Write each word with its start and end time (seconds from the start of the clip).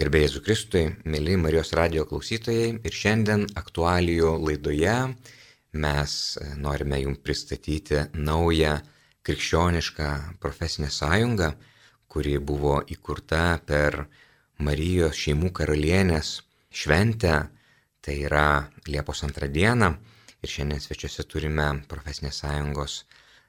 Gerbėjai 0.00 0.30
Zukristui, 0.32 0.82
mėly 1.12 1.34
Marijos 1.36 1.74
radio 1.76 2.06
klausytojai 2.08 2.68
ir 2.88 2.94
šiandien 2.96 3.42
aktualijų 3.60 4.30
laidoje 4.46 4.94
mes 5.84 6.14
norime 6.56 7.02
jums 7.02 7.20
pristatyti 7.20 8.06
naują 8.14 8.78
krikščionišką 9.28 10.08
profesinę 10.40 10.88
sąjungą, 10.88 11.50
kuri 12.08 12.38
buvo 12.40 12.78
įkurta 12.96 13.42
per 13.68 13.98
Marijos 14.64 15.20
šeimų 15.20 15.52
karalienės 15.60 16.32
šventę, 16.72 17.36
tai 18.00 18.16
yra 18.24 18.48
Liepos 18.88 19.20
antrą 19.28 19.52
dieną. 19.52 19.92
Ir 20.40 20.56
šiandien 20.56 20.80
svečiuose 20.80 21.28
turime 21.28 21.74
profesinės 21.92 22.40
sąjungos 22.40 23.02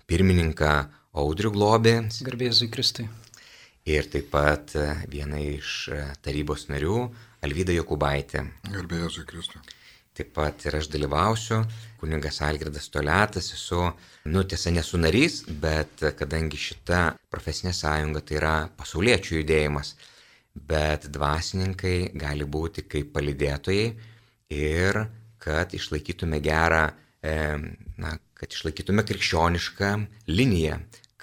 pirmininką 0.04 0.77
Audrių 1.15 1.55
Globį. 1.55 1.99
Garbėjai 2.27 2.59
Zukristui 2.65 3.07
ir 3.86 4.07
taip 4.11 4.29
pat 4.32 4.75
e, 4.77 4.88
viena 5.09 5.39
iš 5.41 5.90
e, 5.91 6.02
tarybos 6.21 6.67
narių 6.70 6.98
Alvyda 7.45 7.73
Jokubaitė. 7.73 8.44
Garbėjai 8.70 9.07
Jėzui 9.07 9.26
Kristui. 9.30 9.62
Taip 10.13 10.34
pat 10.35 10.66
ir 10.67 10.76
aš 10.77 10.90
dalyvausiu, 10.91 11.62
kuningas 12.02 12.41
Algirdas 12.45 12.90
Toletas, 12.91 13.48
esu, 13.55 13.85
nu 14.27 14.44
tiesa, 14.44 14.73
nesu 14.76 14.99
narys, 14.99 15.41
bet 15.48 16.04
kadangi 16.20 16.59
šita 16.59 16.99
profesinė 17.31 17.71
sąjunga 17.73 18.21
tai 18.27 18.38
yra 18.38 18.55
pasauliečių 18.77 19.40
judėjimas, 19.40 19.95
bet 20.54 21.07
dvasininkai 21.16 22.12
gali 22.20 22.45
būti 22.45 22.84
kaip 22.91 23.13
palidėtojai 23.16 23.88
ir 24.52 25.05
kad 25.41 25.71
išlaikytume 25.73 26.41
gerą, 26.43 26.90
e, 27.23 27.38
na, 27.98 28.18
kad 28.38 28.52
išlaikytume 28.52 29.07
krikščionišką 29.07 29.93
liniją, 30.29 30.77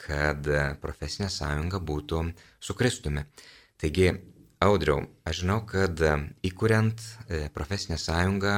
kad 0.06 0.48
profesinė 0.82 1.30
sąjunga 1.32 1.80
būtų 1.82 2.24
su 2.60 2.76
Kristumi. 2.78 3.24
Taigi, 3.78 4.12
Audriau, 4.58 5.04
aš 5.22 5.44
žinau, 5.44 5.60
kad 5.70 6.00
įkuriant 6.42 6.98
e, 7.30 7.44
profesinę 7.54 7.94
sąjungą 8.02 8.54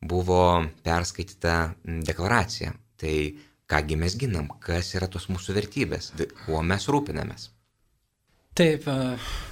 buvo 0.00 0.38
perskaityta 0.86 1.56
deklaracija. 1.84 2.72
Tai 2.96 3.16
kągi 3.68 3.98
mes 4.00 4.16
ginam, 4.16 4.48
kas 4.64 4.94
yra 4.96 5.10
tos 5.12 5.28
mūsų 5.28 5.58
vertybės, 5.58 6.14
kuo 6.46 6.62
mes 6.64 6.88
rūpinamės. 6.88 7.50
Taip, 8.54 8.84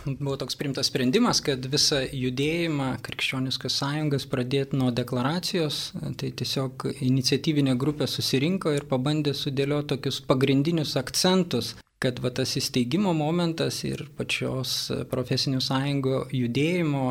buvo 0.06 0.36
toks 0.38 0.54
primtas 0.54 0.86
sprendimas, 0.86 1.40
kad 1.42 1.64
visą 1.66 2.04
judėjimą 2.06 2.92
krikščioniškas 3.02 3.80
sąjungas 3.80 4.28
pradėti 4.30 4.78
nuo 4.78 4.92
deklaracijos, 4.94 5.88
tai 6.20 6.30
tiesiog 6.38 6.86
iniciatyvinė 6.92 7.74
grupė 7.82 8.06
susirinko 8.06 8.76
ir 8.76 8.86
pabandė 8.86 9.34
sudėlioti 9.34 9.96
tokius 9.96 10.20
pagrindinius 10.28 10.94
akcentus, 11.00 11.72
kad 12.02 12.22
va, 12.22 12.30
tas 12.30 12.54
įsteigimo 12.58 13.10
momentas 13.14 13.80
ir 13.86 14.04
pačios 14.18 14.92
profesinių 15.10 15.58
sąjungų 15.66 16.22
judėjimo 16.38 17.04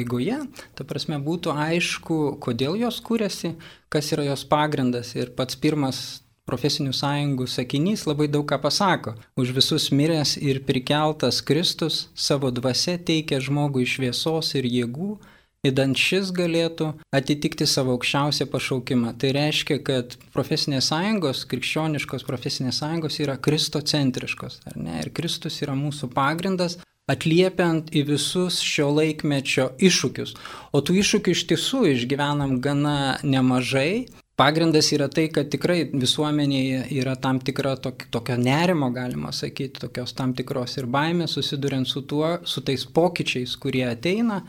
eigoje, 0.00 0.40
ta 0.80 0.88
prasme, 0.88 1.20
būtų 1.28 1.52
aišku, 1.68 2.20
kodėl 2.40 2.80
jos 2.86 3.04
kūrėsi, 3.04 3.52
kas 3.92 4.12
yra 4.16 4.30
jos 4.30 4.48
pagrindas. 4.48 5.12
Ir 5.12 5.36
pats 5.36 5.60
pirmas 5.60 6.23
profesinių 6.48 6.92
sąjungų 6.96 7.46
sakinys 7.48 8.04
labai 8.08 8.28
daug 8.28 8.46
ką 8.48 8.58
pasako. 8.62 9.14
Už 9.40 9.54
visus 9.56 9.90
miręs 9.92 10.36
ir 10.36 10.62
prikeltas 10.64 11.40
Kristus 11.42 12.08
savo 12.14 12.50
dvasia 12.52 12.98
teikia 12.98 13.40
žmogui 13.40 13.86
šviesos 13.88 14.52
ir 14.58 14.68
jėgų, 14.68 15.16
įdant 15.64 15.96
šis 15.96 16.32
galėtų 16.36 16.90
atitikti 17.16 17.66
savo 17.68 17.96
aukščiausią 17.96 18.46
pašaukimą. 18.52 19.14
Tai 19.20 19.32
reiškia, 19.38 19.78
kad 19.86 20.16
profesinės 20.36 20.90
sąjungos, 20.92 21.44
krikščioniškos 21.48 22.26
profesinės 22.28 22.82
sąjungos 22.82 23.20
yra 23.24 23.38
kristocentriškos, 23.40 24.60
ar 24.68 24.76
ne? 24.76 24.98
Ir 25.00 25.12
Kristus 25.16 25.62
yra 25.64 25.76
mūsų 25.78 26.10
pagrindas, 26.12 26.76
atliepiant 27.10 27.90
į 27.92 28.04
visus 28.08 28.60
šio 28.64 28.90
laikmečio 28.96 29.70
iššūkius. 29.76 30.36
O 30.72 30.80
tų 30.84 31.00
iššūkių 31.02 31.34
iš 31.36 31.46
tiesų 31.52 31.82
išgyvenam 31.94 32.58
gana 32.64 33.16
nemažai 33.24 34.06
Pagrindas 34.34 34.88
yra 34.90 35.06
tai, 35.06 35.28
kad 35.30 35.46
tikrai 35.46 35.84
visuomenėje 35.94 36.80
yra 36.98 37.14
tam 37.22 37.38
tikra 37.38 37.76
tok, 37.78 38.08
tokio 38.10 38.34
nerimo, 38.40 38.88
galima 38.90 39.30
sakyti, 39.30 39.84
tokios 39.84 40.14
tam 40.18 40.32
tikros 40.34 40.74
ir 40.80 40.88
baimės 40.90 41.36
susiduriant 41.36 41.86
su 41.86 42.02
tuo, 42.02 42.40
su 42.42 42.64
tais 42.66 42.82
pokyčiais, 42.96 43.54
kurie 43.62 43.84
ateina 43.86 44.40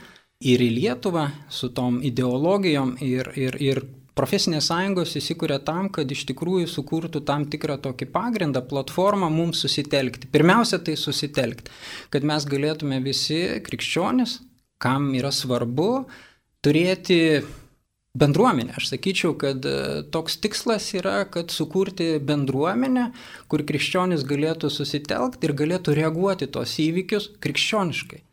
ir 0.41 0.63
į 0.65 0.71
Lietuvą, 0.79 1.27
su 1.53 1.69
tom 1.69 1.99
ideologijom 2.01 2.95
ir, 3.05 3.29
ir, 3.37 3.59
ir 3.61 3.81
profesinės 4.17 4.71
sąjungos 4.71 5.13
įsikūrė 5.19 5.59
tam, 5.67 5.91
kad 5.93 6.09
iš 6.11 6.23
tikrųjų 6.31 6.69
sukurtų 6.71 7.21
tam 7.27 7.45
tikrą 7.51 7.77
tokį 7.83 8.07
pagrindą, 8.13 8.63
platformą 8.65 9.29
mums 9.29 9.61
susitelkti. 9.61 10.31
Pirmiausia, 10.33 10.79
tai 10.79 10.95
susitelkti, 10.97 11.69
kad 12.09 12.25
mes 12.25 12.47
galėtume 12.49 13.01
visi 13.05 13.43
krikščionis, 13.65 14.39
kam 14.81 15.11
yra 15.13 15.29
svarbu, 15.35 16.07
turėti 16.65 17.19
bendruomenę. 18.15 18.73
Aš 18.79 18.89
sakyčiau, 18.93 19.35
kad 19.39 19.65
e, 19.67 20.03
toks 20.11 20.39
tikslas 20.43 20.87
yra, 20.95 21.25
kad 21.31 21.51
sukurti 21.51 22.15
bendruomenę, 22.23 23.09
kur 23.51 23.65
krikščionis 23.67 24.25
galėtų 24.27 24.71
susitelkti 24.71 25.49
ir 25.49 25.55
galėtų 25.59 25.97
reaguoti 25.99 26.47
tos 26.47 26.77
įvykius 26.81 27.33
krikščioniškai. 27.43 28.23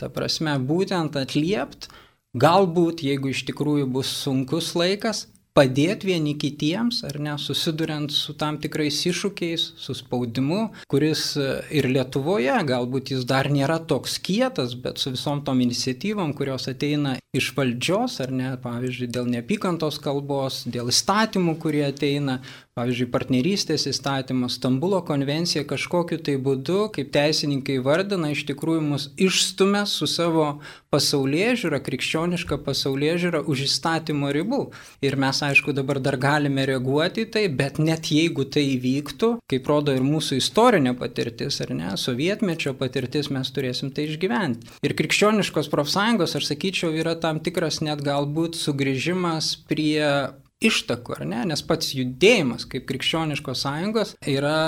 Ta 0.00 0.08
prasme, 0.12 0.54
būtent 0.60 1.16
atliept, 1.20 1.90
galbūt, 2.36 3.04
jeigu 3.04 3.32
iš 3.34 3.44
tikrųjų 3.50 3.88
bus 3.96 4.12
sunkus 4.22 4.74
laikas, 4.78 5.26
padėti 5.56 6.10
vieni 6.10 6.34
kitiems, 6.38 7.02
ar 7.08 7.18
ne, 7.22 7.34
susiduriant 7.40 8.12
su 8.14 8.34
tam 8.38 8.58
tikrais 8.62 9.00
iššūkiais, 9.10 9.66
su 9.80 9.96
spaudimu, 9.98 10.60
kuris 10.90 11.24
e, 11.40 11.48
ir 11.80 11.88
Lietuvoje 11.90 12.54
galbūt 12.68 13.14
jis 13.14 13.26
dar 13.28 13.50
nėra 13.52 13.80
toks 13.90 14.18
kietas, 14.22 14.76
bet 14.78 15.02
su 15.02 15.14
visom 15.14 15.42
tom 15.46 15.62
iniciatyvom, 15.64 16.34
kurios 16.38 16.68
ateina 16.70 17.16
iš 17.36 17.52
valdžios, 17.54 18.16
ar 18.24 18.32
ne, 18.34 18.48
pavyzdžiui, 18.62 19.06
dėl 19.14 19.28
neapykantos 19.30 20.00
kalbos, 20.02 20.64
dėl 20.66 20.90
įstatymų, 20.90 21.54
kurie 21.62 21.84
ateina, 21.86 22.40
pavyzdžiui, 22.78 23.06
partnerystės 23.12 23.86
įstatymas, 23.90 24.56
Stambulo 24.58 24.98
konvencija 25.06 25.62
kažkokiu 25.68 26.18
tai 26.26 26.34
būdu, 26.42 26.88
kaip 26.96 27.12
teisininkai 27.14 27.78
vardina, 27.86 28.32
iš 28.34 28.42
tikrųjų 28.50 28.82
mus 28.82 29.06
išstumia 29.14 29.84
su 29.86 30.08
savo 30.10 30.48
pasaulyje 30.90 31.54
žiūra, 31.62 31.78
krikščioniška 31.86 32.58
pasaulyje 32.66 33.14
žiūra 33.26 33.44
už 33.46 33.62
įstatymo 33.68 34.32
ribų. 34.34 34.62
Ir 35.06 35.14
mes, 35.20 35.44
aišku, 35.50 35.74
dabar 35.76 36.00
dar 36.02 36.16
galime 36.20 36.64
reaguoti 36.68 37.26
į 37.26 37.30
tai, 37.34 37.44
bet 37.60 37.80
net 37.82 38.10
jeigu 38.14 38.46
tai 38.48 38.64
įvyktų, 38.76 39.30
kaip 39.50 39.70
rodo 39.70 39.94
ir 39.96 40.04
mūsų 40.06 40.40
istorinė 40.40 40.94
patirtis, 40.98 41.60
ar 41.64 41.74
ne, 41.76 41.92
sovietmečio 42.00 42.74
patirtis, 42.78 43.30
mes 43.34 43.52
turėsim 43.54 43.92
tai 43.94 44.08
išgyventi. 44.08 44.74
Ir 44.86 44.96
krikščioniškos 44.98 45.70
profsąjungos, 45.72 46.36
aš 46.38 46.50
sakyčiau, 46.52 46.94
yra 46.96 47.16
tam 47.20 47.42
tikras 47.44 47.82
net 47.84 48.02
galbūt 48.06 48.58
sugrįžimas 48.58 49.54
prie 49.70 50.00
ištakų, 50.60 51.20
ar 51.20 51.28
ne, 51.28 51.44
nes 51.52 51.62
pats 51.64 51.94
judėjimas 51.96 52.66
kaip 52.70 52.88
krikščioniškos 52.90 53.64
sąjungos 53.64 54.16
yra 54.28 54.58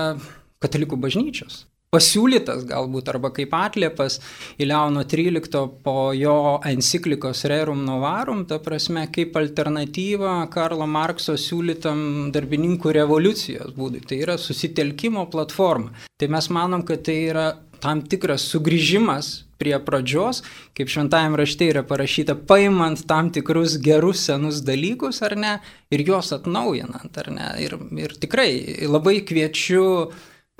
katalikų 0.62 0.98
bažnyčios 1.02 1.66
pasiūlytas 1.92 2.62
galbūt 2.70 3.10
arba 3.12 3.28
kaip 3.36 3.52
atliepas 3.52 4.14
į 4.56 4.70
Leono 4.70 5.02
XIII 5.04 5.64
po 5.84 6.12
jo 6.16 6.36
enciklikos 6.64 7.44
Rerum 7.52 7.82
Novarum, 7.84 8.46
ta 8.48 8.56
prasme 8.64 9.04
kaip 9.12 9.36
alternatyva 9.36 10.38
Karlo 10.54 10.86
Markso 10.88 11.36
siūlytam 11.36 12.32
darbininkų 12.32 12.94
revoliucijos 12.96 13.76
būdui. 13.76 14.00
Tai 14.08 14.22
yra 14.24 14.38
susitelkimo 14.40 15.26
platforma. 15.34 15.92
Tai 16.16 16.32
mes 16.32 16.48
manom, 16.54 16.86
kad 16.88 17.04
tai 17.04 17.18
yra 17.26 17.46
tam 17.82 18.00
tikras 18.08 18.48
sugrįžimas 18.48 19.42
prie 19.60 19.76
pradžios, 19.84 20.40
kaip 20.72 20.88
šventajame 20.90 21.42
rašte 21.42 21.68
yra 21.74 21.84
parašyta, 21.86 22.38
paimant 22.48 23.04
tam 23.10 23.28
tikrus 23.34 23.76
gerus 23.84 24.24
senus 24.30 24.64
dalykus 24.64 25.20
ar 25.26 25.36
ne 25.36 25.54
ir 25.92 26.08
juos 26.08 26.32
atnaujinant 26.32 27.20
ar 27.20 27.32
ne. 27.36 27.54
Ir, 27.62 27.76
ir 28.00 28.16
tikrai 28.22 28.52
labai 28.88 29.20
kviečiu 29.28 29.84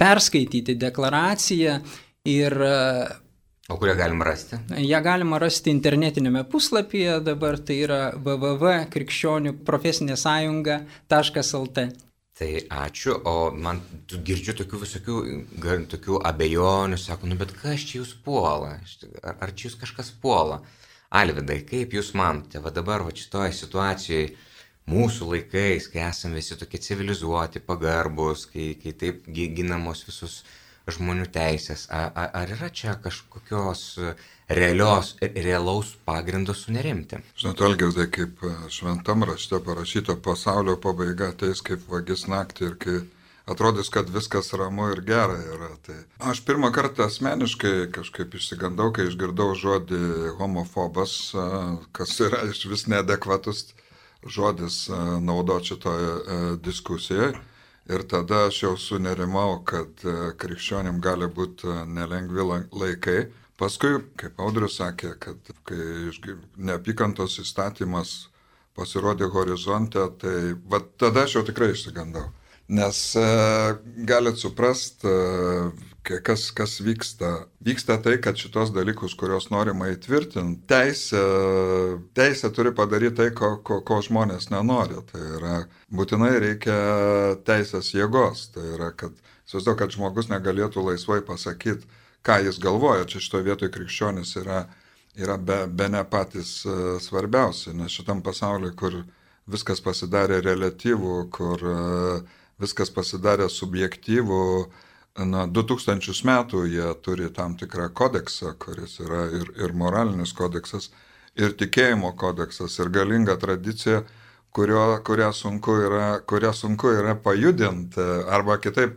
perskaityti 0.02 0.78
deklaraciją 0.86 1.78
ir 2.28 2.58
O 3.68 3.76
kurią 3.78 3.94
galima 3.96 4.24
rasti? 4.24 4.56
Ją 4.84 4.98
galima 5.00 5.38
rasti 5.38 5.70
internetinėme 5.70 6.42
puslapyje, 6.50 7.20
dabar 7.24 7.60
tai 7.62 7.78
yra 7.84 8.00
www.krikščionių 8.24 9.54
profesinė 9.68 10.16
sąjunga.lt. 10.18 11.84
Tai 12.42 12.50
ačiū, 12.82 13.14
o 13.28 13.34
man 13.54 13.80
girdžiu 14.10 14.56
tokių 14.58 14.82
visokių, 14.82 15.16
tokių 15.94 16.20
abejonių, 16.32 16.98
sako, 16.98 17.30
nu 17.30 17.38
bet 17.38 17.54
kas 17.54 17.86
čia 17.86 18.00
jūs 18.00 18.16
puola, 18.24 18.74
ar, 19.22 19.36
ar 19.46 19.54
čia 19.54 19.68
jūs 19.68 19.78
kažkas 19.84 20.10
puola? 20.22 20.58
Alvidai, 21.22 21.60
kaip 21.68 21.94
jūs 21.94 22.14
manote, 22.18 22.58
va 22.64 22.72
dabar 22.74 23.04
va 23.06 23.12
šitoje 23.14 23.52
situacijoje 23.56 24.32
mūsų 24.90 25.30
laikais, 25.34 25.86
kai 25.92 26.02
esame 26.08 26.40
visi 26.40 26.58
tokie 26.58 26.80
civilizuoti, 26.82 27.62
pagarbus, 27.64 28.46
kai, 28.50 28.72
kai 28.82 28.92
taip 28.98 29.24
ginamos 29.30 30.04
visus 30.08 30.42
žmonių 30.90 31.28
teisės, 31.30 31.86
ar, 31.94 32.10
ar 32.34 32.50
yra 32.56 32.68
čia 32.74 32.96
kažkokios 32.98 33.84
realios, 34.50 35.14
realaus 35.20 35.94
pagrindo 36.06 36.56
sunerimti? 36.58 37.20
Žinot, 37.38 37.62
Algirdai, 37.68 38.08
kaip 38.10 38.42
šventam 38.72 39.22
rašte 39.28 39.62
parašyta, 39.62 40.18
pasaulio 40.18 40.74
pabaiga 40.82 41.30
ateis 41.30 41.62
kaip 41.62 41.86
vagis 41.90 42.26
naktį 42.26 42.66
ir 42.66 42.78
kai 42.82 42.96
atrodys, 43.46 43.90
kad 43.94 44.10
viskas 44.10 44.52
ramu 44.58 44.88
ir 44.90 45.04
gera 45.06 45.38
yra. 45.54 45.70
Tai 45.86 46.00
aš 46.32 46.42
pirmą 46.46 46.72
kartą 46.74 47.06
asmeniškai 47.06 47.92
kažkaip 47.94 48.34
išsigandau, 48.38 48.90
kai 48.94 49.06
išgirdau 49.10 49.52
žodį 49.58 50.34
homofobas, 50.40 51.14
kas 51.94 52.18
yra 52.26 52.42
iš 52.50 52.66
vis 52.70 52.88
neadekvatus 52.90 53.68
žodis 54.26 54.86
naudoti 55.20 55.72
šitoje 55.72 56.56
diskusijoje. 56.62 57.32
Ir 57.90 58.04
tada 58.06 58.44
aš 58.46 58.62
jau 58.62 58.76
sunerimau, 58.78 59.62
kad 59.66 60.04
krikščionim 60.38 61.00
gali 61.02 61.26
būti 61.26 61.72
nelengvi 61.90 62.44
laikai. 62.70 63.24
Paskui, 63.58 63.98
kaip 64.18 64.38
Audrius 64.42 64.78
sakė, 64.80 65.16
kad 65.22 65.50
kai 65.68 66.36
neapykantos 66.56 67.40
įstatymas 67.42 68.14
pasirodė 68.78 69.28
horizonte, 69.32 70.04
tai 70.20 70.54
va 70.70 70.80
tada 70.98 71.26
aš 71.26 71.36
jau 71.36 71.42
tikrai 71.46 71.72
išsigandau. 71.74 72.24
Nes 72.72 73.00
e, 73.20 73.24
galit 74.08 74.40
suprast, 74.40 75.04
e, 75.04 75.70
kas, 76.02 76.50
kas 76.50 76.80
vyksta. 76.82 77.46
Vyksta 77.64 77.96
tai, 78.02 78.16
kad 78.22 78.38
šitos 78.40 78.72
dalykus, 78.74 79.14
kuriuos 79.18 79.48
norima 79.52 79.90
įtvirtinti, 79.92 80.66
teisė, 80.70 81.22
teisė 82.16 82.50
turi 82.54 82.74
padaryti 82.74 83.20
tai, 83.20 83.28
ko, 83.36 83.54
ko, 83.64 83.80
ko 83.86 84.00
žmonės 84.04 84.50
nenori. 84.50 85.00
Tai 85.12 85.22
yra, 85.38 85.54
būtinai 85.94 86.34
reikia 86.42 86.76
teisės 87.46 87.92
jėgos. 87.94 88.48
Tai 88.56 88.66
yra, 88.76 88.92
kad, 88.96 89.16
susidu, 89.46 89.76
kad 89.78 89.94
žmogus 89.94 90.30
negalėtų 90.32 90.84
laisvai 90.90 91.22
pasakyti, 91.26 91.88
ką 92.26 92.42
jis 92.48 92.60
galvoja. 92.62 93.06
Čia 93.06 93.22
šitoje 93.22 93.48
vietoje 93.50 93.74
krikščionis 93.78 94.36
yra, 94.42 94.66
yra 95.18 95.38
be, 95.38 95.64
be 95.70 95.90
ne 95.92 96.04
patys 96.08 96.62
e, 96.66 96.78
svarbiausi, 97.02 97.76
nes 97.78 97.94
šitam 97.94 98.22
pasauliu, 98.26 98.74
kur 98.78 99.02
viskas 99.50 99.82
pasidarė 99.82 100.38
relatyvų, 100.44 101.16
kur 101.34 101.64
uh, 101.66 102.38
viskas 102.62 102.92
pasidarė 102.94 103.48
subjektyvų. 103.50 104.42
Na, 105.12 105.44
2000 105.44 106.24
metų 106.24 106.62
jie 106.72 106.86
turi 107.04 107.26
tam 107.36 107.52
tikrą 107.60 107.90
kodeksą, 107.92 108.54
kuris 108.56 108.96
yra 109.04 109.26
ir, 109.28 109.50
ir 109.60 109.74
moralinis 109.76 110.32
kodeksas, 110.32 110.88
ir 111.36 111.52
tikėjimo 111.60 112.14
kodeksas, 112.16 112.78
ir 112.80 112.88
galinga 112.88 113.36
tradicija, 113.36 114.00
kurio, 114.56 114.86
kurią, 115.04 115.28
sunku 115.36 115.76
yra, 115.84 116.06
kurią 116.24 116.54
sunku 116.56 116.94
yra 116.96 117.12
pajudinti, 117.26 118.08
arba 118.38 118.56
kitaip, 118.56 118.96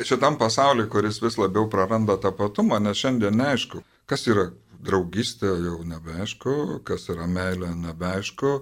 šitam 0.00 0.40
pasauliu, 0.40 0.88
kuris 0.88 1.20
vis 1.20 1.36
labiau 1.36 1.68
praranda 1.68 2.16
tapatumą, 2.16 2.80
nes 2.80 3.04
šiandien 3.04 3.36
neaišku, 3.36 3.84
kas 4.08 4.24
yra 4.32 4.48
draugystė, 4.80 5.52
jau 5.68 5.82
nebeaišku, 5.84 6.54
kas 6.88 7.10
yra 7.12 7.28
meilė, 7.28 7.74
nebeaišku, 7.76 8.58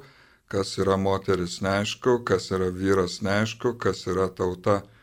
kas 0.50 0.78
yra 0.82 0.98
moteris 0.98 1.60
neaišku, 1.62 2.24
kas 2.26 2.50
yra 2.50 2.74
vyras 2.74 3.20
neaišku, 3.22 3.78
kas 3.78 4.08
yra 4.10 4.26
tauta. 4.26 4.82
neaišku, 4.82 4.96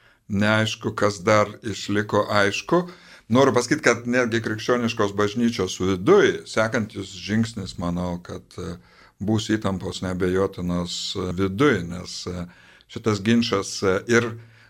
kas 0.96 1.22
dar 1.24 1.48
išliko 1.64 2.28
aišku. 2.30 2.88
Noriu 3.28 3.54
pasakyti, 3.54 3.84
kad 3.84 4.08
netgi 4.08 4.42
krikščioniškos 4.42 5.12
bažnyčios 5.16 5.80
viduje 5.80 6.46
sekantis 6.48 7.12
žingsnis, 7.12 7.78
manau, 7.78 8.22
kad 8.24 8.44
e, 8.58 8.78
bus 9.20 9.50
įtampos 9.52 10.00
nebejotinos 10.02 11.18
viduje, 11.36 11.84
nes 11.84 12.22
e, 12.28 12.46
šitas 12.88 13.20
ginčas 13.24 13.82
e, 13.84 13.98
ir 14.08 14.30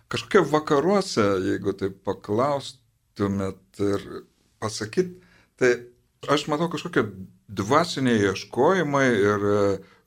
kažkokie 0.10 0.42
vakaruose, 0.50 1.28
jeigu 1.52 1.76
tai 1.78 1.92
paklaustumėt 1.92 3.84
ir 3.86 4.08
pasakyt, 4.58 5.14
tai 5.62 5.74
aš 6.26 6.48
matau 6.50 6.72
kažkokie 6.74 7.06
dvasiniai 7.48 8.28
ieškojimai 8.32 9.08
ir 9.16 9.48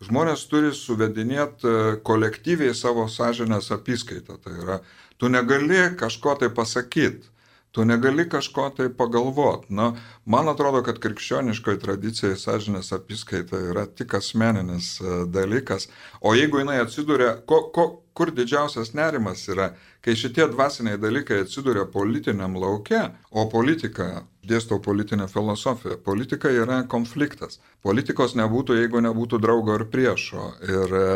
žmonės 0.04 0.46
turi 0.50 0.72
suvedinėti 0.76 1.68
e, 1.68 1.98
kolektyviai 2.06 2.74
savo 2.76 3.06
sąžinės 3.08 3.70
apskaitą. 3.76 4.38
Tai 4.40 4.56
yra, 4.62 4.78
tu 5.20 5.28
negali 5.28 5.82
kažko 6.00 6.36
tai 6.40 6.48
pasakyti, 6.56 7.28
tu 7.76 7.84
negali 7.84 8.26
kažko 8.28 8.70
tai 8.76 8.88
pagalvoti. 8.88 9.72
Na, 9.76 9.92
man 10.24 10.48
atrodo, 10.52 10.82
kad 10.86 11.00
krikščioniškoji 11.02 11.82
tradicija 11.84 12.38
sąžinės 12.40 12.92
apskaita 12.96 13.60
yra 13.72 13.86
tik 13.86 14.16
asmeninis 14.18 14.96
e, 15.00 15.24
dalykas. 15.28 15.90
O 16.20 16.34
jeigu 16.36 16.62
jinai 16.62 16.80
atsiduria, 16.84 17.36
ko, 17.46 17.66
ko, 17.74 17.90
kur 18.20 18.34
didžiausias 18.36 18.90
nerimas 18.92 19.46
yra, 19.48 19.70
kai 20.04 20.12
šitie 20.12 20.44
dvasiniai 20.52 20.98
dalykai 21.00 21.38
atsiduria 21.40 21.86
politiniam 21.88 22.58
laukia, 22.60 23.14
o 23.32 23.46
politika, 23.48 24.26
dėstau 24.44 24.76
politinę 24.84 25.24
filosofiją, 25.32 25.96
politika 26.04 26.52
yra 26.52 26.82
konfliktas. 26.94 27.62
Politikos 27.80 28.36
nebūtų, 28.36 28.76
jeigu 28.82 29.00
nebūtų 29.06 29.40
draugo 29.40 29.78
ir 29.78 29.86
priešo. 29.94 30.50
Ir 30.68 30.92
e, 30.98 31.06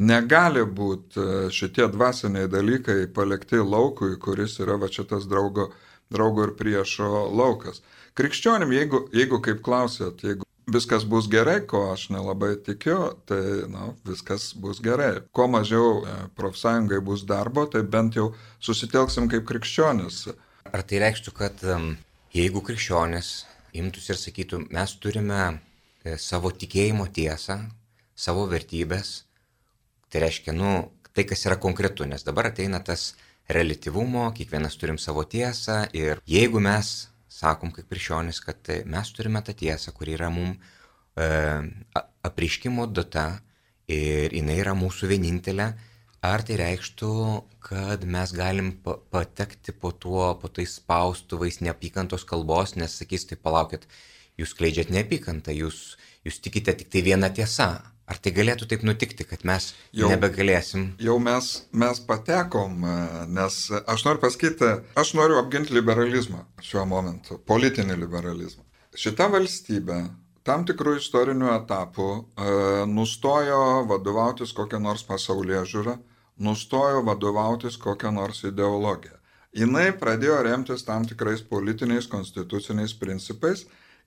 negali 0.00 0.64
būti 0.80 1.20
e, 1.20 1.36
šitie 1.52 1.90
dvasiniai 1.92 2.48
dalykai 2.48 3.02
palikti 3.12 3.60
laukui, 3.60 4.14
kuris 4.16 4.56
yra 4.64 4.78
va 4.80 4.88
šitas 4.88 5.28
draugo, 5.28 5.68
draugo 6.08 6.48
ir 6.48 6.56
priešo 6.56 7.26
laukas. 7.36 7.84
Krikščionim, 8.16 8.72
jeigu, 8.72 9.04
jeigu 9.12 9.44
kaip 9.44 9.60
klausėt, 9.60 10.24
jeigu 10.24 10.48
viskas 10.66 11.04
bus 11.06 11.28
gerai, 11.30 11.60
ko 11.66 11.84
aš 11.92 12.08
nelabai 12.14 12.54
tikiu, 12.66 13.12
tai 13.28 13.66
na, 13.70 13.92
viskas 14.06 14.50
bus 14.58 14.80
gerai. 14.82 15.20
Kuo 15.32 15.46
mažiau 15.50 16.02
e, 16.02 16.16
profsąjungai 16.38 17.00
bus 17.04 17.24
darbo, 17.28 17.66
tai 17.70 17.82
bent 17.82 18.18
jau 18.18 18.32
susitelksim 18.60 19.30
kaip 19.32 19.46
krikščionis. 19.48 20.26
Ar 20.72 20.82
tai 20.82 21.02
reikštų, 21.04 21.34
kad 21.36 21.62
jeigu 22.34 22.62
krikščionis 22.66 23.30
imtųsi 23.76 24.12
ir 24.12 24.20
sakytų, 24.20 24.62
mes 24.74 24.96
turime 25.02 25.40
e, 25.46 26.16
savo 26.18 26.50
tikėjimo 26.50 27.06
tiesą, 27.14 27.60
savo 28.16 28.46
vertybės, 28.50 29.22
tai 30.10 30.24
reiškia, 30.26 30.54
nu, 30.56 30.90
tai 31.14 31.26
kas 31.28 31.46
yra 31.48 31.58
konkretu, 31.60 32.06
nes 32.08 32.24
dabar 32.26 32.50
ateina 32.50 32.80
tas 32.84 33.14
relativumo, 33.52 34.30
kiekvienas 34.34 34.76
turim 34.80 34.98
savo 34.98 35.24
tiesą 35.24 35.84
ir 35.94 36.22
jeigu 36.26 36.60
mes 36.62 37.08
sakom 37.36 37.72
kaip 37.74 37.88
krikščionis, 37.90 38.40
kad 38.44 38.70
mes 38.88 39.12
turime 39.12 39.42
tą 39.44 39.54
tiesą, 39.56 39.92
kuri 39.96 40.16
yra 40.16 40.30
mums 40.32 40.56
e, 41.16 41.26
apriškimo 42.26 42.86
data 42.88 43.26
ir 43.92 44.34
jinai 44.34 44.58
yra 44.62 44.74
mūsų 44.78 45.10
vienintelė, 45.12 45.70
ar 46.26 46.42
tai 46.46 46.58
reikštų, 46.60 47.12
kad 47.66 48.04
mes 48.08 48.32
galim 48.34 48.72
patekti 49.12 49.74
po 49.76 49.92
tuo, 49.92 50.32
po 50.40 50.48
tais 50.48 50.78
spaustuvais 50.80 51.60
neapykantos 51.62 52.26
kalbos, 52.28 52.74
nes 52.80 52.96
sakys, 53.00 53.28
tai 53.30 53.38
palaukit, 53.38 53.86
jūs 54.40 54.54
kleidžiat 54.56 54.90
neapykantą, 54.94 55.54
jūs, 55.54 55.96
jūs 56.26 56.40
tikite 56.42 56.74
tik 56.80 56.90
tai 56.92 57.04
vieną 57.06 57.30
tiesą. 57.36 57.70
Ar 58.06 58.20
tai 58.22 58.30
galėtų 58.30 58.68
taip 58.70 58.84
nutikti, 58.86 59.24
kad 59.26 59.42
mes 59.48 59.72
jau, 59.90 60.06
nebegalėsim? 60.12 60.92
Jau 61.02 61.16
mes, 61.22 61.48
mes 61.74 62.00
patekom, 62.06 62.84
e, 62.86 62.98
nes 63.34 63.56
aš 63.82 64.04
noriu 64.06 64.22
pasakyti, 64.22 64.68
aš 65.02 65.16
noriu 65.18 65.40
apginti 65.40 65.74
liberalizmą 65.74 66.44
šiuo 66.62 66.84
momentu, 66.86 67.40
politinį 67.50 67.98
liberalizmą. 68.04 68.62
Šita 68.96 69.26
valstybė 69.32 69.98
tam 70.46 70.62
tikrų 70.68 71.00
istorinių 71.00 71.50
etapų 71.56 72.06
e, 72.14 72.52
nustojo 72.86 73.62
vadovautis 73.90 74.54
kokią 74.54 74.78
nors 74.84 75.02
pasaulyje 75.08 75.64
žiūrą, 75.72 75.96
nustojo 76.46 77.02
vadovautis 77.08 77.78
kokią 77.82 78.14
nors 78.14 78.44
ideologiją. 78.46 79.16
Jis 79.56 79.98
pradėjo 79.98 80.36
remtis 80.44 80.84
tam 80.84 81.06
tikrais 81.08 81.42
politiniais 81.42 82.06
konstituciniais 82.12 82.92
principais 83.00 83.64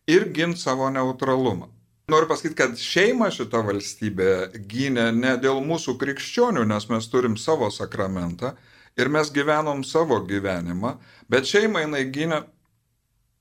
ir 0.08 0.30
ginti 0.32 0.62
savo 0.62 0.88
neutralumą. 0.94 1.68
Noriu 2.10 2.28
pasakyti, 2.28 2.56
kad 2.58 2.78
šeima 2.82 3.28
šita 3.34 3.60
valstybė 3.68 4.32
gynė 4.72 5.10
ne 5.14 5.36
dėl 5.42 5.60
mūsų 5.62 5.94
krikščionių, 6.02 6.64
nes 6.70 6.88
mes 6.90 7.08
turim 7.12 7.36
savo 7.38 7.70
sakramentą 7.74 8.56
ir 8.98 9.12
mes 9.14 9.30
gyvenom 9.36 9.84
savo 9.86 10.18
gyvenimą, 10.26 10.96
bet 11.30 11.46
šeima 11.46 11.84
jinai 11.84 12.08
gynė 12.10 12.40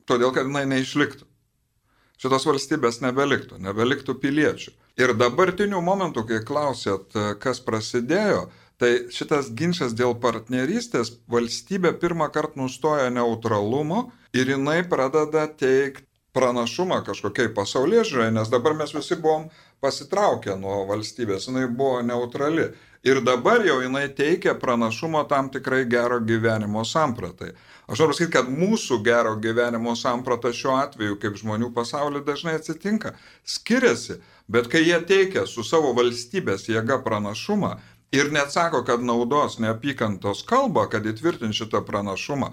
todėl, 0.09 0.35
kad 0.37 0.51
jinai 0.51 0.67
neišliktų. 0.69 1.25
Šitos 2.19 2.45
valstybės 2.49 3.01
nebeliktų, 3.01 3.61
nebeliktų 3.63 4.17
piliečių. 4.21 4.75
Ir 4.99 5.15
dabartiniu 5.15 5.81
momentu, 5.85 6.27
kai 6.27 6.43
klausėt, 6.45 7.15
kas 7.41 7.63
prasidėjo, 7.65 8.49
tai 8.79 8.91
šitas 9.15 9.53
ginčas 9.55 9.95
dėl 9.97 10.17
partnerystės 10.21 11.15
valstybė 11.31 11.95
pirmą 12.03 12.29
kartą 12.35 12.65
nustoja 12.65 13.09
neutralumo 13.15 14.09
ir 14.35 14.51
jinai 14.55 14.83
pradeda 14.91 15.47
teikti 15.49 16.08
pranašumą 16.37 17.01
kažkokiai 17.07 17.53
pasaulyje 17.55 18.05
žiūrai, 18.11 18.29
nes 18.35 18.51
dabar 18.53 18.77
mes 18.77 18.93
visi 18.95 19.17
buvom 19.17 19.49
pasitraukę 19.83 20.57
nuo 20.61 20.85
valstybės, 20.89 21.49
jinai 21.49 21.67
buvo 21.71 22.03
neutrali. 22.03 22.71
Ir 23.07 23.21
dabar 23.23 23.63
jau 23.63 23.79
jinai 23.81 24.09
teikia 24.11 24.57
pranašumo 24.59 25.23
tam 25.31 25.53
tikrai 25.55 25.85
gero 25.87 26.19
gyvenimo 26.21 26.83
sampratai. 26.85 27.53
Aš 27.87 28.03
noriu 28.03 28.13
pasakyti, 28.13 28.33
kad 28.35 28.49
mūsų 28.53 28.99
gero 29.07 29.37
gyvenimo 29.41 29.95
samprata 29.97 30.51
šiuo 30.53 30.75
atveju, 30.81 31.21
kaip 31.23 31.39
žmonių 31.39 31.71
pasaulyje 31.77 32.27
dažnai 32.27 32.57
atsitinka, 32.59 33.15
skiriasi, 33.47 34.19
bet 34.51 34.67
kai 34.69 34.83
jie 34.83 34.99
teikia 35.09 35.47
su 35.47 35.65
savo 35.65 35.95
valstybės 35.97 36.67
jėga 36.69 36.99
pranašumą 37.07 37.79
ir 38.13 38.33
net 38.33 38.53
sako, 38.53 38.83
kad 38.85 39.05
naudos 39.05 39.59
neapykantos 39.63 40.43
kalbą, 40.49 40.89
kad 40.91 41.07
įtvirtint 41.07 41.57
šitą 41.57 41.85
pranašumą, 41.87 42.51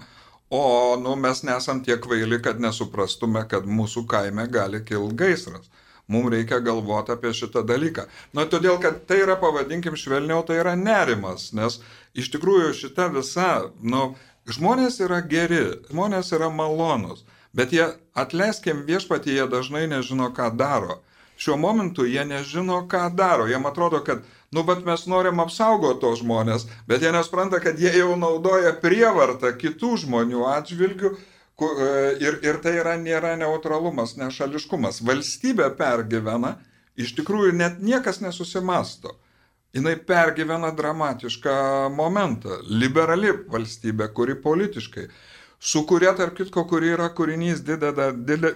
O 0.50 0.96
nu, 1.02 1.16
mes 1.18 1.42
nesam 1.42 1.82
tiek 1.82 2.00
kvaili, 2.00 2.38
kad 2.42 2.60
nesuprastume, 2.62 3.42
kad 3.50 3.66
mūsų 3.66 4.04
kaime 4.06 4.46
gali 4.46 4.84
kilti 4.86 5.18
gaisras. 5.18 5.66
mums 6.08 6.30
reikia 6.30 6.60
galvoti 6.60 7.12
apie 7.12 7.32
šitą 7.34 7.64
dalyką. 7.66 8.06
Na, 8.32 8.46
todėl, 8.46 8.78
kad 8.82 9.00
tai 9.08 9.22
yra, 9.24 9.36
pavadinkim 9.40 9.96
švelniau, 9.98 10.44
tai 10.46 10.60
yra 10.62 10.76
nerimas, 10.78 11.50
nes 11.52 11.80
iš 12.14 12.30
tikrųjų 12.34 12.72
šita 12.78 13.08
visa, 13.14 13.72
nu, 13.82 14.14
žmonės 14.46 15.00
yra 15.02 15.18
geri, 15.26 15.64
žmonės 15.90 16.30
yra 16.36 16.50
malonus, 16.50 17.24
bet 17.56 17.74
jie, 17.74 17.88
atleiskim 18.14 18.84
viešpatį, 18.86 19.34
jie 19.40 19.48
dažnai 19.50 19.86
nežino, 19.90 20.30
ką 20.30 20.52
daro. 20.54 21.00
Šiuo 21.36 21.58
momentu 21.60 22.06
jie 22.06 22.22
nežino, 22.24 22.84
ką 22.88 23.10
daro. 23.12 23.44
Jiem 23.50 23.66
atrodo, 23.68 24.00
kad, 24.06 24.22
nu, 24.54 24.66
bet 24.66 24.84
mes 24.86 25.06
norim 25.10 25.40
apsaugoti 25.42 26.02
tos 26.02 26.20
žmonės, 26.22 26.68
bet 26.86 27.02
jie 27.02 27.14
nespranta, 27.14 27.62
kad 27.62 27.80
jie 27.80 27.94
jau 27.98 28.12
naudoja 28.20 28.74
prievartą 28.82 29.54
kitų 29.58 29.96
žmonių 30.04 30.46
atžvilgių 30.56 31.16
E, 31.56 32.16
ir, 32.20 32.36
ir 32.44 32.58
tai 32.60 32.74
yra, 32.82 32.96
nėra 33.00 33.32
neutralumas, 33.40 34.16
nešališkumas. 34.20 35.00
Valstybė 35.08 35.70
pergyvena, 35.78 36.58
iš 37.00 37.14
tikrųjų 37.16 37.54
net 37.56 37.78
niekas 37.80 38.20
nesusimasto. 38.20 39.14
Jis 39.76 40.02
pergyvena 40.08 40.70
dramatišką 40.76 41.54
momentą. 41.96 42.60
Liberali 42.68 43.32
valstybė, 43.52 44.10
kuri 44.12 44.36
politiškai, 44.40 45.06
su 45.60 45.82
kuria, 45.88 46.12
tarp 46.16 46.36
kitko, 46.36 46.64
kuri 46.68 46.92
yra 46.92 47.08
kūrinys 47.16 47.64
didelė, 47.64 48.10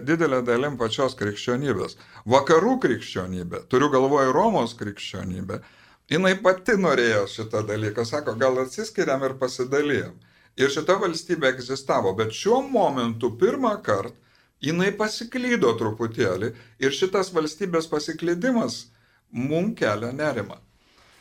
didelė, 0.04 0.42
dalim 0.44 0.76
pačios 0.80 1.16
krikščionybės. 1.16 1.96
Vakarų 2.28 2.78
krikščionybė, 2.84 3.64
turiu 3.72 3.88
galvoje 3.92 4.32
Romos 4.36 4.76
krikščionybė, 4.80 5.60
jinai 6.10 6.34
pati 6.42 6.76
norėjo 6.80 7.26
šitą 7.30 7.62
dalyką, 7.68 8.04
sako, 8.08 8.34
gal 8.40 8.58
atsiskiriam 8.64 9.22
ir 9.26 9.36
pasidalijam. 9.40 10.16
Ir 10.60 10.72
šita 10.74 10.98
valstybė 11.00 11.54
egzistavo, 11.54 12.12
bet 12.18 12.34
šiuo 12.36 12.60
momentu 12.66 13.30
pirmą 13.40 13.76
kartą 13.86 14.16
jinai 14.64 14.90
pasiklydo 14.96 15.72
truputėlį 15.80 16.50
ir 16.84 16.96
šitas 16.96 17.32
valstybės 17.34 17.88
pasiklydimas 17.90 18.82
mums 19.30 19.78
kelia 19.78 20.10
nerimą. 20.12 20.58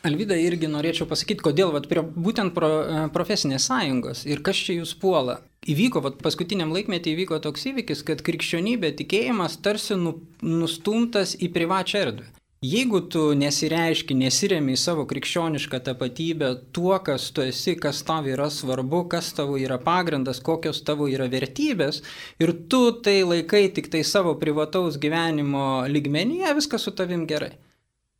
Alvyda 0.00 0.36
irgi 0.40 0.68
norėčiau 0.72 1.04
pasakyti, 1.08 1.44
kodėl 1.44 1.74
vat, 1.74 1.84
prie, 1.90 2.00
būtent 2.00 2.54
pro, 2.56 2.68
e, 2.80 3.00
profesinės 3.12 3.66
sąjungos 3.68 4.22
ir 4.24 4.40
kas 4.40 4.56
čia 4.56 4.78
jūs 4.78 4.94
puola. 4.96 5.42
Įvyko, 5.68 6.00
vat, 6.00 6.16
paskutiniam 6.24 6.72
laikmetį 6.72 7.12
įvyko 7.12 7.36
toks 7.44 7.66
įvykis, 7.68 8.00
kad 8.08 8.22
krikščionybė 8.24 8.94
tikėjimas 8.96 9.58
tarsi 9.60 9.98
nu, 10.00 10.14
nustumtas 10.40 11.34
į 11.36 11.50
privačią 11.52 12.00
erdvę. 12.06 12.30
Jeigu 12.60 12.98
tu 13.08 13.20
nesireiški, 13.40 14.12
nesiremi 14.20 14.74
į 14.76 14.78
savo 14.80 15.06
krikščionišką 15.08 15.78
tapatybę 15.86 16.50
tuo, 16.76 16.92
kas 17.00 17.30
tu 17.32 17.40
esi, 17.40 17.72
kas 17.80 18.02
tau 18.04 18.26
yra 18.28 18.50
svarbu, 18.52 19.06
kas 19.14 19.30
tavo 19.38 19.54
yra 19.56 19.78
pagrindas, 19.80 20.42
kokios 20.44 20.82
tavo 20.84 21.06
yra 21.08 21.24
vertybės, 21.32 22.02
ir 22.36 22.52
tu 22.68 22.82
tai 23.00 23.22
laikai 23.24 23.62
tik 23.72 23.88
tai 23.94 24.02
savo 24.04 24.34
privataus 24.42 24.98
gyvenimo 25.00 25.86
lygmenyje, 25.88 26.52
viskas 26.58 26.84
su 26.84 26.92
tavim 26.92 27.24
gerai. 27.30 27.54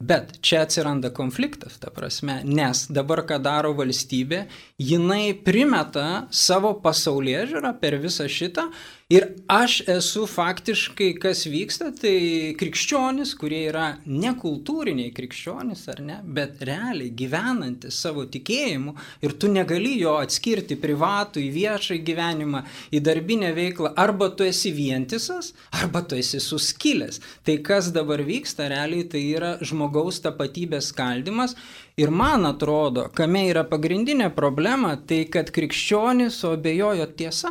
Bet 0.00 0.38
čia 0.40 0.62
atsiranda 0.64 1.10
konfliktas, 1.12 1.76
ta 1.76 1.92
prasme, 1.92 2.38
nes 2.48 2.86
dabar 2.88 3.20
ką 3.28 3.36
daro 3.44 3.74
valstybė, 3.76 4.46
jinai 4.80 5.34
primeta 5.44 6.06
savo 6.32 6.72
pasaulyje 6.80 7.44
žiūrą 7.52 7.74
per 7.84 7.98
visą 8.00 8.24
šitą 8.24 8.70
Ir 9.10 9.24
aš 9.50 9.80
esu 9.90 10.20
faktiškai, 10.30 11.08
kas 11.18 11.40
vyksta, 11.50 11.88
tai 11.98 12.52
krikščionis, 12.54 13.32
kurie 13.40 13.64
yra 13.66 13.86
nekultūriniai 14.06 15.10
krikščionis, 15.16 15.80
ar 15.90 16.02
ne, 16.06 16.18
bet 16.36 16.60
realiai 16.68 17.10
gyvenantis 17.18 17.96
savo 18.04 18.22
tikėjimu 18.30 18.94
ir 19.26 19.34
tu 19.34 19.50
negali 19.50 19.96
jo 19.98 20.12
atskirti 20.22 20.78
privatų 20.78 21.42
į 21.42 21.48
viešą 21.56 21.98
gyvenimą, 22.06 22.60
į 22.94 23.00
darbinę 23.08 23.50
veiklą, 23.56 23.90
arba 23.98 24.28
tu 24.30 24.46
esi 24.46 24.70
vientisas, 24.76 25.56
arba 25.74 26.04
tu 26.06 26.14
esi 26.14 26.38
suskilęs. 26.38 27.18
Tai 27.42 27.56
kas 27.66 27.90
dabar 27.96 28.22
vyksta, 28.22 28.68
realiai 28.70 29.08
tai 29.10 29.24
yra 29.32 29.56
žmogaus 29.58 30.22
tapatybės 30.22 30.92
skaldimas 30.94 31.56
Ir 32.00 32.08
man 32.14 32.46
atrodo, 32.48 33.08
kame 33.12 33.42
yra 33.50 33.64
pagrindinė 33.68 34.30
problema, 34.32 34.94
tai 34.94 35.24
kad 35.34 35.50
krikščionis 35.52 36.38
suabejojo 36.40 37.10
tiesa 37.18 37.50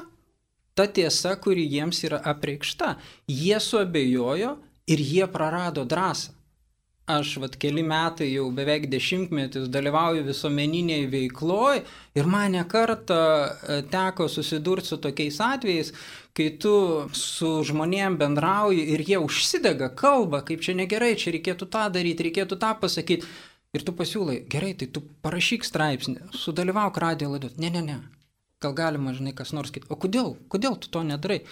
ta 0.76 0.88
tiesa, 0.88 1.36
kuri 1.42 1.68
jiems 1.70 2.04
yra 2.08 2.22
apreikšta. 2.34 2.96
Jie 3.28 3.60
suabejojo 3.60 4.58
ir 4.88 5.00
jie 5.00 5.28
prarado 5.28 5.86
drąsą. 5.86 6.36
Aš 7.10 7.30
vat 7.42 7.56
keli 7.58 7.82
metai 7.82 8.28
jau 8.30 8.52
beveik 8.54 8.84
dešimtmetis 8.92 9.66
dalyvauju 9.74 10.28
visuomeniniai 10.28 11.08
veikloj 11.10 11.80
ir 12.20 12.28
man 12.30 12.54
nekarta 12.54 13.18
e, 13.18 13.78
teko 13.90 14.28
susidurti 14.30 14.92
su 14.92 15.00
tokiais 15.02 15.40
atvejais, 15.42 15.90
kai 16.38 16.52
tu 16.62 16.76
su 17.18 17.50
žmonėm 17.66 18.20
bendrauji 18.22 18.86
ir 18.94 19.02
jie 19.08 19.18
užsidega, 19.26 19.90
kalba, 19.98 20.44
kaip 20.46 20.62
čia 20.62 20.78
negerai, 20.78 21.16
čia 21.18 21.34
reikėtų 21.34 21.72
tą 21.74 21.88
daryti, 21.98 22.30
reikėtų 22.30 22.62
tą 22.62 22.76
pasakyti. 22.84 23.34
Ir 23.74 23.86
tu 23.86 23.94
pasiūlai, 23.98 24.44
gerai, 24.50 24.76
tai 24.78 24.88
tu 24.94 25.02
parašyk 25.26 25.66
straipsnį, 25.66 26.30
sudalyvauk 26.34 26.98
radijo 27.02 27.34
laidos. 27.34 27.58
Ne, 27.62 27.74
ne, 27.74 27.84
ne, 27.86 27.98
gal 28.64 28.76
galima, 28.76 29.16
žinai, 29.16 29.34
kas 29.36 29.54
nors 29.56 29.72
kit. 29.72 29.88
O 29.90 29.98
kodėl, 30.00 30.36
kodėl 30.52 30.76
tu 30.80 30.92
to 30.92 31.04
nedarai? 31.08 31.44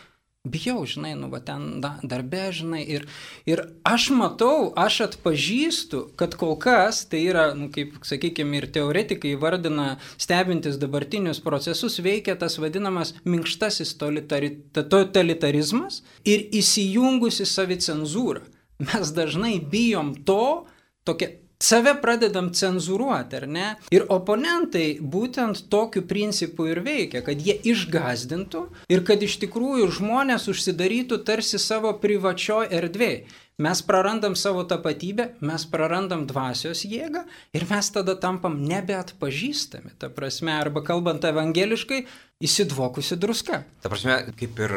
Bijau, 0.47 0.85
žinai, 0.87 1.11
nu, 1.19 1.27
va 1.27 1.41
ten 1.43 1.81
da, 1.83 1.97
darbe, 2.07 2.45
žinai, 2.55 2.79
ir, 2.87 3.03
ir 3.49 3.61
aš 3.87 4.09
matau, 4.15 4.69
aš 4.79 5.01
atpažįstu, 5.07 6.03
kad 6.19 6.37
kol 6.39 6.55
kas, 6.61 7.01
tai 7.11 7.25
yra, 7.27 7.49
nu, 7.57 7.67
kaip, 7.73 7.97
sakykime, 8.07 8.61
ir 8.61 8.69
teoretikai 8.71 9.33
vardina, 9.41 9.97
stebintis 10.15 10.77
dabartinius 10.79 11.41
procesus, 11.43 11.99
veikia 12.03 12.37
tas 12.39 12.55
vadinamas 12.63 13.13
minkštasis 13.27 13.97
totalitarizmas 13.99 15.99
ir 16.23 16.47
įsijungusi 16.61 17.49
savicenzūra. 17.49 18.45
Mes 18.87 19.11
dažnai 19.11 19.57
bijom 19.59 20.15
to, 20.23 20.67
tokia 21.03 21.33
save 21.67 21.95
pradedam 22.01 22.51
cenzuruoti, 22.53 23.39
ar 23.41 23.47
ne? 23.47 23.67
Ir 23.93 24.05
oponentai 24.13 24.99
būtent 25.15 25.65
tokiu 25.71 26.05
principu 26.07 26.69
ir 26.71 26.83
veikia, 26.85 27.23
kad 27.25 27.41
jie 27.43 27.57
išgazdintų 27.71 28.63
ir 28.93 29.03
kad 29.07 29.23
iš 29.23 29.39
tikrųjų 29.43 29.89
žmonės 29.99 30.47
užsidarytų 30.51 31.23
tarsi 31.27 31.59
savo 31.61 31.93
privačioj 32.01 32.71
erdvėje. 32.79 33.25
Mes 33.57 33.79
prarandam 33.81 34.35
savo 34.37 34.61
tapatybę, 34.69 35.31
mes 35.41 35.63
prarandam 35.65 36.27
dvasios 36.29 36.83
jėgą 36.85 37.23
ir 37.57 37.63
mes 37.65 37.87
tada 37.89 38.13
tampam 38.13 38.59
nebeatpažįstami. 38.69 39.95
Ta 39.97 40.11
prasme, 40.13 40.53
arba 40.53 40.83
kalbant 40.85 41.25
evangeliškai, 41.25 42.03
įsidvokusi 42.45 43.17
druska. 43.17 43.63
Ta 43.81 43.89
prasme, 43.89 44.19
kaip 44.37 44.61
ir 44.61 44.75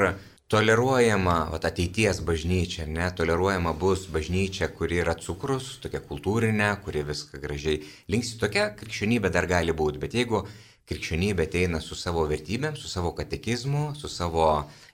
toleruojama 0.50 1.36
vat, 1.52 1.64
ateities 1.68 2.20
bažnyčia, 2.26 2.86
ne, 2.90 3.06
toleruojama 3.14 3.70
bus 3.78 4.08
bažnyčia, 4.10 4.66
kuri 4.74 4.98
yra 5.04 5.14
cukrus, 5.14 5.76
tokia 5.84 6.00
kultūrinė, 6.02 6.72
kuri 6.82 7.04
viską 7.06 7.38
gražiai 7.42 7.78
linksi, 8.10 8.38
tokia 8.40 8.72
krikščionybė 8.80 9.30
dar 9.30 9.46
gali 9.50 9.76
būti, 9.76 10.02
bet 10.02 10.16
jeigu 10.18 10.42
krikščionybė 10.90 11.46
ateina 11.46 11.78
su 11.82 11.94
savo 11.94 12.24
vertybėm, 12.26 12.74
su 12.76 12.90
savo 12.90 13.12
katekizmu, 13.14 13.92
su 13.98 14.10
savo 14.10 14.46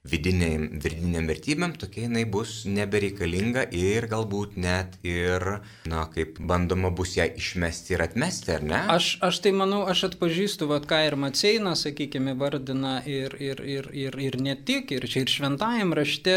vidiniam, 0.07 0.67
vidiniam 0.83 1.26
vertybėm, 1.31 1.73
tokia 1.81 2.05
jinai 2.05 2.25
bus 2.29 2.65
nebereikalinga 2.69 3.65
ir 3.75 4.07
galbūt 4.11 4.59
net 4.61 4.99
ir, 5.07 5.47
na, 5.88 6.05
kaip 6.12 6.37
bandoma 6.50 6.93
bus 6.95 7.17
ją 7.17 7.26
išmesti 7.41 7.97
ir 7.97 8.05
atmesti, 8.05 8.53
ar 8.59 8.67
ne? 8.69 8.83
Aš, 8.93 9.09
aš 9.25 9.41
tai 9.47 9.55
manau, 9.57 9.83
aš 9.88 10.07
atpažįstu, 10.11 10.69
vad 10.71 10.88
ką 10.91 11.00
ir 11.09 11.17
Maceina, 11.21 11.75
sakykime, 11.79 12.37
vardina 12.38 12.99
ir, 13.09 13.35
ir, 13.41 13.65
ir, 13.65 13.91
ir, 14.07 14.21
ir 14.29 14.38
ne 14.43 14.57
tik, 14.69 14.93
ir 14.93 15.09
čia 15.09 15.25
ir 15.25 15.33
šventajam 15.33 15.97
rašte. 15.97 16.37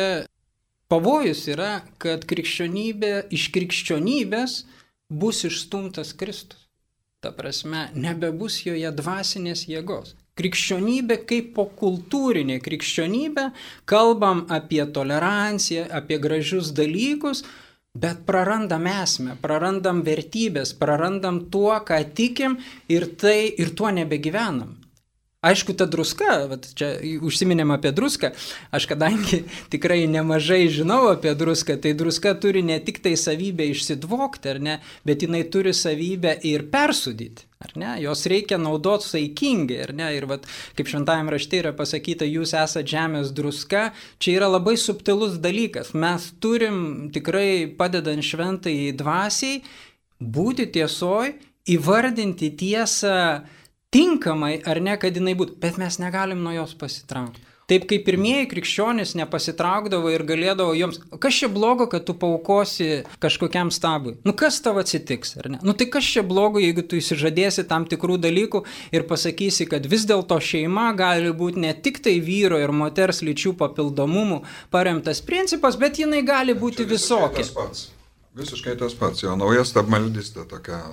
Pavojus 0.90 1.44
yra, 1.52 1.84
kad 2.02 2.24
krikščionybė 2.30 3.28
iš 3.36 3.52
krikščionybės 3.54 4.64
bus 5.10 5.44
išstumtas 5.46 6.16
Kristus. 6.18 6.59
Ta 7.20 7.34
prasme, 7.36 7.90
nebebus 8.00 8.62
joje 8.64 8.90
dvasinės 8.96 9.66
jėgos. 9.68 10.14
Krikščionybė 10.40 11.18
kaip 11.28 11.50
po 11.58 11.66
kultūrinė 11.82 12.62
krikščionybė, 12.64 13.50
kalbam 13.92 14.46
apie 14.58 14.80
toleranciją, 14.96 15.84
apie 16.00 16.16
gražius 16.24 16.70
dalykus, 16.78 17.44
bet 17.92 18.22
prarandam 18.30 18.88
esmę, 18.88 19.36
prarandam 19.44 20.00
vertybės, 20.08 20.72
prarandam 20.80 21.42
tuo, 21.52 21.74
ką 21.84 22.00
tikim 22.16 22.56
ir, 22.88 23.10
tai, 23.20 23.52
ir 23.52 23.76
tuo 23.76 23.92
nebegyvenam. 24.00 24.78
Aišku, 25.40 25.72
ta 25.72 25.86
druska, 25.88 26.34
čia 26.76 26.88
užsiminėm 27.24 27.70
apie 27.72 27.94
druską, 27.96 28.34
aš 28.76 28.86
kadangi 28.92 29.46
tikrai 29.74 30.02
nemažai 30.12 30.66
žinau 30.68 31.14
apie 31.14 31.32
druską, 31.32 31.78
tai 31.80 31.94
druska 31.96 32.34
turi 32.44 32.60
ne 32.60 32.76
tik 32.84 32.98
tai 33.00 33.14
savybę 33.16 33.70
išsidvokti, 33.72 34.50
ar 34.52 34.58
ne, 34.60 34.74
bet 35.08 35.24
jinai 35.24 35.46
turi 35.48 35.72
savybę 35.72 36.34
ir 36.44 36.66
persudyti. 36.74 37.48
Ar 37.64 37.72
ne? 37.80 37.94
Jos 38.04 38.26
reikia 38.28 38.60
naudoti 38.60 39.08
saikingai, 39.08 39.78
ar 39.86 39.94
ne? 39.96 40.10
Ir 40.16 40.28
vat, 40.28 40.44
kaip 40.76 40.92
šventajame 40.92 41.32
rašte 41.32 41.60
yra 41.60 41.72
pasakyta, 41.76 42.28
jūs 42.28 42.52
esate 42.56 42.88
žemės 42.88 43.32
druska, 43.36 43.90
čia 44.20 44.38
yra 44.42 44.48
labai 44.52 44.76
subtilus 44.80 45.38
dalykas. 45.44 45.94
Mes 45.96 46.30
turim 46.44 47.08
tikrai 47.16 47.68
padedant 47.80 48.24
šventai 48.24 48.92
dvasiai 48.96 49.62
būti 50.20 50.68
tiesoj, 50.76 51.34
įvardinti 51.76 52.52
tiesą, 52.60 53.16
tinkamai 53.94 54.60
ar 54.70 54.82
ne, 54.84 54.96
kad 55.02 55.16
jinai 55.18 55.36
būtų, 55.38 55.60
bet 55.62 55.80
mes 55.82 56.00
negalim 56.02 56.44
nuo 56.46 56.54
jos 56.56 56.76
pasitraukti. 56.78 57.46
Taip 57.70 57.84
kaip 57.86 58.02
pirmieji 58.08 58.48
krikščionys 58.50 59.12
nepasitraukdavo 59.20 60.10
ir 60.10 60.24
galėdavo 60.26 60.74
joms, 60.74 60.98
kas 61.22 61.36
čia 61.38 61.50
blogo, 61.54 61.86
kad 61.92 62.02
tu 62.08 62.16
paukosi 62.18 63.04
kažkokiam 63.22 63.70
stabui? 63.70 64.16
Nu 64.26 64.34
kas 64.34 64.58
tavo 64.66 64.82
atsitiks, 64.82 65.36
ar 65.38 65.52
ne? 65.54 65.60
Nu 65.62 65.76
tai 65.78 65.86
kas 65.94 66.08
čia 66.16 66.24
blogo, 66.26 66.58
jeigu 66.64 66.82
tu 66.82 66.98
įsižadėsi 66.98 67.68
tam 67.70 67.86
tikrų 67.90 68.18
dalykų 68.26 68.64
ir 68.98 69.06
pasakysi, 69.12 69.70
kad 69.70 69.86
vis 69.92 70.08
dėlto 70.10 70.40
šeima 70.42 70.88
gali 70.98 71.30
būti 71.30 71.62
ne 71.68 71.76
tik 71.78 72.02
tai 72.10 72.18
vyro 72.26 72.58
ir 72.58 72.74
moters 72.74 73.22
lyčių 73.22 73.54
papildomumų 73.62 74.42
paremtas 74.74 75.22
principas, 75.22 75.78
bet 75.78 76.02
jinai 76.02 76.26
gali 76.26 76.58
būti 76.58 76.90
visokia. 76.90 77.46
Visiškai 78.38 78.78
tas 78.78 78.94
pats, 78.94 79.24
jo 79.24 79.34
nauja 79.40 79.66
stabmaldystė 79.66 80.46
tokia 80.50 80.84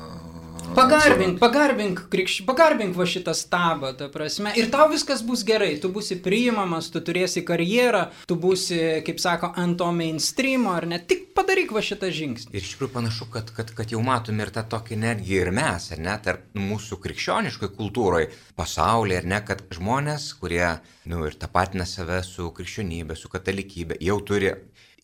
Pagarbink, 0.74 1.38
pagarbink, 1.38 2.00
krikšč... 2.10 2.42
pagarbink 2.48 2.96
va 2.98 3.06
šitą 3.08 3.32
stabą, 3.36 3.92
ta 3.96 4.08
prasme. 4.12 4.50
Ir 4.58 4.68
tau 4.72 4.88
viskas 4.90 5.22
bus 5.24 5.44
gerai, 5.46 5.76
tu 5.80 5.90
būsi 5.94 6.18
priimamas, 6.24 6.88
tu 6.92 7.00
turėsi 7.04 7.44
karjerą, 7.46 8.02
tu 8.28 8.36
būsi, 8.40 8.80
kaip 9.06 9.22
sako, 9.22 9.52
ant 9.62 9.78
to 9.80 9.88
mainstreamo, 9.94 10.74
ar 10.76 10.88
ne? 10.90 10.98
Tik 10.98 11.30
padaryk 11.38 11.72
va 11.76 11.84
šitą 11.86 12.10
žingsnį. 12.18 12.52
Ir 12.52 12.64
iš 12.64 12.74
tikrųjų 12.74 12.92
panašu, 12.96 13.28
kad, 13.32 13.52
kad, 13.56 13.72
kad 13.78 13.94
jau 13.94 14.02
matom 14.04 14.42
ir 14.42 14.52
tą 14.54 14.66
tokį 14.74 15.00
netgi 15.04 15.38
ir 15.38 15.52
mes, 15.54 15.88
ar 15.94 16.02
ne, 16.02 16.18
tarp 16.24 16.44
mūsų 16.58 17.00
krikščioniškoj 17.04 17.72
kultūroje, 17.78 18.32
pasaulyje, 18.58 19.22
ar 19.22 19.32
ne, 19.36 19.40
kad 19.46 19.64
žmonės, 19.76 20.32
kurie, 20.40 20.66
nu, 21.08 21.24
ir 21.30 21.38
tapatina 21.40 21.86
save 21.88 22.20
su 22.26 22.50
krikščionybė, 22.56 23.16
su 23.16 23.30
katalikybė, 23.32 24.00
jau 24.10 24.20
turi, 24.26 24.52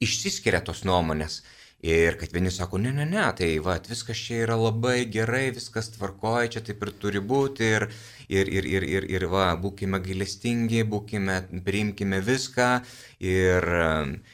išsiskiria 0.03 0.65
tos 0.67 0.83
nuomonės. 0.89 1.43
Ir 1.83 2.15
kad 2.15 2.31
vieni 2.31 2.51
sako, 2.55 2.79
ne, 2.79 2.93
ne, 2.95 3.03
ne, 3.11 3.23
tai 3.35 3.57
va, 3.59 3.75
viskas 3.91 4.21
čia 4.23 4.45
yra 4.45 4.55
labai 4.55 5.01
gerai, 5.11 5.49
viskas 5.51 5.89
tvarkoja, 5.97 6.53
čia 6.55 6.61
taip 6.63 6.85
ir 6.87 6.93
turi 7.03 7.19
būti. 7.19 7.71
Ir, 7.75 7.87
ir, 8.31 8.51
ir, 8.55 8.69
ir, 8.71 8.87
ir, 8.87 9.07
ir 9.11 9.27
va, 9.33 9.49
būkime 9.59 9.99
gailestingi, 10.05 10.85
būkime, 10.87 11.41
priimkime 11.67 12.21
viską. 12.23 12.69
Ir 13.27 13.67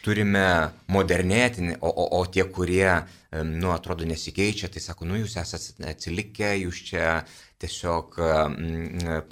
turime 0.05 0.45
modernėti, 0.93 1.73
o, 1.81 1.89
o, 1.89 2.05
o 2.21 2.21
tie, 2.29 2.45
kurie, 2.53 2.91
nu, 3.33 3.73
atrodo, 3.73 4.05
nesikeičia, 4.13 4.69
tai 4.69 4.85
sako, 4.85 5.09
nu, 5.09 5.17
jūs 5.23 5.41
esate 5.41 5.89
atsilikę, 5.89 6.53
jūs 6.67 6.85
čia 6.91 7.17
tiesiog 7.65 8.21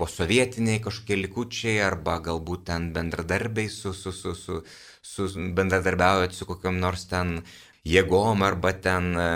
posovietiniai 0.00 0.80
kažkokie 0.82 1.20
likučiai 1.20 1.76
arba 1.84 2.16
galbūt 2.24 2.64
ten 2.72 2.88
bendradarbiai 2.96 3.68
su, 3.70 3.92
su, 3.94 4.10
su, 4.10 4.32
su, 4.34 4.62
su 5.06 5.28
bendradarbiaujat 5.54 6.34
su 6.34 6.48
kokiam 6.48 6.80
nors 6.82 7.06
ten 7.12 7.38
jėgom 7.86 8.42
arba 8.46 8.72
ten, 8.72 9.12
e, 9.14 9.28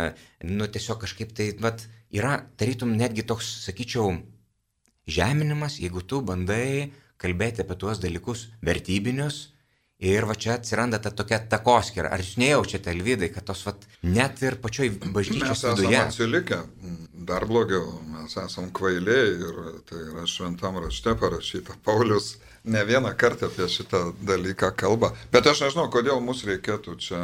nu 0.51 0.67
tiesiog 0.67 1.05
kažkaip 1.05 1.33
tai, 1.37 1.51
vat, 1.63 1.87
yra 2.15 2.41
tarytum 2.59 2.97
netgi 2.99 3.27
toks, 3.27 3.49
sakyčiau, 3.67 4.17
žeminimas, 5.11 5.79
jeigu 5.83 6.03
tu 6.03 6.21
bandai 6.27 6.91
kalbėti 7.21 7.65
apie 7.65 7.79
tuos 7.79 8.03
dalykus 8.03 8.49
vertybinius. 8.65 9.49
Ir 10.01 10.25
va 10.25 10.33
čia 10.33 10.55
atsiranda 10.57 10.97
ta 10.97 11.11
tokia 11.13 11.37
takoskira. 11.53 12.09
Ar 12.09 12.23
jūs 12.23 12.39
nejaučiate, 12.41 12.89
Elvidai, 12.95 13.29
kad 13.35 13.45
tos 13.51 13.67
vat, 13.67 13.83
net 14.01 14.41
ir 14.41 14.55
pačioj 14.63 14.95
bažnyčios 15.13 15.61
viduje. 15.67 15.91
Mes 15.91 15.99
esame 15.99 16.07
atsilikę, 16.07 16.61
dar 17.29 17.45
blogiau, 17.51 17.99
mes 18.15 18.37
esame 18.41 18.73
kvailiai 18.79 19.35
ir 19.35 19.59
tai 19.91 20.01
yra 20.07 20.25
šventam 20.25 20.81
rašte 20.81 21.13
parašyta. 21.21 21.77
Paulius 21.85 22.39
ne 22.65 22.85
vieną 22.87 23.15
kartą 23.17 23.47
apie 23.47 23.69
šitą 23.69 24.13
dalyką 24.23 24.71
kalba. 24.77 25.13
Bet 25.33 25.47
aš 25.47 25.65
nežinau, 25.67 25.89
kodėl 25.93 26.21
mus 26.25 26.45
reikėtų 26.45 26.97
čia 27.01 27.21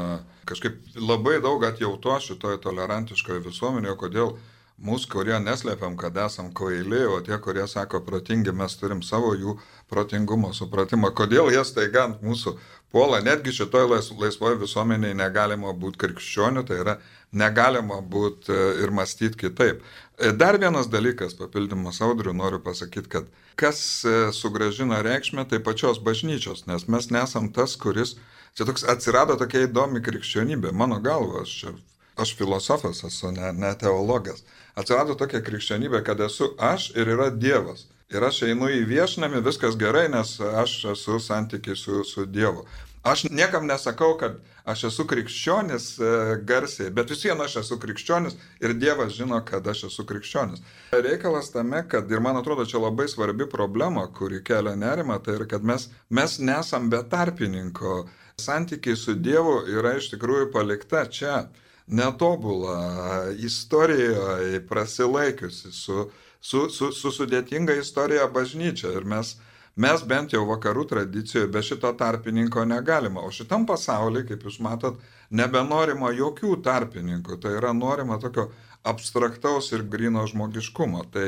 kažkaip 0.49 0.79
labai 0.97 1.41
daug 1.45 1.65
atjauto 1.67 2.17
šitoje 2.23 2.61
tolerantiškoje 2.65 3.43
visuomenėje, 3.45 3.97
kodėl 4.01 4.37
mūsų, 4.77 5.09
kurie 5.13 5.37
neslėpiam, 5.41 5.97
kad 5.97 6.17
esam 6.21 6.53
kvaili, 6.57 7.05
o 7.09 7.21
tie, 7.25 7.39
kurie 7.41 7.65
sako 7.69 8.03
protingi, 8.05 8.53
mes 8.53 8.77
turim 8.77 9.03
savo 9.03 9.33
jų 9.35 9.57
protingumo 9.89 10.53
supratimą, 10.57 11.13
kodėl 11.17 11.49
jie 11.53 11.65
staiga 11.65 12.07
ant 12.11 12.25
mūsų 12.25 12.57
puola, 12.93 13.21
netgi 13.21 13.53
šitoje 13.53 13.89
lais, 13.91 14.11
laisvoje 14.21 14.59
visuomenėje 14.61 15.17
negalima 15.19 15.73
būti 15.77 16.01
krikščioniu, 16.05 16.65
tai 16.67 16.81
yra 16.83 16.97
negalima 17.37 18.01
būti 18.01 18.53
e, 18.53 18.61
ir 18.85 18.93
mąstyti 18.95 19.41
kitaip. 19.47 19.83
E, 20.19 20.33
dar 20.33 20.59
vienas 20.63 20.89
dalykas, 20.93 21.35
papildymas 21.39 22.01
audrių, 22.05 22.35
noriu 22.37 22.61
pasakyti, 22.65 23.11
kad 23.13 23.29
kas 23.61 23.81
e, 24.05 24.15
sugražina 24.37 25.03
reikšmę, 25.05 25.47
tai 25.51 25.61
pačios 25.65 26.01
bažnyčios, 26.03 26.65
nes 26.71 26.87
mes 26.93 27.11
nesam 27.13 27.51
tas, 27.53 27.77
kuris, 27.81 28.17
čia 28.57 28.69
toks 28.69 28.87
atsirado 28.89 29.37
tokia 29.41 29.67
įdomi 29.67 30.03
krikščionybė, 30.07 30.73
mano 30.73 31.01
galva, 31.03 31.43
aš, 31.45 31.57
čia, 31.61 31.75
aš 32.23 32.37
filosofas 32.39 33.03
esu, 33.09 33.33
ne, 33.35 33.53
ne 33.57 33.75
teologas, 33.81 34.47
atsirado 34.79 35.19
tokia 35.19 35.43
krikščionybė, 35.45 36.05
kad 36.07 36.23
esu 36.25 36.55
aš 36.73 36.93
ir 36.97 37.13
yra 37.17 37.29
Dievas. 37.35 37.89
Ir 38.15 38.23
aš 38.23 38.45
einu 38.47 38.69
į 38.71 38.85
viešnamį, 38.87 39.41
viskas 39.43 39.75
gerai, 39.79 40.07
nes 40.13 40.37
aš 40.39 40.77
esu 40.93 41.19
santykiai 41.19 41.75
su, 41.79 42.05
su 42.07 42.27
Dievu. 42.27 42.63
Aš 43.07 43.25
niekam 43.31 43.67
nesakau, 43.67 44.13
kad 44.19 44.39
aš 44.67 44.85
esu 44.89 45.05
krikščionis 45.11 45.85
e, 45.99 46.11
garsiai, 46.47 46.91
bet 46.95 47.11
vis 47.11 47.25
vien 47.27 47.43
aš 47.43 47.57
esu 47.63 47.79
krikščionis 47.83 48.35
ir 48.63 48.75
Dievas 48.79 49.15
žino, 49.15 49.41
kad 49.47 49.67
aš 49.67 49.85
esu 49.89 50.07
krikščionis. 50.07 50.63
Reikalas 50.95 51.51
tame, 51.55 51.85
kad 51.91 52.11
ir 52.11 52.23
man 52.23 52.39
atrodo 52.39 52.67
čia 52.67 52.83
labai 52.83 53.07
svarbi 53.11 53.47
problema, 53.51 54.07
kuri 54.19 54.43
kelia 54.47 54.75
nerimą, 54.79 55.21
tai 55.23 55.37
yra, 55.41 55.47
kad 55.51 55.67
mes, 55.67 55.89
mes 56.11 56.39
nesam 56.39 56.91
be 56.91 57.03
tarpininko. 57.11 58.05
Santykiai 58.43 58.99
su 58.99 59.15
Dievu 59.15 59.61
yra 59.71 59.97
iš 59.99 60.13
tikrųjų 60.15 60.51
palikta 60.55 61.07
čia, 61.11 61.41
netobula 61.87 63.33
istorijoje, 63.39 64.63
prasilaikiusi 64.67 65.71
su, 65.73 66.09
su, 66.41 66.69
su, 66.71 66.93
su 66.93 67.13
sudėtinga 67.13 67.77
istorija 67.81 68.29
bažnyčia. 68.33 68.95
Ir 68.97 69.05
mes 69.05 69.37
Mes 69.77 70.01
bent 70.09 70.33
jau 70.33 70.41
vakarų 70.49 70.87
tradicijoje 70.89 71.51
be 71.53 71.61
šito 71.61 71.91
tarpininko 72.01 72.63
negalima. 72.65 73.21
O 73.21 73.29
šitam 73.29 73.67
pasaulyje, 73.69 74.25
kaip 74.31 74.47
jūs 74.49 74.57
matot, 74.65 75.03
nebenorima 75.29 76.15
jokių 76.17 76.55
tarpininkų. 76.65 77.37
Tai 77.43 77.51
yra 77.59 77.75
norima 77.77 78.17
tokio 78.23 78.49
abstraktaus 78.89 79.69
ir 79.77 79.85
grino 79.93 80.23
žmogiškumo. 80.31 81.03
Tai 81.13 81.27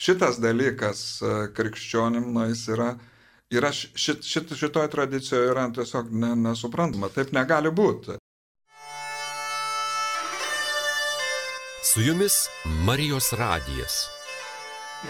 šitas 0.00 0.40
dalykas 0.40 1.02
e, 1.20 1.34
krikščionim, 1.52 2.30
na, 2.32 2.46
jis 2.48 2.62
yra, 2.72 2.94
yra 3.52 3.72
šit, 3.76 4.24
šit, 4.24 4.54
šitoje 4.56 4.88
tradicijoje 4.94 5.50
yra 5.52 5.66
tiesiog 5.76 6.08
ne, 6.22 6.32
nesuprantama. 6.46 7.10
Taip 7.12 7.34
negali 7.36 7.68
būti. 7.68 8.16
Su 11.90 12.00
jumis 12.06 12.46
Marijos 12.88 13.34
radijas. 13.36 14.06
Aš 15.00 15.08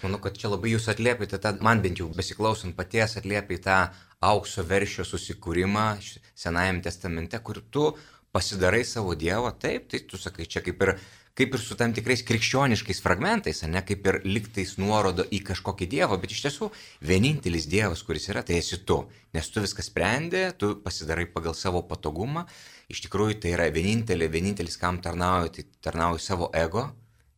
manau, 0.00 0.16
kad 0.24 0.32
čia 0.40 0.48
labai 0.48 0.72
jūs 0.72 0.88
atliepite, 0.88 1.36
tą, 1.36 1.52
man 1.60 1.84
bent 1.84 2.00
jau 2.00 2.08
besiklausant 2.08 2.72
paties 2.78 3.18
atliepite 3.20 3.66
tą 3.68 3.92
aukso 4.24 4.64
veršio 4.64 5.04
susikūrimą 5.04 6.00
Senajame 6.32 6.80
testamente, 6.88 7.36
kur 7.44 7.60
tu 7.60 7.90
pasidarai 8.32 8.86
savo 8.88 9.12
Dievą, 9.20 9.52
taip, 9.60 9.92
tai 9.92 10.00
tu 10.08 10.16
sakai, 10.16 10.48
čia 10.48 10.64
kaip 10.64 10.80
ir, 10.80 10.96
kaip 11.38 11.54
ir 11.54 11.62
su 11.62 11.76
tam 11.78 11.92
tikrais 11.94 12.24
krikščioniškais 12.26 12.98
fragmentais, 13.04 13.62
ne 13.70 13.82
kaip 13.86 14.06
ir 14.10 14.18
liktais 14.26 14.74
nuorodo 14.80 15.22
į 15.30 15.38
kažkokį 15.46 15.86
Dievą, 15.92 16.18
bet 16.18 16.34
iš 16.34 16.42
tiesų 16.48 16.70
vienintelis 17.10 17.68
Dievas, 17.70 18.02
kuris 18.06 18.26
yra, 18.32 18.42
tai 18.42 18.58
esi 18.58 18.80
tu, 18.88 19.04
nes 19.36 19.50
tu 19.54 19.62
viską 19.62 19.84
sprendi, 19.86 20.42
tu 20.58 20.74
pasidarai 20.82 21.28
pagal 21.30 21.54
savo 21.54 21.84
patogumą, 21.86 22.48
iš 22.90 23.04
tikrųjų 23.06 23.38
tai 23.44 23.54
yra 23.54 23.68
vienintelė, 23.70 24.26
vienintelis, 24.34 24.80
kam 24.82 24.98
tarnauji, 25.04 25.54
tai 25.54 25.66
tarnauji 25.86 26.26
savo 26.26 26.50
ego 26.50 26.88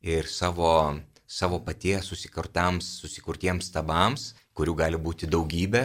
ir 0.00 0.28
savo 0.30 0.72
savo 1.30 1.60
paties 1.62 2.08
susikurtiems 2.10 3.68
stabams, 3.70 4.32
kurių 4.56 4.72
gali 4.80 4.98
būti 4.98 5.28
daugybė, 5.30 5.84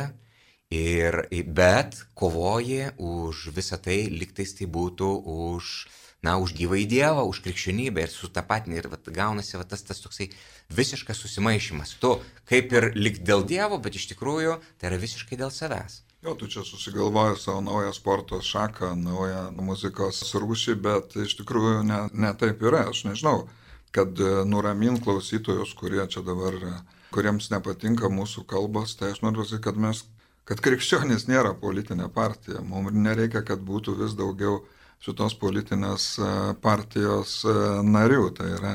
ir, 0.74 1.28
bet 1.46 2.00
kovoji 2.18 2.90
už 2.98 3.50
visą 3.54 3.78
tai, 3.78 4.06
liktais 4.10 4.56
tai 4.58 4.66
būtų 4.66 5.10
už, 5.36 5.76
na, 6.26 6.36
už 6.42 6.56
gyvą 6.58 6.80
į 6.82 6.86
Dievą, 6.92 7.26
už 7.30 7.42
krikščionybę 7.46 8.06
ir 8.06 8.14
su 8.14 8.30
tą 8.34 8.44
patinį. 8.48 8.80
Ir 8.82 8.90
vat, 8.94 9.12
gaunasi 9.14 9.60
vat, 9.60 9.70
tas, 9.72 9.86
tas 9.86 10.02
toksai 10.04 10.32
visiškas 10.74 11.22
susimaišymas. 11.24 11.98
Tu 12.02 12.16
kaip 12.50 12.74
ir 12.74 12.92
lik 12.98 13.22
dėl 13.28 13.46
Dievo, 13.48 13.80
bet 13.82 14.00
iš 14.00 14.10
tikrųjų 14.14 14.58
tai 14.80 14.92
yra 14.92 15.02
visiškai 15.02 15.40
dėl 15.40 15.54
savęs. 15.54 16.02
Jo, 16.26 16.34
tu 16.34 16.50
čia 16.50 16.64
susigalvoji 16.66 17.38
savo 17.38 17.62
naują 17.62 17.92
sporto 17.94 18.40
šaką, 18.42 18.96
naują 18.98 19.52
muzikos 19.62 20.24
rūšį, 20.34 20.74
bet 20.82 21.14
iš 21.22 21.38
tikrųjų 21.44 21.84
ne, 21.86 22.08
ne 22.18 22.34
taip 22.40 22.66
yra, 22.66 22.88
aš 22.90 23.06
nežinau 23.06 23.44
kad 23.96 24.20
e, 24.20 24.46
nuramint 24.46 25.04
klausytojus, 25.04 25.74
kurie 25.80 26.04
čia 26.12 26.24
dabar, 26.26 26.58
e, 26.60 26.74
kuriems 27.16 27.48
nepatinka 27.54 28.12
mūsų 28.12 28.44
kalbos, 28.50 28.98
tai 29.00 29.14
aš 29.14 29.22
noriu 29.24 29.44
pasakyti, 29.44 29.64
kad 29.64 29.80
mes, 29.80 30.02
kad 30.50 30.64
krikščionys 30.66 31.30
nėra 31.30 31.54
politinė 31.62 32.10
partija. 32.18 32.64
Mums 32.72 32.98
nereikia, 33.06 33.46
kad 33.48 33.64
būtų 33.70 33.96
vis 34.02 34.18
daugiau 34.20 34.66
šitos 35.04 35.36
politinės 35.42 36.08
e, 36.20 36.30
partijos 36.64 37.42
narių. 37.86 38.30
Tai 38.38 38.50
yra, 38.60 38.74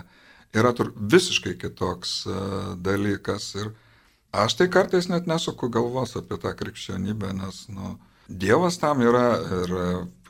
yra 0.54 0.74
visiškai 1.14 1.56
kitoks 1.60 2.14
dalykas. 2.82 3.54
Ir 3.60 3.72
aš 4.32 4.60
tai 4.60 4.68
kartais 4.72 5.10
net 5.10 5.30
nesuku 5.30 5.70
galvos 5.72 6.16
apie 6.18 6.38
tą 6.42 6.54
krikščionybę, 6.58 7.34
nes, 7.40 7.66
nu, 7.72 7.96
Dievas 8.30 8.76
tam 8.78 9.00
yra 9.02 9.40
ir 9.42 9.72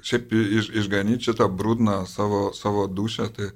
šiaip 0.00 0.30
iš, 0.32 0.70
išganyti 0.80 1.28
šitą 1.28 1.48
brūdną 1.52 2.06
savo, 2.08 2.50
savo 2.56 2.86
dušę, 2.88 3.26
tai 3.36 3.50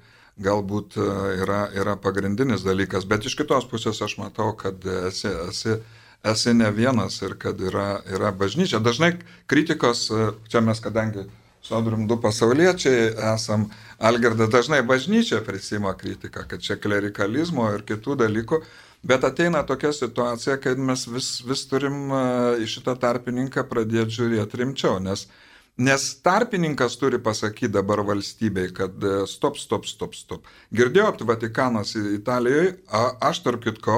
galbūt 0.44 0.98
e, 0.98 1.06
yra, 1.42 1.60
yra 1.74 1.94
pagrindinis 2.00 2.64
dalykas. 2.66 3.06
Bet 3.08 3.26
iš 3.26 3.36
kitos 3.38 3.66
pusės 3.70 4.02
aš 4.02 4.18
matau, 4.18 4.50
kad 4.58 4.84
esi, 5.08 5.30
esi, 5.48 5.78
esi 6.26 6.54
ne 6.56 6.70
vienas 6.74 7.20
ir 7.22 7.36
kad 7.40 7.60
yra, 7.60 8.02
yra 8.10 8.32
bažnyčia. 8.34 8.82
Dažnai 8.82 9.14
kritikos, 9.50 10.08
e, 10.10 10.30
čia 10.50 10.64
mes 10.64 10.82
kadangi 10.82 11.28
sodrum 11.64 12.06
du 12.08 12.18
pasauliečiai 12.20 13.12
esam, 13.34 13.68
Algerda 14.04 14.46
dažnai 14.50 14.82
bažnyčia 14.82 15.40
prisima 15.46 15.94
kritiką, 15.96 16.44
kad 16.48 16.60
čia 16.60 16.76
klerikalizmo 16.76 17.70
ir 17.74 17.86
kitų 17.86 18.18
dalykų. 18.24 18.60
Bet 19.04 19.24
ateina 19.24 19.62
tokia 19.68 19.92
situacija, 19.92 20.56
kad 20.64 20.80
mes 20.80 21.06
vis, 21.08 21.28
vis 21.44 21.66
turim 21.68 22.08
e, 22.08 22.20
į 22.64 22.68
šitą 22.72 22.96
tarpininką 23.00 23.66
pradėti 23.68 24.20
žiūrėti 24.20 24.62
rimčiau, 24.62 25.00
nes 25.00 25.26
Nes 25.74 26.02
tarpininkas 26.22 26.94
turi 27.00 27.18
pasakyti 27.18 27.72
dabar 27.74 28.04
valstybei, 28.06 28.68
kad 28.70 28.94
e, 29.02 29.24
stop, 29.26 29.56
stop, 29.58 29.88
stop, 29.90 30.14
stop. 30.14 30.44
Girdėjot, 30.70 31.24
Vatikanas 31.26 31.96
Italijoje, 31.98 32.76
aš 33.18 33.40
tarp 33.42 33.64
kitko 33.64 33.96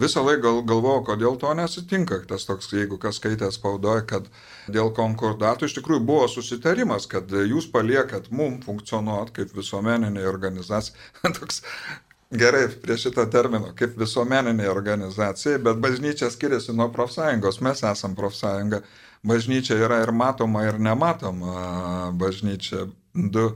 visą 0.00 0.24
laiką 0.26 0.42
gal, 0.44 0.62
galvojau, 0.70 1.04
kodėl 1.10 1.38
to 1.40 1.52
nesitinka. 1.58 2.20
Tas 2.30 2.46
toks, 2.48 2.70
jeigu 2.76 2.98
kas 3.02 3.20
skaitė 3.20 3.50
spaudoje, 3.54 4.06
kad 4.10 4.30
dėl 4.72 4.92
konkordatų 4.96 5.68
iš 5.68 5.76
tikrųjų 5.78 6.04
buvo 6.08 6.26
susitarimas, 6.30 7.08
kad 7.10 7.30
jūs 7.32 7.68
paliekat 7.72 8.30
mum 8.30 8.60
funkcionuoti 8.64 9.40
kaip 9.40 9.54
visuomeninė 9.56 10.26
organizacija. 10.30 10.96
toks 11.40 11.62
Gerai, 12.30 12.64
prie 12.82 12.96
šito 12.98 13.22
termino, 13.30 13.68
kaip 13.78 13.92
visuomeninė 14.00 14.64
organizacija, 14.66 15.60
bet 15.62 15.78
bažnyčia 15.78 16.26
skiriasi 16.34 16.72
nuo 16.74 16.88
profsąjungos, 16.90 17.60
mes 17.62 17.84
esam 17.86 18.16
profsąjunga 18.18 18.80
bažnyčia 19.22 19.78
yra 19.78 20.00
ir 20.02 20.10
matoma, 20.10 20.64
ir 20.66 20.80
nematoma 20.82 22.10
bažnyčia, 22.18 22.88
du, 23.14 23.46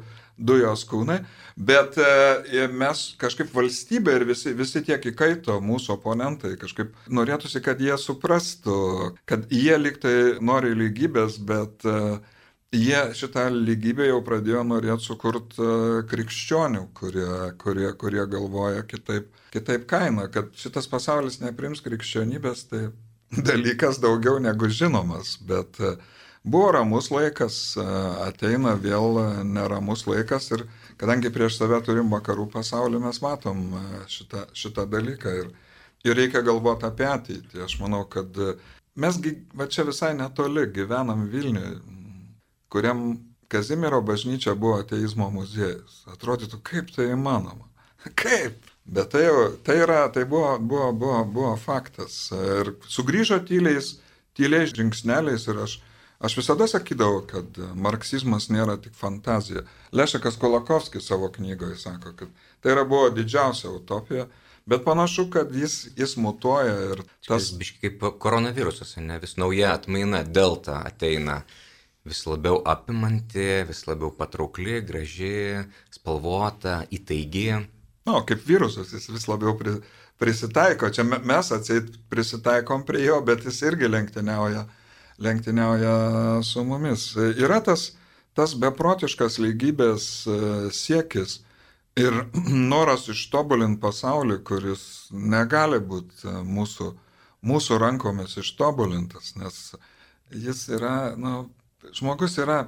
du 0.41 0.57
jos 0.61 0.83
kūnai, 0.89 1.21
bet 1.57 1.99
e, 2.01 2.67
mes 2.73 3.03
kažkaip 3.21 3.53
valstybė 3.55 4.17
ir 4.19 4.27
visi, 4.31 4.55
visi 4.57 4.83
tiek 4.87 5.05
įkaito 5.13 5.59
mūsų 5.65 5.95
oponentai, 5.99 6.55
kažkaip 6.61 6.95
norėtųsi, 7.13 7.63
kad 7.65 7.81
jie 7.83 7.97
suprastų, 8.01 8.81
kad 9.29 9.47
jie 9.53 9.77
liktai 9.79 10.17
nori 10.45 10.73
lygybės, 10.79 11.39
bet 11.47 11.85
e, 11.85 11.99
jie 12.77 13.03
šitą 13.19 13.49
lygybę 13.53 14.09
jau 14.09 14.21
pradėjo 14.27 14.65
norėti 14.67 15.07
sukurti 15.11 15.61
e, 15.61 16.01
krikščionių, 16.11 16.87
kurie, 16.97 17.29
kurie, 17.61 17.93
kurie 18.01 18.25
galvoja 18.31 18.87
kitaip, 18.89 19.29
kitaip 19.55 19.87
kainą, 19.91 20.31
kad 20.33 20.53
šitas 20.57 20.89
pasaulis 20.91 21.41
neprims 21.43 21.83
krikščionybės, 21.85 22.65
tai 22.71 22.89
dalykas 23.51 24.01
daugiau 24.03 24.41
negu 24.43 24.71
žinomas, 24.71 25.37
bet 25.47 25.81
e, 25.83 25.97
buvo 26.43 26.73
ramus 26.77 27.11
laikas, 27.13 27.77
ateina 28.25 28.75
vėl 28.81 29.21
neramus 29.45 30.07
laikas 30.09 30.51
ir 30.57 30.67
kadangi 31.01 31.33
prieš 31.33 31.59
save 31.61 31.81
turim 31.85 32.13
vakarų 32.13 32.49
pasaulį, 32.53 33.01
mes 33.07 33.23
matom 33.25 33.65
šitą, 34.09 34.47
šitą 34.57 34.87
dalyką 34.91 35.35
ir, 35.43 35.51
ir 36.05 36.17
reikia 36.17 36.45
galvoti 36.47 36.89
apie 36.89 37.09
ateitį. 37.09 37.65
Aš 37.67 37.79
manau, 37.83 38.05
kad 38.09 38.37
mesgi 38.97 39.37
va 39.55 39.69
čia 39.69 39.85
visai 39.89 40.15
netoli 40.17 40.67
gyvenam 40.73 41.27
Vilniuje, 41.33 41.77
kuriam 42.73 43.11
Kazimiero 43.51 43.99
bažnyčia 44.07 44.53
buvo 44.55 44.77
ateizmo 44.79 45.27
muziejus. 45.35 46.05
Atrodytų, 46.13 46.61
kaip 46.63 46.93
tai 46.95 47.09
įmanoma. 47.11 47.67
Kaip? 48.15 48.61
Bet 48.87 49.11
tai, 49.11 49.25
tai, 49.67 49.81
yra, 49.83 50.05
tai 50.15 50.23
buvo, 50.25 50.53
buvo, 50.59 50.93
buvo, 50.95 51.25
buvo 51.35 51.57
faktas. 51.59 52.29
Ir 52.31 52.71
sugrįžo 52.87 53.41
tyliais, 53.49 53.97
tyliais 54.39 54.71
žingsneliais 54.77 55.49
ir 55.51 55.59
aš, 55.67 55.75
aš 56.21 56.37
visada 56.39 56.69
sakydavau, 56.71 57.23
kad 57.29 57.59
marksizmas 57.75 58.51
nėra 58.53 58.77
tik 58.83 58.95
fantazija. 58.97 59.65
Lešekas 59.97 60.37
Kolakovskis 60.41 61.09
savo 61.09 61.31
knygoje 61.33 61.79
sako, 61.81 62.15
kad 62.19 62.29
tai 62.61 62.77
yra 62.77 62.85
buvo 62.85 63.09
didžiausia 63.17 63.73
utopija, 63.73 64.29
bet 64.71 64.85
panašu, 64.85 65.27
kad 65.33 65.55
jis, 65.57 65.81
jis 65.97 66.15
mutuoja 66.21 66.77
ir 66.93 67.03
tas... 67.27 67.51
Biškai 67.59 67.89
kaip 67.89 68.07
koronavirusas, 68.23 68.95
ne 69.01 69.19
vis 69.19 69.37
nauja 69.41 69.75
atmaina, 69.79 70.23
delta 70.23 70.83
ateina 70.85 71.41
vis 72.07 72.23
labiau 72.29 72.63
apimanti, 72.69 73.51
vis 73.69 73.85
labiau 73.89 74.13
patraukli, 74.17 74.81
graži, 74.87 75.67
spalvota, 75.93 76.83
įtaigi 76.93 77.51
nu, 78.11 78.21
kaip 78.27 78.45
virusas, 78.47 78.93
jis 78.95 79.09
vis 79.13 79.27
labiau 79.29 79.57
pri, 79.59 79.77
prisitaiko. 80.21 80.91
Čia 80.95 81.05
mes 81.07 81.53
atseit 81.55 81.93
prisitaikom 82.13 82.85
prie 82.89 83.05
jo, 83.07 83.21
bet 83.27 83.45
jis 83.47 83.61
irgi 83.69 83.91
lenktyniauja, 83.91 84.67
lenktyniauja 85.21 85.95
su 86.47 86.65
mumis. 86.65 87.11
Yra 87.17 87.61
tas, 87.65 87.91
tas 88.35 88.55
beprotiškas 88.57 89.39
lygybės 89.43 90.09
e, 90.27 90.41
siekis 90.75 91.41
ir 92.01 92.25
noras 92.73 93.09
ištobulinti 93.13 93.81
pasaulį, 93.83 94.41
kuris 94.47 94.83
negali 95.13 95.81
būti 95.81 96.27
e, 96.29 96.37
mūsų, 96.57 96.91
mūsų 97.47 97.81
rankomis 97.83 98.39
ištobulintas, 98.41 99.35
nes 99.41 99.63
jis 100.31 100.69
yra, 100.71 101.15
nu, 101.19 101.49
žmogus 101.97 102.39
yra 102.41 102.63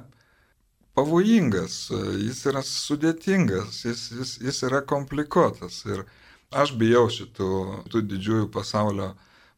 pavojingas, 0.93 1.87
jis 2.21 2.43
yra 2.49 2.61
sudėtingas, 2.65 3.83
jis, 3.87 4.09
jis, 4.13 4.33
jis 4.43 4.63
yra 4.67 4.83
komplikuotas. 4.85 5.81
Ir 5.89 6.03
aš 6.53 6.75
bijau 6.77 7.07
šitų 7.09 7.49
tų 7.89 8.03
didžiųjų 8.11 8.49
pasaulio, 8.53 9.13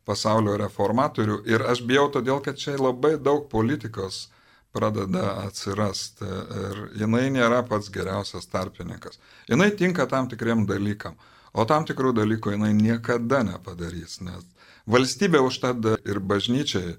pasaulio 0.06 0.56
reformatorių 0.62 1.42
ir 1.50 1.66
aš 1.66 1.84
bijau 1.88 2.08
todėl, 2.14 2.42
kad 2.46 2.60
čia 2.62 2.78
labai 2.78 3.16
daug 3.18 3.48
politikos 3.52 4.28
pradeda 4.76 5.38
atsirasti 5.46 6.28
ir 6.28 6.82
jinai 7.02 7.30
nėra 7.32 7.62
pats 7.68 7.90
geriausias 7.94 8.48
tarpininkas. 8.52 9.20
Jinai 9.50 9.72
tinka 9.80 10.06
tam 10.12 10.28
tikriem 10.32 10.66
dalykam, 10.68 11.16
o 11.54 11.66
tam 11.66 11.88
tikrų 11.88 12.14
dalykų 12.18 12.58
jinai 12.58 12.74
niekada 12.76 13.44
nepadarys, 13.48 14.20
nes 14.22 14.46
valstybė 14.86 15.42
užtat 15.42 15.86
ir 16.04 16.20
bažnyčiai 16.20 16.98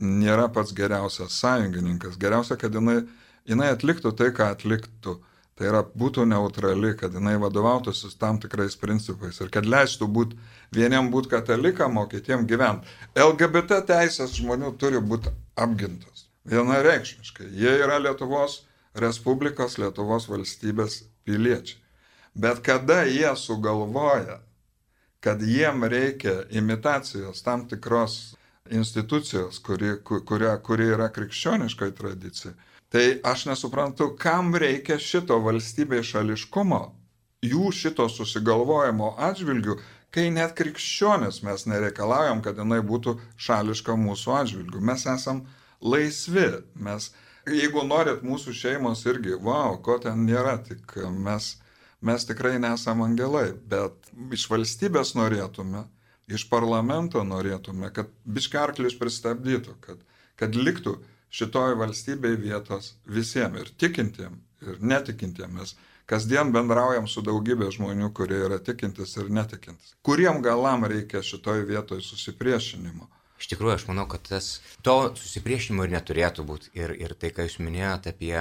nėra 0.00 0.48
pats 0.52 0.72
geriausias 0.72 1.36
sąjungininkas. 1.42 2.16
Geriausia, 2.18 2.56
kad 2.56 2.74
jinai 2.74 3.02
jinai 3.48 3.72
atliktų 3.74 4.12
tai, 4.16 4.30
ką 4.36 4.52
atliktų. 4.54 5.18
Tai 5.60 5.68
yra 5.68 5.80
būtų 5.84 6.24
neutrali, 6.24 6.94
kad 6.96 7.12
jinai 7.12 7.34
vadovautųsi 7.36 8.08
tam 8.16 8.38
tikrais 8.40 8.78
principais 8.80 9.42
ir 9.44 9.50
kad 9.52 9.66
leistų 9.68 10.06
būti 10.08 10.38
vieniem 10.72 11.10
būti 11.12 11.28
katalikam, 11.34 11.98
o 12.00 12.06
kitiem 12.08 12.46
gyventi. 12.48 12.88
LGBT 13.12 13.82
teisės 13.90 14.38
žmonių 14.38 14.70
turi 14.80 15.02
būti 15.04 15.28
apgintos. 15.60 16.30
Vienareikšmiškai. 16.48 17.50
Jie 17.60 17.74
yra 17.84 17.98
Lietuvos 18.00 18.62
Respublikos, 19.04 19.76
Lietuvos 19.76 20.30
valstybės 20.32 21.02
piliečiai. 21.28 21.76
Bet 22.32 22.64
kada 22.64 23.02
jie 23.04 23.28
sugalvoja, 23.36 24.40
kad 25.20 25.44
jiem 25.44 25.84
reikia 25.84 26.46
imitacijos 26.56 27.44
tam 27.44 27.68
tikros 27.68 28.38
institucijos, 28.72 29.60
kuri, 29.60 29.98
kuri, 30.08 30.48
kuri 30.64 30.88
yra 30.96 31.12
krikščioniškai 31.12 31.92
tradicija, 32.00 32.56
Tai 32.90 33.20
aš 33.22 33.44
nesuprantu, 33.46 34.08
kam 34.18 34.50
reikia 34.58 34.96
šito 34.98 35.36
valstybės 35.44 36.08
šališkumo, 36.10 36.80
jų 37.46 37.70
šito 37.70 38.08
susigalvojimo 38.10 39.12
atžvilgių, 39.30 39.76
kai 40.10 40.26
net 40.34 40.56
krikščionis 40.58 41.38
mes 41.46 41.68
nereikalaujam, 41.70 42.42
kad 42.42 42.58
jinai 42.58 42.80
būtų 42.82 43.14
šališka 43.38 43.94
mūsų 43.94 44.34
atžvilgių. 44.40 44.82
Mes 44.82 45.06
esam 45.06 45.44
laisvi. 45.80 46.48
Mes, 46.74 47.12
jeigu 47.46 47.84
norit 47.86 48.24
mūsų 48.26 48.56
šeimos 48.58 49.04
irgi, 49.06 49.36
wow, 49.38 49.78
ko 49.78 50.00
ten 50.02 50.26
nėra, 50.26 50.56
tik 50.66 50.96
mes, 51.14 51.52
mes 52.02 52.26
tikrai 52.26 52.56
nesam 52.58 53.06
angelai, 53.06 53.52
bet 53.70 54.10
iš 54.34 54.48
valstybės 54.50 55.14
norėtume, 55.14 55.86
iš 56.26 56.48
parlamento 56.50 57.22
norėtume, 57.22 57.94
kad 57.94 58.10
biškarklius 58.26 58.98
pristabdytų, 58.98 59.78
kad, 59.86 60.02
kad 60.42 60.58
liktų 60.58 60.98
šitoj 61.30 61.76
valstybėje 61.80 62.40
vietos 62.42 62.94
visiems 63.06 63.62
ir 63.62 63.70
tikintiem, 63.78 64.40
ir 64.66 64.82
netikintiem. 64.82 65.54
Mes 65.60 65.76
kasdien 66.10 66.50
bendraujam 66.54 67.06
su 67.08 67.22
daugybė 67.26 67.70
žmonių, 67.74 68.10
kurie 68.16 68.42
yra 68.48 68.58
tikintis 68.58 69.16
ir 69.20 69.30
netikintis. 69.30 69.94
Kuriem 70.06 70.42
galam 70.42 70.86
reikia 70.90 71.22
šitoj 71.22 71.64
vietoj 71.70 72.02
susipriešinimo? 72.04 73.08
Iš 73.40 73.48
tikrųjų, 73.54 73.76
aš 73.78 73.86
manau, 73.88 74.04
kad 74.10 74.26
tas, 74.26 74.58
to 74.84 75.14
susipriešinimo 75.16 75.86
ir 75.86 75.94
neturėtų 75.94 76.44
būti. 76.44 76.74
Ir, 76.76 76.92
ir 76.92 77.14
tai, 77.16 77.30
ką 77.32 77.46
jūs 77.46 77.56
minėjote 77.62 78.12
apie 78.12 78.34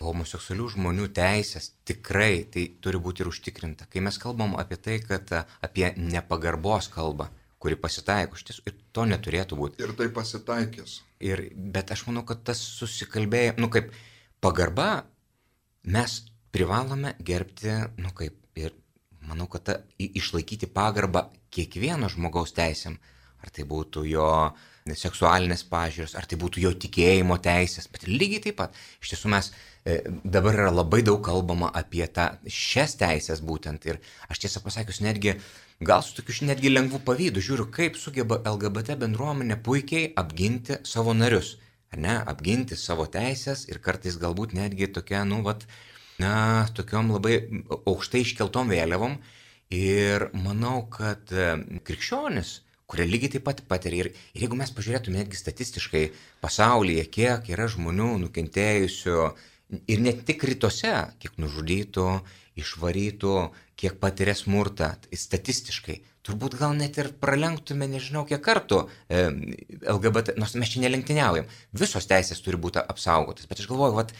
homoseksualių 0.00 0.70
žmonių 0.76 1.10
teisės, 1.12 1.74
tikrai 1.84 2.46
tai 2.48 2.70
turi 2.80 3.02
būti 3.04 3.20
ir 3.20 3.28
užtikrinta. 3.28 3.84
Kai 3.90 4.00
mes 4.06 4.16
kalbam 4.22 4.56
apie 4.56 4.78
tai, 4.80 4.96
kad 5.04 5.28
apie 5.60 5.90
nepagarbos 5.98 6.88
kalbą, 6.94 7.28
kuri 7.60 7.76
pasitaiko, 7.76 8.38
iš 8.38 8.46
tiesų, 8.48 8.64
ir 8.70 8.76
to 8.96 9.04
neturėtų 9.10 9.58
būti. 9.58 9.84
Ir 9.84 9.92
tai 9.98 10.08
pasitaikys. 10.16 11.00
Ir, 11.20 11.44
bet 11.52 11.92
aš 11.92 12.06
manau, 12.08 12.24
kad 12.28 12.40
tas 12.48 12.60
susikalbėjimas, 12.80 13.60
nu 13.60 13.68
kaip 13.72 13.92
pagarba, 14.40 15.04
mes 15.84 16.22
privalome 16.54 17.14
gerbti, 17.20 17.76
nu 18.00 18.14
kaip, 18.16 18.38
ir 18.56 18.72
manau, 19.28 19.46
kad 19.52 19.66
ta, 19.68 19.78
išlaikyti 20.00 20.70
pagarbą 20.72 21.28
kiekvieno 21.52 22.08
žmogaus 22.12 22.56
teisėm, 22.56 22.96
ar 23.44 23.52
tai 23.52 23.68
būtų 23.68 24.06
jo 24.08 24.30
seksualinės 24.96 25.62
pažiūros, 25.68 26.16
ar 26.16 26.26
tai 26.28 26.38
būtų 26.40 26.62
jo 26.64 26.72
tikėjimo 26.80 27.36
teisės, 27.44 27.88
bet 27.92 28.08
lygiai 28.08 28.40
taip 28.46 28.56
pat. 28.60 28.76
Iš 29.04 29.12
tiesų 29.12 29.30
mes 29.32 29.50
e, 29.84 30.00
dabar 30.24 30.56
yra 30.56 30.72
labai 30.72 31.02
daug 31.06 31.20
kalbama 31.24 31.68
apie 31.76 32.06
tą, 32.08 32.32
šias 32.48 32.96
teisės 33.00 33.44
būtent 33.44 33.84
ir 33.88 34.00
aš 34.32 34.46
tiesą 34.46 34.64
pasakius 34.64 35.02
netgi, 35.04 35.36
gal 35.80 36.02
su 36.02 36.14
tokiu 36.14 36.44
netgi 36.44 36.68
lengvu 36.68 37.00
pavydu 37.08 37.40
žiūriu, 37.40 37.70
kaip 37.72 37.96
sugeba 37.96 38.36
LGBT 38.44 38.98
bendruomenė 39.00 39.56
puikiai 39.64 40.10
apginti 40.22 40.76
savo 40.84 41.14
narius, 41.16 41.54
ar 41.92 42.02
ne, 42.04 42.16
apginti 42.32 42.76
savo 42.76 43.06
teisės 43.08 43.64
ir 43.70 43.80
kartais 43.80 44.18
galbūt 44.20 44.52
netgi 44.58 44.90
tokia, 44.92 45.22
nu, 45.24 45.40
vat, 45.46 45.64
na, 46.20 46.68
tokiom 46.76 47.14
labai 47.16 47.38
aukštai 47.80 48.24
iškeltom 48.26 48.72
vėliavom. 48.74 49.16
Ir 49.70 50.26
manau, 50.34 50.82
kad 50.90 51.30
e, 51.30 51.52
krikščionis, 51.86 52.56
kurie 52.90 53.06
lygiai 53.06 53.36
taip 53.36 53.44
pat 53.46 53.62
patiria. 53.70 54.02
Ir, 54.04 54.08
ir 54.34 54.44
jeigu 54.44 54.58
mes 54.58 54.72
pažiūrėtume 54.74 55.20
netgi 55.20 55.38
statistiškai 55.38 56.02
pasaulyje, 56.42 57.06
kiek 57.14 57.46
yra 57.54 57.68
žmonių 57.70 58.16
nukentėjusių 58.24 59.20
ir 59.94 60.02
ne 60.02 60.12
tik 60.26 60.42
rytuose, 60.50 60.92
kiek 61.22 61.38
nužudytų, 61.38 62.08
išvarytų, 62.58 63.34
kiek 63.80 63.98
patiria 64.00 64.34
smurtą, 64.36 64.90
tai 65.04 65.18
statistiškai, 65.18 66.00
turbūt 66.26 66.56
gal 66.60 66.74
net 66.76 66.98
ir 67.00 67.12
pralenktume 67.22 67.88
nežinau 67.88 68.26
kiek 68.28 68.42
kartų 68.44 68.82
e, 68.84 69.22
LGBT, 69.94 70.36
nors 70.40 70.56
mes 70.58 70.72
čia 70.72 70.82
nelenktyniaujam, 70.84 71.48
visos 71.72 72.08
teisės 72.10 72.42
turi 72.44 72.60
būti 72.60 72.82
apsaugotas, 72.82 73.48
bet 73.50 73.62
aš 73.62 73.70
galvoju, 73.70 73.96
vat, 74.00 74.12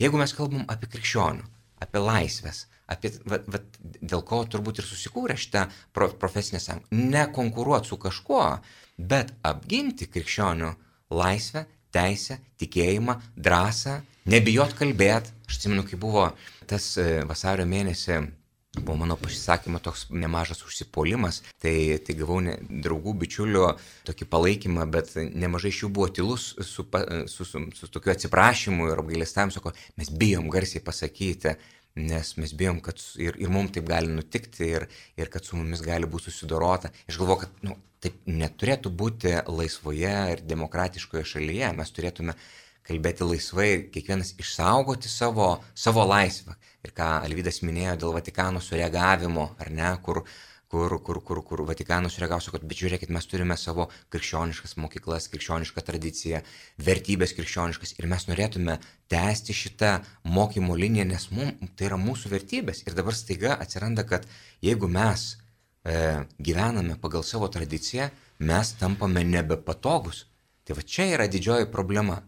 jeigu 0.00 0.20
mes 0.20 0.32
kalbam 0.36 0.64
apie 0.72 0.88
krikščionių, 0.94 1.44
apie 1.84 2.02
laisvės, 2.02 2.64
apie, 2.92 3.12
va, 3.28 3.40
va, 3.52 3.60
dėl 4.00 4.24
ko 4.28 4.42
turbūt 4.48 4.80
ir 4.80 4.88
susikūrė 4.88 5.36
šitą 5.40 5.66
pro, 5.92 6.08
profesinę 6.22 6.60
sąjungą. 6.62 7.02
Ne 7.12 7.26
konkuruoti 7.34 7.92
su 7.92 7.98
kažkuo, 8.00 8.46
bet 8.98 9.34
apginti 9.46 10.08
krikščionių 10.10 10.72
laisvę, 11.12 11.66
teisę, 11.94 12.38
tikėjimą, 12.60 13.18
drąsą, 13.36 13.98
nebijot 14.32 14.76
kalbėti. 14.78 15.34
Aš 15.48 15.60
atsimenu, 15.60 15.84
kai 15.88 15.98
buvo 16.00 16.30
tas 16.70 16.94
e, 17.00 17.22
vasario 17.28 17.66
mėnesį 17.68 18.22
buvo 18.80 18.96
mano 18.96 19.16
pasisakymo 19.20 19.78
toks 19.78 20.06
nemažas 20.10 20.62
užsipuolimas, 20.64 21.42
tai, 21.60 21.98
tai 22.00 22.16
gavau 22.16 22.38
ne, 22.40 22.54
draugų, 22.84 23.12
bičiulių 23.20 23.66
tokį 24.08 24.28
palaikymą, 24.32 24.86
bet 24.92 25.12
nemažai 25.18 25.72
iš 25.74 25.82
jų 25.84 25.90
buvo 25.92 26.08
tylus 26.08 26.46
su, 26.56 26.86
su, 27.28 27.44
su, 27.44 27.64
su, 27.76 27.90
tokiu 27.92 28.14
atsiprašymu 28.14 28.88
ir 28.88 29.02
apgailestavimu, 29.02 29.52
sako, 29.52 29.74
mes 30.00 30.08
bijom 30.08 30.48
garsiai 30.52 30.80
pasakyti, 30.84 31.52
nes 31.94 32.34
mes 32.40 32.52
bijom, 32.56 32.80
kad 32.84 33.00
ir, 33.20 33.36
ir 33.40 33.52
mums 33.52 33.74
taip 33.74 33.86
gali 33.88 34.08
nutikti, 34.12 34.68
ir, 34.76 34.86
ir 35.20 35.30
kad 35.32 35.44
su 35.44 35.58
mumis 35.58 35.82
gali 35.84 36.08
būti 36.08 36.30
susidorota. 36.30 36.92
Aš 37.08 37.20
galvoju, 37.20 37.42
kad 37.44 37.66
nu, 37.68 37.76
taip 38.02 38.18
neturėtų 38.26 38.90
būti 38.98 39.34
laisvoje 39.46 40.14
ir 40.34 40.44
demokratiškoje 40.48 41.24
šalyje. 41.34 41.72
Mes 41.78 41.92
turėtume 41.94 42.36
kalbėti 42.86 43.26
laisvai 43.28 43.68
ir 43.76 43.84
kiekvienas 43.94 44.34
išsaugoti 44.42 45.10
savo, 45.10 45.52
savo 45.74 46.06
laisvę. 46.08 46.56
Ir 46.82 46.94
ką 46.96 47.10
Alvydas 47.22 47.60
minėjo 47.62 47.98
dėl 48.00 48.16
Vatikano 48.16 48.62
sureagavimo, 48.62 49.52
ar 49.62 49.70
ne, 49.70 49.92
kur 50.02 50.24
kur, 50.72 50.94
kur, 51.04 51.20
kur, 51.20 51.42
kur 51.44 51.60
Vatikanas 51.68 52.14
reagavo, 52.16 52.54
kad 52.54 52.62
bet 52.64 52.78
žiūrėkit, 52.80 53.10
mes 53.12 53.26
turime 53.28 53.58
savo 53.60 53.90
krikščioniškas 54.14 54.78
mokyklas, 54.80 55.26
krikščionišką 55.28 55.84
tradiciją, 55.84 56.40
vertybės 56.86 57.34
krikščioniškas 57.36 57.92
ir 57.98 58.08
mes 58.08 58.24
norėtume 58.30 58.78
tęsti 59.12 59.52
šitą 59.58 59.92
mokymo 60.24 60.78
liniją, 60.80 61.04
nes 61.10 61.28
mum, 61.36 61.52
tai 61.76 61.90
yra 61.90 62.00
mūsų 62.00 62.32
vertybės. 62.32 62.86
Ir 62.86 62.96
dabar 62.96 63.18
staiga 63.18 63.58
atsiranda, 63.60 64.06
kad 64.08 64.24
jeigu 64.64 64.88
mes 64.88 65.26
e, 65.84 66.24
gyvename 66.40 66.96
pagal 67.04 67.26
savo 67.28 67.52
tradiciją, 67.52 68.08
mes 68.40 68.72
tampame 68.80 69.26
nebepatogus. 69.28 70.24
Tai 70.64 70.78
va 70.78 70.88
čia 70.88 71.10
yra 71.18 71.28
didžioji 71.28 71.68
problema. 71.68 72.22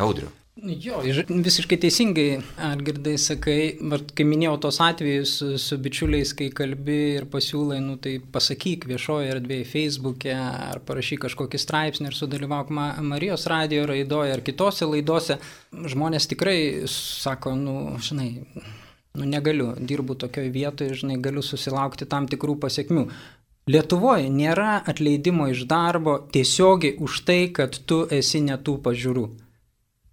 Audriu. 0.00 0.32
Jo, 0.58 0.98
visiškai 1.28 1.76
teisingai, 1.78 2.40
Algirdai, 2.66 3.12
sakai, 3.20 3.76
bet 3.92 4.10
kai 4.18 4.24
minėjau 4.26 4.56
tos 4.64 4.80
atvejus 4.82 5.34
su, 5.38 5.50
su 5.62 5.78
bičiuliais, 5.78 6.32
kai 6.34 6.48
kalbi 6.50 6.96
ir 7.20 7.28
pasiūlai, 7.30 7.78
nu 7.84 7.94
tai 8.02 8.16
pasakyk 8.18 8.88
viešoje 8.90 9.30
erdvėje, 9.36 9.68
Facebook'e, 9.70 10.34
ar 10.34 10.82
parašyk 10.88 11.22
kažkokį 11.28 11.62
straipsnį 11.62 12.10
ir 12.10 12.18
sudalyvauk 12.18 12.74
Ma 12.74 12.88
Marijos 13.06 13.46
radio 13.50 13.86
raidoje 13.86 14.34
ar 14.34 14.42
kitose 14.42 14.90
laidose, 14.90 15.38
žmonės 15.94 16.26
tikrai 16.34 16.58
sako, 16.90 17.54
nu, 17.54 17.78
žinai, 18.02 18.32
nu 19.14 19.30
negaliu, 19.30 19.76
dirbu 19.78 20.18
tokioje 20.18 20.50
vietoje, 20.58 20.98
žinai, 21.04 21.22
galiu 21.22 21.44
susilaukti 21.46 22.10
tam 22.10 22.26
tikrų 22.26 22.58
pasiekmių. 22.66 23.10
Lietuvoje 23.70 24.26
nėra 24.32 24.80
atleidimo 24.90 25.52
iš 25.52 25.68
darbo 25.70 26.18
tiesiogiai 26.34 26.98
už 26.98 27.26
tai, 27.28 27.44
kad 27.54 27.78
tu 27.86 28.08
esi 28.10 28.42
netų 28.42 28.80
pažiūrų 28.82 29.30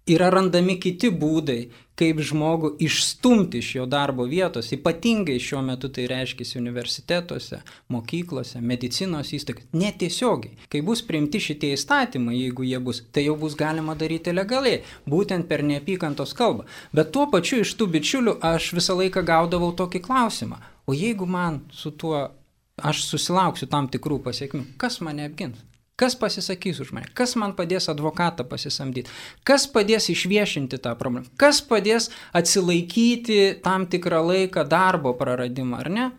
yra 0.06 0.30
randami 0.30 0.76
kiti 0.80 1.10
būdai, 1.10 1.60
kaip 1.96 2.20
žmogų 2.28 2.74
išstumti 2.84 3.62
iš 3.62 3.70
jo 3.78 3.86
darbo 3.88 4.26
vietos, 4.28 4.68
ypatingai 4.76 5.38
šiuo 5.40 5.62
metu 5.64 5.88
tai 5.92 6.04
reiškia 6.10 6.60
universitetuose, 6.60 7.62
mokyklose, 7.92 8.60
medicinos 8.60 9.32
įstaigose, 9.36 9.68
netiesiogiai. 9.72 10.58
Kai 10.72 10.82
bus 10.84 11.02
priimti 11.06 11.40
šitie 11.42 11.72
įstatymai, 11.74 12.36
jeigu 12.36 12.66
jie 12.68 12.80
bus, 12.84 13.02
tai 13.12 13.24
jau 13.26 13.36
bus 13.40 13.56
galima 13.58 13.96
daryti 13.98 14.34
legaliai, 14.36 14.82
būtent 15.08 15.48
per 15.48 15.64
neapykantos 15.64 16.36
kalbą. 16.36 16.66
Bet 16.92 17.14
tuo 17.16 17.26
pačiu 17.32 17.62
iš 17.64 17.74
tų 17.80 17.88
bičiulių 17.96 18.38
aš 18.44 18.74
visą 18.76 18.98
laiką 19.00 19.24
gaudavau 19.26 19.72
tokį 19.76 20.04
klausimą, 20.04 20.60
o 20.86 20.94
jeigu 20.94 21.26
man 21.26 21.62
su 21.72 21.90
tuo 21.96 22.28
aš 22.76 23.06
susilauksiu 23.08 23.70
tam 23.72 23.88
tikrų 23.88 24.20
pasiekmių, 24.28 24.66
kas 24.76 25.00
mane 25.00 25.24
apgins? 25.30 25.64
Kas 25.96 26.12
pasisakys 26.20 26.80
už 26.84 26.90
mane? 26.92 27.08
Kas 27.16 27.32
man 27.40 27.54
padės 27.56 27.88
advokatą 27.88 28.44
pasisamdyti? 28.44 29.08
Kas 29.48 29.64
padės 29.72 30.10
išviešinti 30.12 30.76
tą 30.84 30.92
problemą? 31.00 31.30
Kas 31.40 31.62
padės 31.64 32.10
atsilaikyti 32.36 33.62
tam 33.64 33.86
tikrą 33.88 34.20
laiką 34.28 34.66
darbo 34.68 35.14
praradimą, 35.16 35.80
ar 35.80 35.90
ne? 35.90 36.10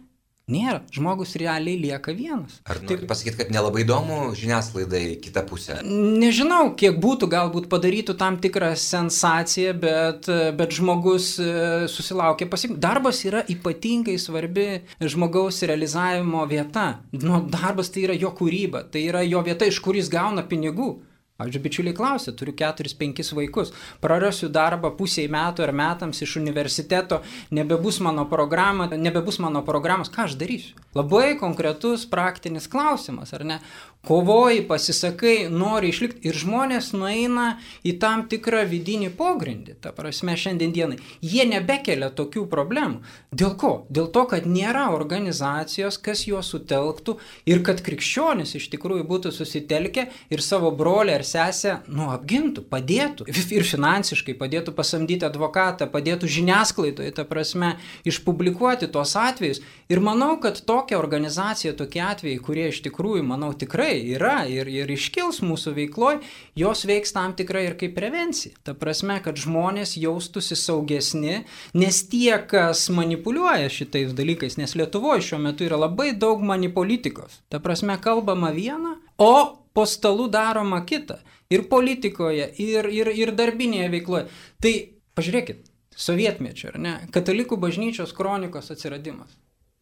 Nėra, 0.48 0.78
žmogus 0.96 1.34
realiai 1.36 1.76
lieka 1.76 2.14
vienas. 2.16 2.62
Ar 2.72 2.78
taip 2.88 3.02
pasakyti, 3.10 3.36
kad 3.36 3.50
nelabai 3.52 3.82
įdomu 3.84 4.30
žiniasklaidai 4.32 5.18
kitą 5.20 5.42
pusę? 5.44 5.82
Nežinau, 5.84 6.70
kiek 6.80 7.02
būtų, 7.04 7.28
galbūt 7.34 7.68
padarytų 7.68 8.16
tam 8.16 8.38
tikrą 8.40 8.70
sensaciją, 8.80 9.74
bet, 9.82 10.30
bet 10.56 10.78
žmogus 10.78 11.34
e, 11.44 11.50
susilaukė 11.92 12.48
pasiekimų. 12.48 12.80
Darbas 12.80 13.20
yra 13.28 13.42
ypatingai 13.52 14.16
svarbi 14.24 14.70
žmogaus 15.04 15.60
realizavimo 15.68 16.46
vieta. 16.48 17.02
Nu, 17.12 17.42
darbas 17.52 17.92
tai 17.92 18.08
yra 18.08 18.16
jo 18.16 18.32
kūryba, 18.40 18.86
tai 18.88 19.04
yra 19.10 19.28
jo 19.28 19.44
vieta, 19.44 19.68
iš 19.68 19.82
kur 19.84 20.00
jis 20.00 20.08
gauna 20.16 20.48
pinigų. 20.48 20.94
Pavyzdžiui, 21.38 21.62
bičiuliai 21.62 21.93
klausė, 21.93 22.32
turiu 22.34 22.56
4-5 22.58 23.28
vaikus, 23.38 23.69
prarasiu 24.02 24.50
darbą 24.50 24.89
pusiai 24.97 25.30
metų 25.30 25.67
ar 25.67 25.73
metams 25.78 26.23
iš 26.26 26.34
universiteto, 26.41 27.19
nebebus 27.54 28.00
mano 28.02 28.26
programa, 28.30 28.88
nebebus 28.89 29.38
mano 29.43 29.62
programos, 29.67 30.10
ką 30.10 30.26
aš 30.26 30.34
darysiu? 30.39 30.73
Labai 30.97 31.36
konkretus 31.38 32.08
praktinis 32.10 32.65
klausimas, 32.71 33.36
ar 33.38 33.45
ne? 33.45 33.60
Kovoji, 34.08 34.62
pasisakai, 34.68 35.50
nori 35.52 35.90
išlikti 35.92 36.30
ir 36.30 36.38
žmonės 36.38 36.94
nueina 36.96 37.58
į 37.84 37.98
tam 38.02 38.24
tikrą 38.32 38.64
vidinį 38.70 39.10
pogrindį. 39.18 39.76
Ta 39.84 39.92
prasme, 39.96 40.38
šiandien 40.40 40.72
dienai 40.76 41.00
jie 41.22 41.44
nebekelia 41.50 42.10
tokių 42.16 42.46
problemų. 42.52 43.02
Dėl 43.36 43.56
ko? 43.60 43.72
Dėl 43.92 44.08
to, 44.16 44.24
kad 44.32 44.48
nėra 44.48 44.88
organizacijos, 44.96 46.00
kas 46.00 46.24
juos 46.30 46.52
sutelktų 46.54 47.18
ir 47.50 47.64
kad 47.68 47.84
krikščionis 47.84 48.56
iš 48.60 48.70
tikrųjų 48.72 49.08
būtų 49.10 49.34
susitelkę 49.36 50.08
ir 50.32 50.46
savo 50.46 50.72
brolį 50.72 51.18
ar 51.18 51.26
sesę, 51.28 51.80
nu, 51.92 52.08
apgintų, 52.14 52.64
padėtų 52.72 53.28
ir 53.58 53.68
finansiškai 53.68 54.38
padėtų 54.40 54.76
pasamdyti 54.78 55.28
advokatą, 55.28 55.90
padėtų 55.92 56.32
žiniasklaidoje, 56.38 57.12
ta 57.18 57.28
prasme, 57.28 57.76
išpublikuoti 58.08 58.88
tos 58.94 59.18
atvejus. 59.20 59.60
Ir 59.92 60.00
manau, 60.04 60.34
kad 60.44 60.60
tokia 60.68 60.96
organizacija, 61.00 61.76
tokie 61.76 62.02
atvejai, 62.04 62.40
kurie 62.44 62.70
iš 62.72 62.82
tikrųjų, 62.88 63.24
manau, 63.28 63.52
tikrai 63.58 63.87
yra 63.95 64.41
ir, 64.50 64.69
ir 64.71 64.91
iškils 64.93 65.39
mūsų 65.45 65.73
veikloj, 65.78 66.19
jos 66.60 66.84
veiks 66.89 67.13
tam 67.15 67.36
tikrai 67.38 67.65
ir 67.67 67.78
kaip 67.80 67.95
prevencija. 67.97 68.56
Ta 68.67 68.76
prasme, 68.78 69.19
kad 69.23 69.39
žmonės 69.39 69.95
jaustųsi 70.00 70.58
saugesni, 70.60 71.43
nes 71.78 72.02
tie, 72.12 72.34
kas 72.50 72.88
manipuliuoja 72.93 73.69
šitais 73.73 74.15
dalykais, 74.17 74.60
nes 74.62 74.76
Lietuvoje 74.78 75.26
šiuo 75.30 75.41
metu 75.43 75.67
yra 75.67 75.80
labai 75.88 76.12
daug 76.17 76.43
manipolitikos. 76.45 77.41
Ta 77.52 77.62
prasme, 77.63 77.97
kalbama 78.02 78.52
viena, 78.56 78.97
o 79.17 79.34
po 79.73 79.86
stalu 79.86 80.28
daroma 80.34 80.84
kita. 80.86 81.21
Ir 81.54 81.69
politikoje, 81.71 82.50
ir, 82.60 82.89
ir, 82.91 83.13
ir 83.15 83.32
darbinėje 83.38 83.89
veikloje. 83.93 84.28
Tai 84.60 84.71
pažiūrėkit, 85.15 85.62
sovietmečio, 85.97 86.71
ar 86.73 86.80
ne, 86.82 86.95
katalikų 87.13 87.58
bažnyčios 87.62 88.13
kronikos 88.17 88.71
atsiradimas. 88.73 89.32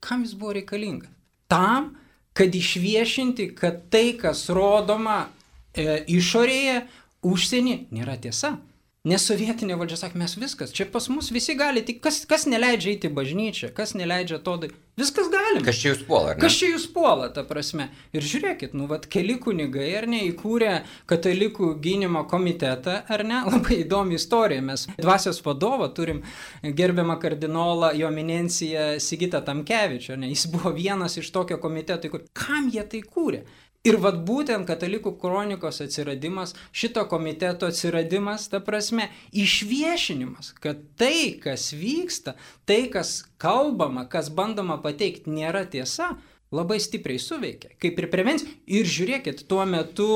Kam 0.06 0.24
jis 0.24 0.36
buvo 0.38 0.54
reikalingas? 0.56 1.12
Tam, 1.52 1.96
kad 2.36 2.56
išviešinti, 2.56 3.50
kad 3.56 3.86
tai, 3.90 4.18
kas 4.20 4.50
rodoma 4.52 5.26
e, 5.72 6.02
išorėje, 6.12 6.82
užsienį, 7.26 7.76
nėra 7.96 8.18
tiesa. 8.20 8.58
Nes 9.06 9.22
sovietinė 9.22 9.76
valdžia 9.78 10.00
sakė, 10.00 10.18
mes 10.18 10.34
viskas, 10.42 10.72
čia 10.74 10.88
pas 10.90 11.06
mus 11.14 11.28
visi 11.30 11.54
gali, 11.54 11.84
tik 11.86 12.00
kas, 12.02 12.24
kas 12.26 12.48
neleidžia 12.50 12.96
eiti 12.96 13.12
į 13.12 13.14
bažnyčią, 13.14 13.68
kas 13.78 13.94
neleidžia 13.94 14.40
to 14.42 14.56
daryti, 14.64 14.80
viskas 14.98 15.28
galima. 15.30 15.62
Kas 15.68 15.78
čia 15.78 15.92
jūs 15.92 16.02
puola, 16.08 16.32
ar 16.32 16.40
ne? 16.40 16.42
Kas 16.42 16.56
čia 16.58 16.72
jūs 16.72 16.88
puola, 16.90 17.28
ta 17.36 17.44
prasme. 17.46 17.86
Ir 18.18 18.26
žiūrėkit, 18.26 18.74
nu, 18.74 18.88
vad, 18.90 19.06
keli 19.14 19.36
kunigai, 19.44 19.92
ar 20.00 20.08
ne, 20.10 20.24
įkūrė 20.32 20.72
katalikų 21.12 21.70
gynimo 21.84 22.24
komitetą, 22.32 22.96
ar 23.14 23.26
ne, 23.30 23.44
labai 23.54 23.78
įdomi 23.84 24.18
istorija. 24.18 24.64
Mes 24.66 24.88
dvasios 24.98 25.44
vadovą 25.46 25.92
turim 25.94 26.24
gerbiamą 26.66 27.20
kardinolą, 27.22 27.92
jo 28.00 28.10
eminenciją 28.10 28.96
Sigitą 28.98 29.44
Tamkevičią, 29.46 30.18
ne, 30.18 30.34
jis 30.34 30.48
buvo 30.50 30.74
vienas 30.74 31.20
iš 31.22 31.30
tokio 31.36 31.62
komiteto, 31.62 32.10
kur 32.10 32.26
kam 32.34 32.74
jie 32.74 32.82
tai 32.90 33.06
kūrė? 33.06 33.46
Ir 33.86 34.00
vad 34.02 34.24
būtent 34.26 34.66
katalikų 34.66 35.12
kronikos 35.22 35.78
atsiradimas, 35.86 36.56
šito 36.74 37.04
komiteto 37.10 37.70
atsiradimas, 37.70 38.48
ta 38.50 38.58
prasme, 38.66 39.12
išviešinimas, 39.30 40.56
kad 40.62 40.82
tai, 40.98 41.36
kas 41.42 41.70
vyksta, 41.78 42.34
tai, 42.66 42.88
kas 42.90 43.20
kalbama, 43.42 44.08
kas 44.10 44.32
bandoma 44.34 44.80
pateikti, 44.82 45.30
nėra 45.30 45.68
tiesa, 45.70 46.16
labai 46.56 46.80
stipriai 46.82 47.22
suveikia, 47.22 47.76
kaip 47.82 48.02
ir 48.02 48.10
prevencija. 48.10 48.50
Ir 48.74 48.90
žiūrėkit, 48.90 49.46
tuo 49.50 49.62
metu 49.70 50.10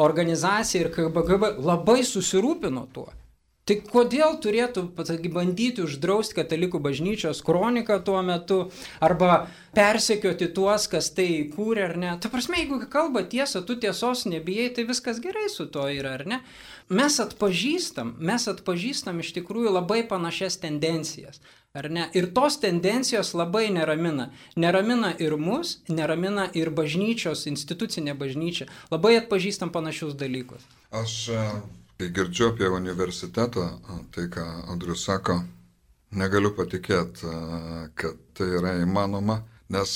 organizacija 0.00 0.86
ir 0.86 0.92
KBGB 0.94 1.58
labai 1.60 2.00
susirūpino 2.08 2.86
tuo. 2.94 3.10
Tai 3.70 3.76
kodėl 3.86 4.32
turėtų 4.42 4.82
pasaky, 4.96 5.30
bandyti 5.30 5.84
uždrausti 5.84 6.34
katalikų 6.40 6.80
bažnyčios 6.82 7.38
kroniką 7.46 8.00
tuo 8.02 8.18
metu 8.26 8.56
arba 8.98 9.44
persekioti 9.78 10.48
tuos, 10.56 10.88
kas 10.90 11.12
tai 11.14 11.28
kūrė 11.52 11.84
ar 11.84 11.94
ne? 12.02 12.16
Ta 12.18 12.32
prasme, 12.32 12.58
jeigu 12.58 12.80
kalba 12.90 13.22
tiesa, 13.22 13.62
tu 13.62 13.76
tiesos 13.78 14.24
nebijai, 14.26 14.72
tai 14.74 14.88
viskas 14.88 15.22
gerai 15.22 15.46
su 15.54 15.68
to 15.70 15.86
yra, 15.86 16.16
ar 16.18 16.26
ne? 16.26 16.40
Mes 16.90 17.20
atpažįstam, 17.22 18.16
mes 18.18 18.50
atpažįstam 18.50 19.22
iš 19.22 19.30
tikrųjų 19.38 19.76
labai 19.76 20.02
panašias 20.10 20.58
tendencijas. 20.58 21.38
Ar 21.70 21.86
ne? 21.94 22.08
Ir 22.18 22.32
tos 22.34 22.58
tendencijos 22.58 23.30
labai 23.38 23.68
neramina. 23.70 24.32
Neramina 24.58 25.12
ir 25.22 25.38
mus, 25.38 25.76
neramina 25.86 26.48
ir 26.58 26.74
bažnyčios, 26.74 27.46
institucinė 27.46 28.18
bažnyčia. 28.18 28.66
Labai 28.90 29.20
atpažįstam 29.20 29.70
panašius 29.70 30.18
dalykus. 30.18 30.66
Aš 30.90 31.30
Kai 32.00 32.08
girdžiu 32.16 32.46
apie 32.48 32.68
universitetą, 32.72 33.62
tai 34.14 34.22
ką 34.32 34.42
Andrius 34.72 35.02
sako, 35.04 35.34
negaliu 36.16 36.48
patikėti, 36.56 37.28
kad 37.92 38.22
tai 38.32 38.46
yra 38.56 38.70
įmanoma, 38.80 39.42
nes 39.68 39.90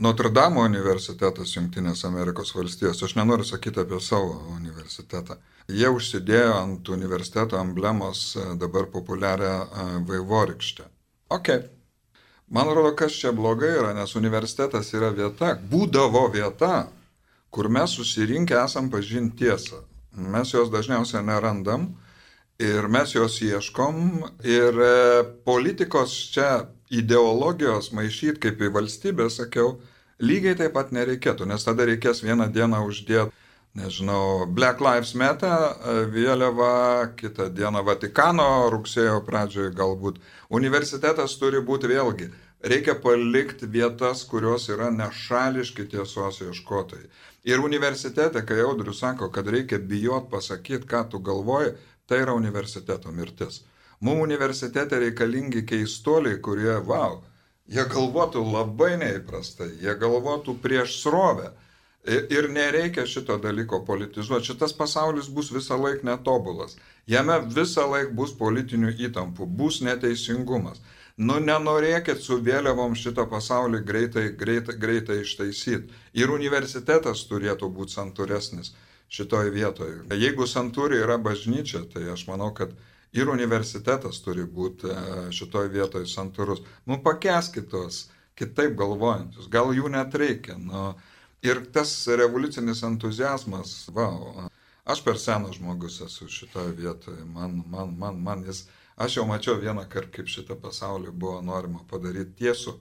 Notre 0.00 0.30
Dame 0.32 0.62
universitetas 0.64 1.52
Junktinės 1.52 2.06
Amerikos 2.08 2.54
valstijos, 2.56 3.02
aš 3.04 3.12
nenoriu 3.18 3.44
sakyti 3.44 3.82
apie 3.82 3.98
savo 4.00 4.38
universitetą, 4.54 5.36
jie 5.68 5.90
užsidėjo 5.92 6.54
ant 6.62 6.88
universiteto 6.96 7.60
emblemos 7.60 8.22
dabar 8.62 8.88
populiarią 8.94 9.52
vaivorykštę. 10.08 10.88
Ok. 11.36 11.52
Man 12.48 12.72
atrodo, 12.72 12.94
kas 12.96 13.20
čia 13.20 13.34
blogai 13.36 13.74
yra, 13.82 13.92
nes 13.92 14.16
universitetas 14.16 14.94
yra 14.96 15.12
vieta, 15.12 15.52
būdavo 15.60 16.24
vieta, 16.32 16.86
kur 17.52 17.68
mes 17.68 18.00
susirinkę 18.00 18.56
esam 18.64 18.88
pažinti 18.88 19.44
tiesą. 19.44 19.84
Mes 20.12 20.54
jos 20.54 20.70
dažniausiai 20.72 21.22
nerandam 21.24 21.90
ir 22.58 22.88
mes 22.88 23.14
jos 23.14 23.40
ieškom 23.42 24.24
ir 24.42 24.80
e, 24.82 25.24
politikos 25.44 26.14
čia 26.34 26.68
ideologijos 26.90 27.92
maišyti 27.92 28.40
kaip 28.42 28.62
į 28.64 28.72
valstybę, 28.74 29.28
sakiau, 29.30 29.76
lygiai 30.18 30.56
taip 30.58 30.74
pat 30.74 30.90
nereikėtų, 30.96 31.46
nes 31.46 31.64
tada 31.64 31.86
reikės 31.86 32.24
vieną 32.24 32.48
dieną 32.50 32.80
uždėti, 32.88 33.30
nežinau, 33.78 34.48
Black 34.48 34.80
Lives 34.82 35.14
Matter 35.14 35.68
e, 35.68 36.00
vėliavą, 36.10 37.14
kitą 37.20 37.50
dieną 37.54 37.84
Vatikano 37.86 38.48
rugsėjo 38.74 39.20
pradžioje 39.28 39.70
galbūt. 39.76 40.18
Universitetas 40.50 41.36
turi 41.38 41.62
būti 41.62 41.92
vėlgi 41.92 42.32
reikia 42.60 42.94
palikti 42.94 43.66
vietas, 43.66 44.24
kurios 44.24 44.68
yra 44.68 44.90
nešališki 44.90 45.86
tiesos 45.92 46.40
ieškotojai. 46.42 47.06
Ir 47.44 47.60
universitete, 47.60 48.42
kai 48.46 48.60
Audrius 48.60 49.00
sako, 49.00 49.30
kad 49.30 49.46
reikia 49.48 49.78
bijot 49.78 50.30
pasakyti, 50.30 50.86
ką 50.86 51.04
tu 51.10 51.18
galvoji, 51.18 51.76
tai 52.06 52.22
yra 52.24 52.34
universiteto 52.34 53.12
mirtis. 53.12 53.62
Mums 54.00 54.22
universitete 54.22 54.98
reikalingi 54.98 55.64
keistuoliai, 55.66 56.40
kurie, 56.42 56.74
wow, 56.86 57.20
jie 57.66 57.84
galvotų 57.94 58.42
labai 58.52 58.96
neįprastai, 59.00 59.72
jie 59.82 59.94
galvotų 59.98 60.54
prieš 60.62 61.00
srovę. 61.02 61.52
Ir 62.08 62.46
nereikia 62.48 63.04
šito 63.06 63.36
dalyko 63.42 63.82
politizuoti. 63.84 64.52
Šitas 64.52 64.72
pasaulis 64.72 65.26
bus 65.28 65.50
visą 65.52 65.76
laiką 65.76 66.06
netobulas. 66.08 66.78
Jame 67.10 67.36
visą 67.52 67.84
laiką 67.90 68.14
bus 68.16 68.32
politinių 68.38 68.94
įtampų, 69.08 69.48
bus 69.58 69.82
neteisingumas. 69.84 70.80
Nu, 71.18 71.40
nenorėkit 71.42 72.20
su 72.22 72.36
vėliavom 72.46 72.92
šitą 72.94 73.24
pasaulį 73.30 73.80
greitai, 73.86 74.28
greitai, 74.38 74.76
greitai 74.78 75.16
ištaisyti. 75.24 75.90
Ir 76.14 76.30
universitetas 76.30 77.24
turėtų 77.26 77.72
būti 77.74 77.96
santūresnis 77.96 78.70
šitoje 79.10 79.50
vietoje. 79.50 80.04
Jeigu 80.14 80.46
santūri 80.46 81.00
yra 81.02 81.18
bažnyčia, 81.18 81.82
tai 81.90 82.04
aš 82.12 82.28
manau, 82.30 82.52
kad 82.54 82.70
ir 83.18 83.32
universitetas 83.32 84.22
turi 84.22 84.46
būti 84.46 84.92
e, 84.92 85.02
šitoje 85.34 85.72
vietoje 85.74 86.06
santūrus. 86.06 86.62
Nu, 86.86 87.00
pakeskit 87.02 87.66
tos 87.72 88.04
kitaip 88.38 88.78
galvojančius, 88.78 89.50
gal 89.50 89.74
jų 89.74 89.90
net 89.90 90.14
reikia. 90.14 90.54
Nu, 90.60 90.92
ir 91.42 91.64
tas 91.74 91.90
revoliucinis 92.06 92.84
entuzijazmas, 92.86 93.88
wow, 93.90 94.46
aš 94.86 95.02
per 95.02 95.18
senas 95.18 95.58
žmogus 95.58 95.98
esu 96.06 96.30
šitoje 96.30 96.76
vietoje, 96.78 97.24
man, 97.26 97.64
man, 97.66 97.96
man, 97.98 98.22
man 98.22 98.46
jis 98.46 98.68
Aš 98.98 99.20
jau 99.20 99.24
mačiau 99.30 99.60
vieną 99.62 99.84
kartą, 99.86 100.10
kaip 100.16 100.30
šitą 100.30 100.56
pasaulį 100.58 101.12
buvo 101.14 101.38
norima 101.44 101.84
padaryti 101.90 102.34
tiesų 102.42 102.74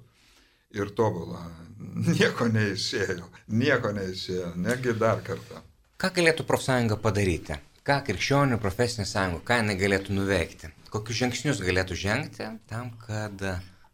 ir 0.73 0.89
tobulą. 0.97 1.43
Nieko 2.17 2.47
neišėjo, 2.49 3.27
nieko 3.53 3.93
neišėjo, 3.93 4.51
negi 4.57 4.95
dar 4.97 5.21
kartą. 5.25 5.61
Ką 6.01 6.09
galėtų 6.15 6.45
profsąjunga 6.49 6.97
padaryti? 7.01 7.59
Ką 7.87 7.99
krikščionių 8.07 8.57
profesinė 8.61 9.05
sąjunga, 9.07 9.43
ką 9.47 9.59
jinai 9.61 9.77
galėtų 9.79 10.15
nuveikti? 10.17 10.71
Kokius 10.91 11.21
žingsnius 11.21 11.61
galėtų 11.63 11.95
žengti 11.97 12.49
tam, 12.69 12.89
kad 13.05 13.43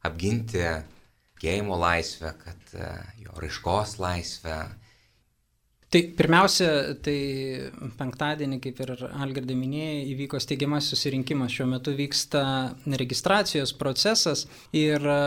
apginti 0.03 0.63
tikėjimo 0.63 1.75
laisvę, 1.79 2.33
kad 2.39 2.73
jo 3.19 3.35
raiškos 3.43 3.97
laisvę, 3.99 4.57
Tai 5.93 5.99
pirmiausia, 6.17 6.67
tai 7.05 7.17
penktadienį, 7.99 8.57
kaip 8.63 8.79
ir 8.81 8.91
Algirdai 9.11 9.53
minėjai, 9.53 9.99
įvyko 10.15 10.39
steigiamas 10.41 10.87
susirinkimas. 10.89 11.53
Šiuo 11.53 11.67
metu 11.69 11.93
vyksta 11.93 12.41
registracijos 12.97 13.75
procesas 13.77 14.47
ir 14.73 15.05
e, 15.05 15.19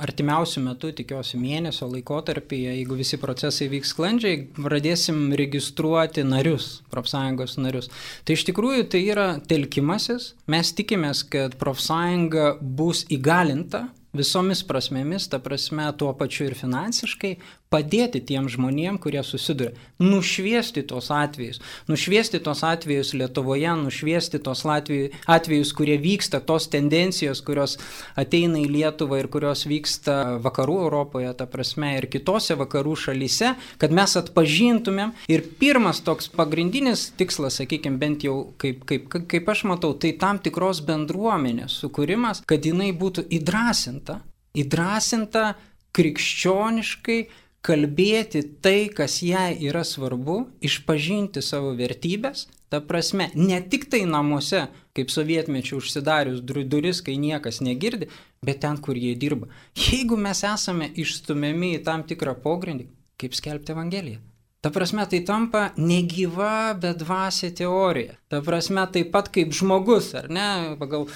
artimiausių 0.00 0.64
metų, 0.64 0.94
tikiuosi 1.02 1.36
mėnesio 1.42 1.90
laikotarpyje, 1.92 2.72
jeigu 2.78 2.96
visi 2.96 3.20
procesai 3.20 3.68
vyks 3.74 3.92
sklandžiai, 3.92 4.42
pradėsim 4.56 5.26
registruoti 5.36 6.24
narius, 6.24 6.78
profsąjungos 6.94 7.60
narius. 7.60 7.92
Tai 8.24 8.38
iš 8.38 8.48
tikrųjų 8.48 8.88
tai 8.96 9.04
yra 9.12 9.28
telkimasis. 9.44 10.32
Mes 10.48 10.72
tikimės, 10.72 11.20
kad 11.28 11.60
profsąjunga 11.60 12.54
bus 12.62 13.04
įgalinta 13.12 13.90
visomis 14.16 14.60
prasmėmis, 14.68 15.28
ta 15.32 15.40
prasme 15.40 15.86
tuo 16.00 16.12
pačiu 16.16 16.50
ir 16.50 16.56
finansiškai, 16.56 17.36
padėti 17.72 18.20
tiem 18.28 18.48
žmonėm, 18.52 18.98
kurie 19.02 19.22
susiduria, 19.26 19.72
nušviesti 20.02 20.84
tos 20.88 21.08
atvejus, 21.14 21.60
nušviesti 21.88 22.40
tos 22.44 22.62
atvejus 22.66 23.14
Lietuvoje, 23.16 23.72
nušviesti 23.82 24.40
tos 24.44 24.64
atvejus, 24.66 25.72
kurie 25.76 25.96
vyksta, 26.02 26.42
tos 26.44 26.68
tendencijos, 26.72 27.42
kurios 27.44 27.78
ateina 28.18 28.60
į 28.60 28.68
Lietuvą 28.72 29.22
ir 29.22 29.30
kurios 29.32 29.64
vyksta 29.70 30.38
vakarų 30.44 30.78
Europoje, 30.86 31.32
ta 31.38 31.46
prasme, 31.50 31.94
ir 31.98 32.08
kitose 32.12 32.56
vakarų 32.60 32.96
šalyse, 33.06 33.54
kad 33.80 33.94
mes 33.94 34.16
atpažintumėm. 34.20 35.14
Ir 35.32 35.44
pirmas 35.60 36.02
toks 36.04 36.30
pagrindinis 36.32 37.08
tikslas, 37.18 37.60
sakykime, 37.60 38.00
bent 38.00 38.26
jau 38.26 38.36
kaip, 38.60 38.84
kaip, 38.88 39.08
kaip 39.30 39.52
aš 39.52 39.66
matau, 39.70 39.94
tai 39.94 40.14
tam 40.20 40.40
tikros 40.42 40.82
bendruomenės 40.86 41.80
sukūrimas, 41.82 42.44
kad 42.48 42.64
jinai 42.66 42.92
būtų 42.96 43.26
įdrasinta, 43.38 44.20
įdrasinta 44.58 45.52
krikščioniškai 45.96 47.20
kalbėti 47.62 48.42
tai, 48.62 48.90
kas 48.90 49.20
jai 49.22 49.54
yra 49.62 49.84
svarbu, 49.86 50.38
išpažinti 50.64 51.42
savo 51.44 51.72
vertybės, 51.78 52.48
ta 52.72 52.80
prasme, 52.82 53.28
ne 53.38 53.60
tik 53.62 53.86
tai 53.92 54.02
namuose, 54.08 54.64
kaip 54.96 55.12
sovietmečių 55.14 55.78
užsidarius 55.78 56.42
duris, 56.42 57.02
kai 57.04 57.14
niekas 57.22 57.60
negirdi, 57.62 58.10
bet 58.42 58.62
ten, 58.64 58.80
kur 58.82 58.98
jie 58.98 59.14
dirba. 59.14 59.48
Jeigu 59.78 60.18
mes 60.18 60.42
esame 60.48 60.90
išstumiami 60.98 61.76
į 61.76 61.84
tam 61.86 62.02
tikrą 62.08 62.34
pogrindį, 62.42 62.88
kaip 63.20 63.38
skelbti 63.38 63.76
Evangeliją. 63.76 64.22
Ta 64.62 64.70
prasme, 64.70 65.02
tai 65.10 65.24
tampa 65.26 65.72
negyva, 65.74 66.74
bet 66.78 67.00
dvasia 67.00 67.50
teorija. 67.50 68.14
Ta 68.30 68.38
prasme, 68.46 68.84
taip 68.94 69.10
pat 69.14 69.30
kaip 69.34 69.50
žmogus, 69.58 70.12
ar 70.18 70.28
ne, 70.30 70.76
pagal 70.78 71.08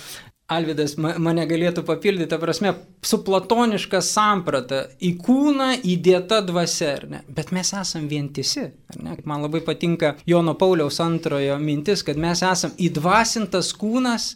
Alvidas 0.47 0.92
mane 0.97 1.42
galėtų 1.51 1.82
papildyti, 1.82 2.28
ta 2.30 2.36
prasme, 2.38 2.70
su 3.03 3.18
platoniška 3.26 3.99
samprata, 4.05 4.84
į 5.03 5.16
kūną 5.18 5.72
įdėta 5.82 6.38
dvasia, 6.47 6.92
ar 7.01 7.07
ne? 7.11 7.22
Bet 7.34 7.51
mes 7.57 7.72
esam 7.74 8.07
vientisi, 8.07 8.68
ar 8.94 9.01
ne? 9.03 9.16
Man 9.26 9.42
labai 9.42 9.64
patinka 9.66 10.14
Jono 10.22 10.55
Pauliaus 10.55 11.01
antrojo 11.03 11.59
mintis, 11.59 12.07
kad 12.07 12.20
mes 12.22 12.44
esam 12.47 12.76
įdvasintas 12.78 13.72
kūnas 13.74 14.28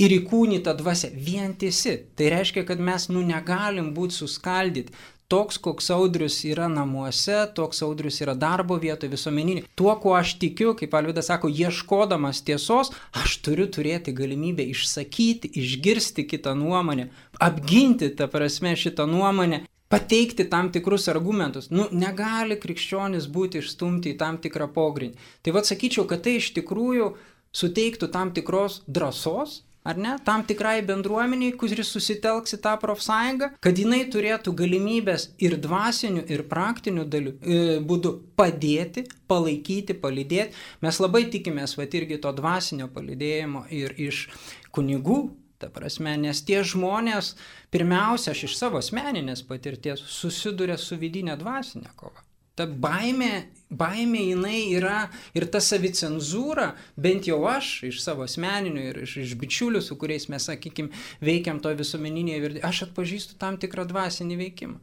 ir 0.00 0.14
įkūnyta 0.16 0.72
dvasia, 0.78 1.12
vientisi. 1.12 1.98
Tai 2.16 2.32
reiškia, 2.32 2.64
kad 2.68 2.80
mes, 2.80 3.10
nu, 3.12 3.20
negalim 3.20 3.92
būti 3.92 4.22
suskaldyti 4.22 4.96
toks, 5.32 5.56
koks 5.64 5.88
audrius 5.94 6.42
yra 6.44 6.68
namuose, 6.68 7.38
toks 7.56 7.82
audrius 7.86 8.20
yra 8.24 8.34
darbo 8.36 8.76
vietoje, 8.80 9.12
visuomeninė. 9.14 9.64
Tuo, 9.78 9.94
kuo 10.02 10.12
aš 10.18 10.36
tikiu, 10.42 10.74
kaip 10.76 10.92
Alvidas 10.98 11.30
sako, 11.32 11.48
ieškodamas 11.48 12.42
tiesos, 12.44 12.92
aš 13.16 13.38
turiu 13.46 13.66
turėti 13.72 14.12
galimybę 14.16 14.66
išsakyti, 14.74 15.54
išgirsti 15.62 16.26
kitą 16.28 16.52
nuomonę, 16.58 17.08
apginti, 17.40 18.12
ta 18.18 18.28
prasme, 18.32 18.76
šitą 18.76 19.08
nuomonę 19.08 19.64
pateikti 19.92 20.48
tam 20.52 20.70
tikrus 20.72 21.08
argumentus. 21.12 21.68
Nu, 21.72 21.88
negali 21.92 22.56
krikščionis 22.60 23.28
būti 23.32 23.60
išstumti 23.60 24.14
į 24.14 24.18
tam 24.20 24.38
tikrą 24.40 24.70
pogrindį. 24.72 25.20
Tai 25.44 25.56
vad 25.56 25.68
sakyčiau, 25.68 26.06
kad 26.08 26.24
tai 26.24 26.38
iš 26.40 26.52
tikrųjų 26.56 27.10
suteiktų 27.52 28.08
tam 28.12 28.32
tikros 28.36 28.80
drąsos, 28.88 29.62
ar 29.84 29.98
ne, 29.98 30.14
tam 30.24 30.44
tikrai 30.46 30.80
bendruomeniai, 30.86 31.54
kuris 31.58 31.90
susitelks 31.94 32.56
į 32.56 32.60
tą 32.64 32.76
profsąjungą, 32.82 33.50
kad 33.64 33.78
jinai 33.78 34.02
turėtų 34.12 34.54
galimybės 34.58 35.28
ir 35.42 35.58
dvasinių, 35.62 36.24
ir 36.32 36.46
praktinių 36.50 37.06
dalių, 37.10 37.34
e, 37.42 37.60
būdų 37.86 38.14
padėti, 38.38 39.06
palaikyti, 39.30 39.98
palydėti. 39.98 40.56
Mes 40.84 41.02
labai 41.02 41.26
tikimės, 41.32 41.76
va 41.78 41.88
irgi 41.90 42.20
to 42.22 42.32
dvasinio 42.36 42.88
palydėjimo 42.92 43.66
ir 43.70 43.94
iš 43.98 44.26
kunigų, 44.74 45.20
ta 45.62 45.70
prasme, 45.70 46.16
nes 46.18 46.42
tie 46.42 46.62
žmonės, 46.66 47.36
pirmiausia, 47.74 48.32
aš 48.34 48.46
iš 48.48 48.58
savo 48.58 48.82
asmeninės 48.82 49.44
patirties 49.46 50.02
susiduria 50.10 50.78
su 50.78 50.98
vidinė 50.98 51.38
dvasinė 51.38 51.94
kova. 51.96 52.22
Ta 52.58 52.66
baimė 52.68 53.32
baimė 53.72 54.22
jinai 54.32 54.60
yra 54.76 55.08
ir 55.36 55.46
ta 55.52 55.60
savicenzūra, 55.64 56.72
bent 57.00 57.28
jau 57.28 57.40
aš 57.48 57.72
iš 57.88 58.02
savo 58.04 58.26
asmeninių 58.26 58.86
ir 58.90 59.02
iš, 59.06 59.16
iš 59.24 59.34
bičiulių, 59.40 59.82
su 59.84 59.96
kuriais 60.00 60.28
mes, 60.32 60.46
sakykime, 60.50 60.92
veikiam 61.24 61.60
to 61.62 61.72
visuomeninėje 61.78 62.40
virdėje, 62.44 62.64
aš 62.68 62.86
atpažįstu 62.88 63.38
tam 63.40 63.58
tikrą 63.62 63.86
dvasinį 63.90 64.40
veikimą. 64.44 64.80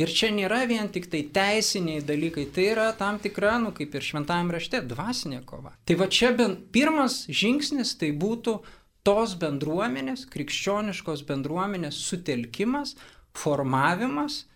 Ir 0.00 0.08
čia 0.08 0.30
nėra 0.32 0.62
vien 0.64 0.88
tik 0.88 1.10
tai 1.12 1.20
teisiniai 1.36 2.00
dalykai, 2.08 2.46
tai 2.54 2.70
yra 2.70 2.86
tam 2.96 3.18
tikra, 3.20 3.58
nu 3.60 3.74
kaip 3.76 3.92
ir 3.92 4.06
šventajame 4.06 4.56
rašte, 4.56 4.80
dvasinė 4.88 5.42
kova. 5.44 5.74
Tai 5.84 5.98
va 6.00 6.08
čia 6.08 6.32
bent 6.36 6.70
pirmas 6.72 7.26
žingsnis 7.28 7.92
tai 8.00 8.08
būtų 8.16 8.56
tos 9.04 9.36
bendruomenės, 9.36 10.24
krikščioniškos 10.32 11.26
bendruomenės 11.28 12.00
sutelkimas, 12.08 12.96
formavimas 13.36 14.46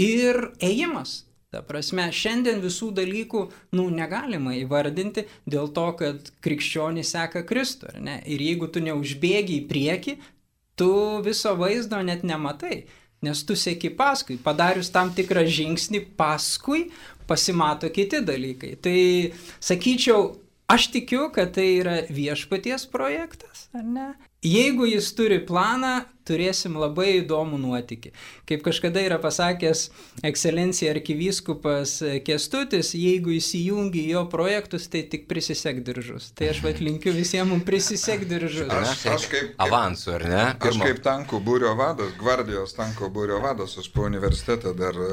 ir 0.00 0.54
ėjimas 0.64 1.27
Ta 1.48 1.62
prasme, 1.64 2.04
šiandien 2.12 2.58
visų 2.60 2.90
dalykų, 2.92 3.42
nu, 3.78 3.86
negalima 3.88 4.52
įvardinti 4.58 5.24
dėl 5.48 5.70
to, 5.72 5.86
kad 5.96 6.26
krikščionys 6.44 7.14
seka 7.14 7.40
Kristų, 7.48 7.88
ar 7.94 8.02
ne? 8.04 8.16
Ir 8.28 8.44
jeigu 8.44 8.68
tu 8.68 8.82
neužbėgi 8.84 9.62
į 9.62 9.68
priekį, 9.70 10.14
tu 10.76 10.90
viso 11.24 11.54
vaizdo 11.56 12.02
net 12.04 12.26
nematai, 12.28 12.82
nes 13.24 13.40
tu 13.48 13.56
sėki 13.56 13.94
paskui. 13.96 14.36
Padarius 14.44 14.92
tam 14.92 15.14
tikrą 15.16 15.46
žingsnį 15.48 16.02
paskui, 16.20 16.90
pasimato 17.28 17.88
kiti 17.96 18.20
dalykai. 18.28 18.74
Tai 18.84 18.98
sakyčiau, 19.56 20.28
aš 20.68 20.90
tikiu, 20.92 21.30
kad 21.32 21.56
tai 21.56 21.70
yra 21.78 22.02
viešpaties 22.12 22.84
projektas, 22.92 23.70
ar 23.72 23.88
ne? 23.88 24.10
Jeigu 24.44 24.84
jis 24.86 25.08
turi 25.16 25.40
planą, 25.48 26.02
turėsim 26.28 26.78
labai 26.78 27.18
įdomų 27.22 27.58
nuotykį. 27.64 28.14
Kaip 28.48 28.64
kažkada 28.66 29.02
yra 29.02 29.18
pasakęs 29.22 29.88
ekscelencija 30.28 30.94
arkivyskupas 30.94 31.98
Kestutis, 32.26 32.94
jeigu 32.94 33.34
įsijungi 33.38 34.06
jo 34.12 34.24
projektus, 34.30 34.86
tai 34.92 35.04
tik 35.10 35.26
prisisek 35.30 35.82
diržus. 35.86 36.30
Tai 36.38 36.52
aš 36.52 36.62
vat 36.64 36.82
linkiu 36.84 37.12
visiems 37.16 37.48
mums 37.48 37.64
prisisek 37.64 38.24
diržus. 38.28 38.68
Aš, 38.68 39.06
aš 39.08 39.26
kaip, 39.30 39.48
kaip 39.48 39.62
avansų, 39.66 40.12
ar 40.16 40.24
ne? 40.28 40.42
Pirmo. 40.60 40.84
Aš 40.84 40.90
kaip 40.90 41.02
tankų 41.04 41.40
būrio 41.44 41.72
vadas, 41.78 42.12
gvardijos 42.20 42.74
tankų 42.76 43.10
būrio 43.14 43.40
vadas, 43.44 43.76
aš 43.80 43.90
po 43.94 44.06
universitetą 44.08 44.74
dar 44.76 44.96
e, 44.96 45.10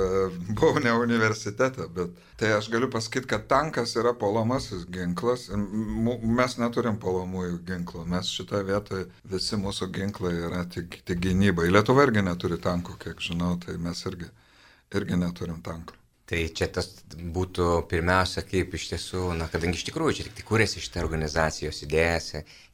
buvau 0.51 0.81
ne 0.83 0.93
universitete, 0.99 1.87
bet 1.95 2.15
tai 2.39 2.51
aš 2.57 2.69
galiu 2.73 2.89
pasakyti, 2.91 3.29
kad 3.31 3.47
tankas 3.51 3.95
yra 3.99 4.13
polomasis 4.19 4.85
ginklas. 4.91 5.47
Mes 5.55 6.57
neturim 6.59 6.99
polomųjų 7.01 7.61
ginklų. 7.67 8.05
Mes 8.11 8.31
šitoje 8.31 8.67
vietoje 8.67 9.07
visi 9.31 9.59
mūsų 9.59 9.89
ginklai 9.95 10.33
yra 10.49 10.65
tik 10.71 10.99
tik 11.05 11.21
gynybai. 11.21 11.69
Lietuva 11.73 12.07
irgi 12.07 12.23
neturi 12.25 12.57
tankų, 12.61 12.97
kiek 13.01 13.21
žinau, 13.21 13.55
tai 13.61 13.77
mes 13.81 14.01
irgi, 14.09 14.31
irgi 14.97 15.21
neturim 15.21 15.61
tankų. 15.65 16.01
Tai 16.25 16.39
čia 16.57 16.65
tas 16.73 16.87
būtų 17.13 17.85
pirmiausia, 17.89 18.41
kaip 18.49 18.73
iš 18.73 18.87
tiesų, 18.95 19.27
na, 19.37 19.45
kadangi 19.51 19.77
iš 19.77 19.85
tikrųjų 19.91 20.17
čia 20.17 20.23
tik 20.25 20.39
tai 20.39 20.45
kūrėsi 20.47 20.81
šitą 20.81 21.03
organizacijos 21.03 21.83
idėjas, 21.85 22.31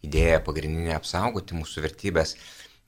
idėja 0.07 0.39
pagrindinė 0.45 0.95
apsaugoti 0.95 1.57
mūsų 1.59 1.84
vertybės, 1.84 2.38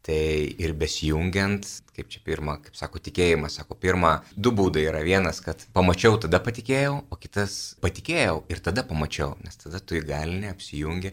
tai 0.08 0.22
ir 0.64 0.72
besijungiant, 0.80 1.68
kaip 1.96 2.08
čia 2.12 2.24
pirmą, 2.24 2.58
kaip 2.64 2.80
sako, 2.80 3.00
tikėjimas, 3.04 3.60
sako, 3.60 3.76
pirmą, 3.80 4.14
du 4.36 4.52
būdai 4.56 4.86
yra 4.88 5.04
vienas, 5.04 5.44
kad 5.44 5.68
pamačiau, 5.76 6.16
tada 6.24 6.40
patikėjau, 6.44 6.98
o 7.12 7.20
kitas 7.20 7.76
patikėjau 7.84 8.42
ir 8.52 8.64
tada 8.64 8.88
pamačiau, 8.88 9.36
nes 9.44 9.60
tada 9.60 9.84
tu 9.84 10.00
įgalinė, 10.00 10.52
apsijungi 10.56 11.12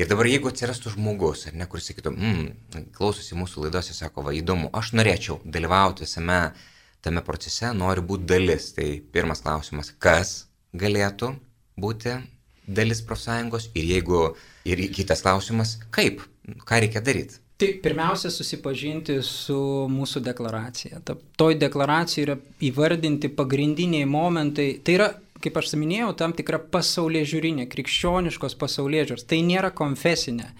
Ir 0.00 0.08
dabar 0.08 0.24
jeigu 0.30 0.48
atsirastų 0.48 0.94
žmogus, 0.94 1.42
ar 1.50 1.56
ne, 1.60 1.66
kuris 1.68 1.90
sakytų, 1.90 2.10
mm, 2.14 2.84
klausosi 2.96 3.36
mūsų 3.36 3.66
laidos 3.66 3.90
ir 3.90 3.98
sako, 3.98 4.22
va 4.24 4.32
įdomu, 4.32 4.70
aš 4.72 4.94
norėčiau 4.96 5.42
dalyvauti 5.44 6.06
visame 6.06 6.38
tame 7.04 7.20
procese, 7.26 7.74
noriu 7.76 8.06
būti 8.08 8.24
dalis. 8.30 8.70
Tai 8.76 8.86
pirmas 9.12 9.44
klausimas, 9.44 9.92
kas 10.00 10.46
galėtų 10.72 11.34
būti 11.84 12.16
dalis 12.64 13.04
profsąjungos 13.04 13.68
ir 13.74 13.92
jeigu, 13.92 14.22
ir 14.64 14.86
kitas 14.96 15.20
klausimas, 15.26 15.76
kaip, 15.92 16.24
ką 16.64 16.80
reikia 16.80 17.04
daryti. 17.04 17.42
Tai 17.60 17.68
pirmiausia, 17.84 18.30
susipažinti 18.32 19.18
su 19.26 19.60
mūsų 19.92 20.22
deklaracija. 20.24 21.02
Ta, 21.04 21.18
toj 21.36 21.58
deklaracijai 21.60 22.24
yra 22.24 22.38
įvardinti 22.64 23.28
pagrindiniai 23.36 24.08
momentai. 24.08 24.70
Tai 24.80 24.96
yra 24.96 25.10
kaip 25.42 25.56
aš 25.60 25.72
minėjau, 25.80 26.10
tam 26.18 26.34
tikra 26.36 26.60
pasaulyje 26.72 27.28
žiūrinė, 27.32 27.66
krikščioniškos 27.72 28.56
pasaulyje 28.60 29.06
žiūros. 29.10 29.26
Tai 29.30 29.40
nėra 29.46 29.72
konfesinė, 29.76 30.50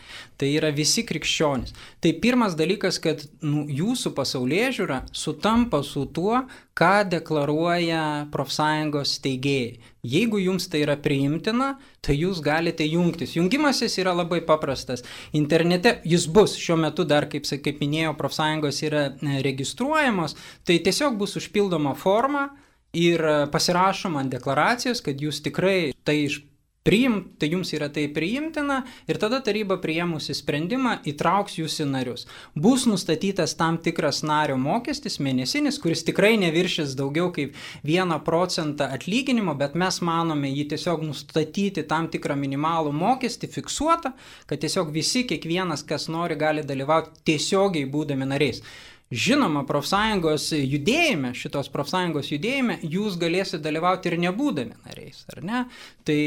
tai 0.40 0.52
yra 0.56 0.72
visi 0.74 1.04
krikščionys. 1.08 1.74
Tai 2.00 2.14
pirmas 2.22 2.56
dalykas, 2.58 3.00
kad 3.02 3.26
nu, 3.44 3.66
jūsų 3.68 4.14
pasaulyje 4.16 4.72
žiūra 4.80 5.02
sutampa 5.12 5.82
su 5.86 6.06
tuo, 6.08 6.44
ką 6.80 7.04
deklaruoja 7.12 8.02
profsąjungos 8.32 9.18
steigėjai. 9.18 9.80
Jeigu 10.00 10.38
jums 10.40 10.64
tai 10.72 10.80
yra 10.86 10.94
priimtina, 10.96 11.74
tai 12.00 12.16
jūs 12.16 12.40
galite 12.40 12.86
jungtis. 12.88 13.34
Jungimasis 13.36 13.98
yra 14.00 14.14
labai 14.16 14.40
paprastas. 14.48 15.04
Internete 15.36 15.98
jis 16.08 16.24
bus, 16.24 16.56
šiuo 16.56 16.78
metu 16.80 17.04
dar, 17.04 17.28
kaip, 17.28 17.44
kaip 17.44 17.82
minėjau, 17.84 18.14
profsąjungos 18.16 18.80
yra 18.88 19.04
e, 19.12 19.36
registruojamos, 19.44 20.38
tai 20.64 20.78
tiesiog 20.80 21.20
bus 21.20 21.36
užpildoma 21.36 21.92
forma, 22.00 22.48
ir 22.92 23.24
e, 23.24 23.34
pasirašom 23.52 24.16
ant 24.20 24.32
deklaracijos, 24.32 25.02
kad 25.04 25.20
jūs 25.20 25.42
tikrai 25.44 25.92
tai 26.04 26.22
iš 26.26 26.40
priim, 26.82 27.16
tai 27.38 27.50
jums 27.52 27.70
yra 27.76 27.90
tai 27.92 28.06
priimtina 28.08 28.80
ir 29.08 29.18
tada 29.20 29.40
taryba 29.44 29.76
priėmusi 29.82 30.32
sprendimą 30.36 30.96
įtrauks 31.12 31.58
jūs 31.58 31.76
į 31.84 31.86
narius. 31.90 32.26
Bus 32.56 32.86
nustatytas 32.88 33.52
tam 33.58 33.76
tikras 33.84 34.22
nario 34.24 34.56
mokestis 34.60 35.18
mėnesinis, 35.20 35.78
kuris 35.82 36.04
tikrai 36.08 36.32
neviršys 36.40 36.96
daugiau 36.98 37.28
kaip 37.36 37.56
1 37.84 38.16
procentą 38.24 38.88
atlyginimo, 38.96 39.54
bet 39.60 39.76
mes 39.76 40.00
manome 40.00 40.50
jį 40.50 40.70
tiesiog 40.72 41.04
nustatyti 41.04 41.84
tam 41.90 42.08
tikrą 42.12 42.38
minimalų 42.40 42.94
mokestį 42.96 43.52
fiksuotą, 43.58 44.14
kad 44.48 44.64
tiesiog 44.64 44.94
visi, 44.94 45.26
kiekvienas, 45.28 45.84
kas 45.84 46.08
nori, 46.08 46.38
gali 46.40 46.64
dalyvauti 46.64 47.20
tiesiogiai 47.28 47.90
būdami 47.92 48.32
nariais. 48.32 48.64
Žinoma, 49.10 49.64
profsąjungos 49.66 50.44
judėjime, 50.54 51.32
šitos 51.34 51.66
profsąjungos 51.74 52.28
judėjime, 52.30 52.76
jūs 52.86 53.16
galėsite 53.18 53.58
dalyvauti 53.64 54.06
ir 54.06 54.14
nebūdami 54.22 54.76
nariais, 54.84 55.24
ar 55.34 55.40
ne? 55.42 55.62
Tai, 56.06 56.18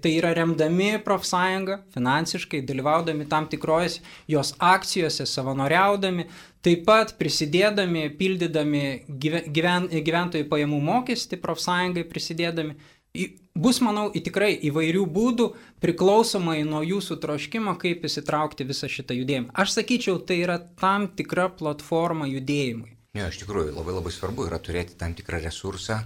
tai 0.00 0.12
yra 0.16 0.30
remdami 0.38 0.94
profsąjungą 1.04 1.76
finansiškai, 1.92 2.62
dalyvaudami 2.64 3.26
tam 3.28 3.50
tikrojose 3.52 4.00
jos 4.32 4.54
akcijose, 4.56 5.26
savanoriaudami, 5.28 6.24
taip 6.64 6.86
pat 6.88 7.12
prisidėdami, 7.20 8.06
pildydami 8.16 8.82
gyven, 9.12 9.90
gyventojų 9.92 10.48
pajamų 10.48 10.80
mokestį 10.88 11.36
profsąjungai 11.44 12.08
prisidėdami 12.08 12.78
Bus, 13.52 13.82
manau, 13.84 14.06
tikrai 14.08 14.54
įvairių 14.64 15.02
būdų 15.12 15.46
priklausomai 15.84 16.62
nuo 16.64 16.80
jūsų 16.80 17.18
troškimo, 17.20 17.74
kaip 17.80 18.06
įsitraukti 18.08 18.64
visą 18.64 18.88
šitą 18.88 19.12
judėjimą. 19.18 19.50
Aš 19.52 19.74
sakyčiau, 19.76 20.16
tai 20.24 20.38
yra 20.40 20.56
tam 20.80 21.10
tikra 21.12 21.50
platforma 21.52 22.24
judėjimui. 22.30 22.94
Ne, 23.12 23.26
iš 23.28 23.42
tikrųjų, 23.42 23.74
labai 23.76 23.98
labai 23.98 24.14
svarbu 24.16 24.46
yra 24.48 24.56
turėti 24.56 24.96
tam 24.96 25.12
tikrą 25.12 25.42
resursą. 25.44 26.00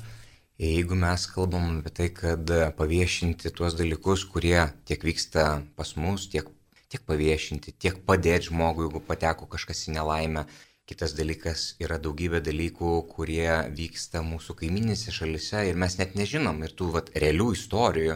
Jeigu 0.59 0.99
mes 0.99 1.29
kalbam 1.31 1.77
apie 1.79 1.93
tai, 1.95 2.09
kad 2.11 2.51
paviešinti 2.75 3.55
tuos 3.55 3.79
dalykus, 3.79 4.27
kurie 4.27 4.59
tiek 4.89 5.07
vyksta 5.07 5.45
pas 5.79 5.95
mus, 5.95 6.27
tiek, 6.33 6.51
tiek 6.91 7.07
paviešinti, 7.07 7.77
tiek 7.79 8.03
padėti 8.09 8.49
žmogui, 8.51 8.89
jeigu 8.89 9.05
pateko 9.07 9.47
kažkas 9.53 9.87
į 9.87 10.01
nelaimę. 10.01 10.49
Kitas 10.87 11.16
dalykas 11.18 11.62
yra 11.82 11.97
daugybė 11.99 12.39
dalykų, 12.47 12.91
kurie 13.11 13.49
vyksta 13.74 14.20
mūsų 14.22 14.55
kaiminėse 14.61 15.11
šalise 15.11 15.64
ir 15.66 15.78
mes 15.82 15.97
net 15.99 16.12
nežinom 16.14 16.61
ir 16.62 16.74
tų 16.78 16.93
vat, 16.95 17.09
realių 17.24 17.49
istorijų. 17.57 18.14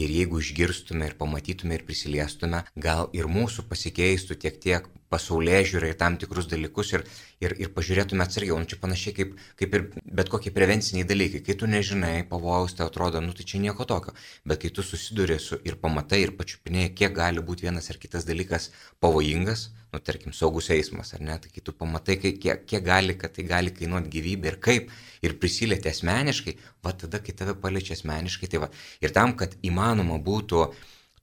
Ir 0.00 0.14
jeigu 0.14 0.40
išgirstume 0.40 1.10
ir 1.10 1.16
pamatytume 1.20 1.76
ir 1.76 1.84
prisiliestume, 1.84 2.62
gal 2.86 3.10
ir 3.16 3.28
mūsų 3.28 3.66
pasikeistų 3.68 4.36
tiek 4.40 4.56
tiek 4.64 4.88
pasaulyje 5.12 5.62
žiūrė 5.72 5.92
į 5.94 5.98
tam 6.00 6.18
tikrus 6.20 6.48
dalykus 6.50 6.92
ir, 6.96 7.04
ir, 7.44 7.54
ir 7.62 7.72
pažiūrėtume 7.76 8.24
atsargiau. 8.24 8.58
Nu, 8.60 8.68
čia 8.70 8.78
panašiai 8.82 9.14
kaip, 9.16 9.36
kaip 9.60 9.78
ir 9.78 9.86
bet 10.04 10.30
kokie 10.32 10.52
prevenciniai 10.54 11.06
dalykai. 11.08 11.42
Kai 11.46 11.56
tu 11.60 11.70
nežinai, 11.70 12.26
pavojus 12.30 12.76
tau 12.78 12.90
atrodo, 12.90 13.22
nu 13.24 13.36
tai 13.36 13.46
čia 13.48 13.62
nieko 13.62 13.86
tokio. 13.88 14.16
Bet 14.44 14.62
kai 14.64 14.72
tu 14.74 14.84
susiduri 14.86 15.38
su 15.42 15.60
ir 15.66 15.78
pamatai 15.82 16.22
ir 16.24 16.36
pačiupinėjai, 16.38 16.94
kiek 16.98 17.16
gali 17.16 17.44
būti 17.44 17.68
vienas 17.68 17.90
ar 17.92 18.00
kitas 18.02 18.26
dalykas 18.28 18.70
pavojingas, 19.04 19.70
nu 19.92 20.02
tarkim, 20.04 20.32
saugus 20.36 20.68
eismas, 20.74 21.14
ar 21.16 21.22
ne, 21.24 21.36
tai 21.40 21.50
kai 21.52 21.62
tu 21.64 21.72
pamatai, 21.72 22.18
kiek, 22.20 22.66
kiek 22.68 22.82
gali, 22.84 23.14
kad 23.16 23.32
tai 23.36 23.46
gali 23.48 23.72
kainuoti 23.72 24.12
gyvybę 24.12 24.50
ir 24.50 24.58
kaip, 24.66 24.90
ir 25.24 25.36
prisilieti 25.40 25.88
asmeniškai, 25.92 26.56
va 26.84 26.92
tada, 26.92 27.22
kai 27.24 27.32
tave 27.38 27.54
paliečia 27.62 27.96
asmeniškai, 27.96 28.50
tai 28.52 28.60
va. 28.66 28.68
Ir 29.04 29.14
tam, 29.16 29.32
kad 29.40 29.56
įmanoma 29.64 30.18
būtų 30.26 30.66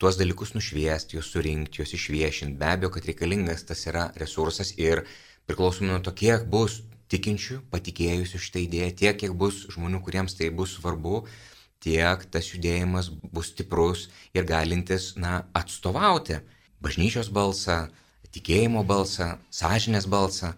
tuos 0.04 0.18
dalykus 0.20 0.52
nušviesti, 0.52 1.16
juos 1.16 1.30
surinkti, 1.32 1.80
juos 1.80 1.94
išviešinti. 1.96 2.58
Be 2.60 2.74
abejo, 2.74 2.90
kad 2.92 3.06
reikalingas 3.08 3.62
tas 3.64 3.86
yra 3.88 4.10
resursas 4.20 4.74
ir 4.76 5.06
priklausomai 5.48 5.94
nuo 5.94 6.02
to, 6.04 6.12
kiek 6.12 6.44
bus 6.52 6.82
tikinčių, 7.14 7.62
patikėjusių 7.72 8.42
šitą 8.44 8.60
idėją, 8.66 8.90
tiek, 9.00 9.22
kiek 9.22 9.38
bus 9.40 9.62
žmonių, 9.72 10.02
kuriems 10.04 10.36
tai 10.36 10.50
bus 10.52 10.74
svarbu, 10.76 11.22
tiek 11.86 12.26
tas 12.36 12.52
judėjimas 12.52 13.14
bus 13.32 13.54
stiprus 13.54 14.10
ir 14.36 14.44
galintis, 14.50 15.14
na, 15.16 15.46
atstovauti 15.56 16.42
bažnyčios 16.84 17.32
balsą, 17.32 17.86
tikėjimo 18.36 18.84
balsą, 18.84 19.38
sąžinės 19.56 20.10
balsą. 20.12 20.52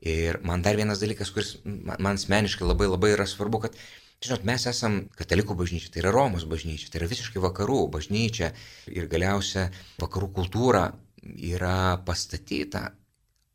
Ir 0.00 0.40
man 0.48 0.64
dar 0.64 0.80
vienas 0.80 1.04
dalykas, 1.04 1.34
kuris 1.34 1.58
man 1.66 2.14
asmeniškai 2.16 2.64
labai 2.64 2.88
labai 2.88 3.12
yra 3.18 3.28
svarbu, 3.28 3.66
kad 3.66 3.76
Žinot, 4.18 4.42
mes 4.48 4.64
esam 4.66 4.94
katalikų 5.14 5.54
bažnyčia, 5.60 5.92
tai 5.94 6.00
yra 6.02 6.10
Romos 6.10 6.42
bažnyčia, 6.50 6.88
tai 6.90 6.98
yra 6.98 7.06
visiškai 7.10 7.38
vakarų 7.44 7.84
bažnyčia 7.94 8.48
ir 8.90 9.06
galiausia 9.10 9.68
vakarų 10.02 10.32
kultūra 10.40 10.88
yra 11.22 12.00
pastatyta 12.06 12.88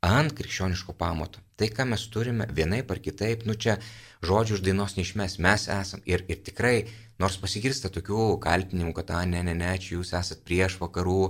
ant 0.07 0.31
krikščioniško 0.37 0.95
pamato. 0.95 1.43
Tai, 1.59 1.67
ką 1.67 1.87
mes 1.91 2.07
turime 2.15 2.47
vienaip 2.47 2.95
ar 2.95 3.03
kitaip, 3.03 3.43
nu 3.47 3.57
čia 3.59 3.75
žodžių 4.23 4.57
iš 4.57 4.63
dainos 4.63 4.95
neišmes, 4.95 5.37
mes 5.43 5.67
esam 5.71 6.03
ir, 6.07 6.23
ir 6.31 6.39
tikrai, 6.47 6.87
nors 7.19 7.35
pasigirsta 7.43 7.91
tokių 7.91 8.31
kaltinimų, 8.47 8.95
kad, 8.95 9.11
a, 9.19 9.27
ne, 9.27 9.43
ne, 9.43 9.59
ne, 9.59 9.75
čia 9.83 9.97
jūs 9.97 10.15
esat 10.15 10.47
prieš 10.47 10.79
vakarų 10.79 11.21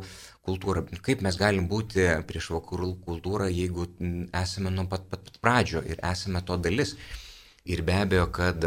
kultūrą, 0.45 0.87
kaip 1.01 1.25
mes 1.25 1.41
galim 1.41 1.65
būti 1.73 2.05
prieš 2.29 2.53
vakarų 2.53 2.95
kultūrą, 3.09 3.49
jeigu 3.49 3.89
esame 4.29 4.73
nuo 4.77 4.85
pat, 4.93 5.09
pat, 5.09 5.25
pat 5.25 5.41
pradžio 5.41 5.81
ir 5.89 6.01
esame 6.05 6.45
to 6.45 6.61
dalis. 6.61 6.99
Ir 7.65 7.81
be 7.81 7.95
abejo, 7.95 8.27
kad 8.35 8.65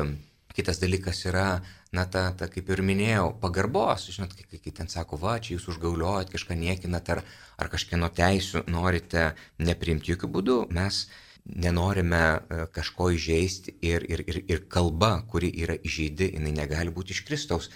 Kitas 0.57 0.79
dalykas 0.81 1.19
yra, 1.29 1.61
na, 1.93 2.07
ta, 2.09 2.31
ta 2.33 2.49
kaip 2.49 2.71
ir 2.73 2.81
minėjau, 2.81 3.27
pagarbos. 3.43 4.07
Žinot, 4.15 4.33
kai, 4.39 4.57
kai, 4.57 4.73
ten 4.79 4.89
sako, 4.89 5.19
va, 5.21 5.35
čia 5.37 5.59
jūs 5.59 5.67
užgauliojat, 5.75 6.33
kažką 6.33 6.57
niekinat 6.57 7.11
ar, 7.13 7.21
ar 7.61 7.69
kažkieno 7.73 8.09
teisų 8.17 8.65
norite 8.73 9.35
neprimti 9.61 10.15
jokių 10.15 10.31
būdų. 10.39 10.57
Mes 10.79 11.03
nenorime 11.45 12.23
e, 12.25 12.63
kažko 12.73 13.11
įžeisti 13.19 13.77
ir, 13.85 14.07
ir, 14.09 14.25
ir, 14.25 14.41
ir 14.49 14.65
kalba, 14.73 15.13
kuri 15.29 15.53
yra 15.63 15.77
įžeidi, 15.77 16.33
jinai 16.39 16.55
negali 16.57 16.95
būti 16.95 17.13
iš 17.13 17.23
Kristaus. 17.29 17.71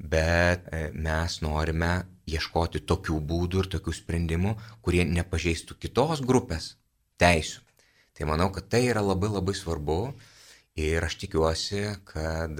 Bet 0.00 0.64
e, 0.72 0.88
mes 0.96 1.38
norime 1.44 1.92
ieškoti 2.24 2.82
tokių 2.88 3.20
būdų 3.20 3.66
ir 3.66 3.72
tokių 3.76 3.94
sprendimų, 4.00 4.56
kurie 4.82 5.04
nepažeistų 5.04 5.76
kitos 5.76 6.24
grupės 6.24 6.72
teisų. 7.20 7.60
Tai 8.14 8.30
manau, 8.30 8.48
kad 8.54 8.72
tai 8.72 8.86
yra 8.88 9.02
labai 9.04 9.28
labai 9.28 9.54
svarbu 9.58 9.98
Ir 10.74 11.04
aš 11.06 11.14
tikiuosi, 11.22 11.84
kad 12.02 12.58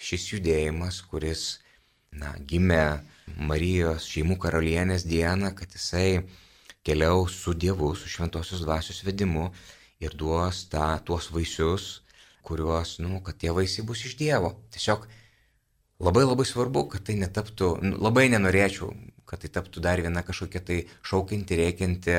šis 0.00 0.30
judėjimas, 0.30 1.02
kuris 1.04 1.42
na, 2.16 2.30
gimė 2.40 3.02
Marijos 3.36 4.06
šeimų 4.08 4.38
karalienės 4.40 5.04
dieną, 5.04 5.50
kad 5.58 5.74
jisai 5.76 6.24
keliaus 6.84 7.34
su 7.42 7.52
Dievu, 7.52 7.90
su 7.96 8.08
šventosios 8.08 8.62
dvasios 8.64 9.02
vedimu 9.04 9.50
ir 10.00 10.16
duos 10.16 10.62
tą, 10.72 10.86
tuos 11.04 11.28
vaisius, 11.34 11.88
kuriuos, 12.44 12.98
nu, 13.04 13.20
kad 13.24 13.36
tie 13.40 13.52
vaisiai 13.52 13.84
bus 13.88 14.06
iš 14.08 14.16
Dievo. 14.20 14.54
Tiesiog 14.72 15.04
labai 16.04 16.24
labai 16.24 16.46
svarbu, 16.48 16.86
kad 16.94 17.04
tai 17.04 17.18
netaptų, 17.20 17.70
nu, 17.84 17.98
labai 18.06 18.30
nenorėčiau, 18.32 18.88
kad 19.28 19.44
tai 19.44 19.52
taptų 19.52 19.84
dar 19.84 20.00
viena 20.00 20.24
kažkokia 20.24 20.64
tai 20.64 20.80
šaukinti, 21.04 21.60
reikianti 21.60 22.16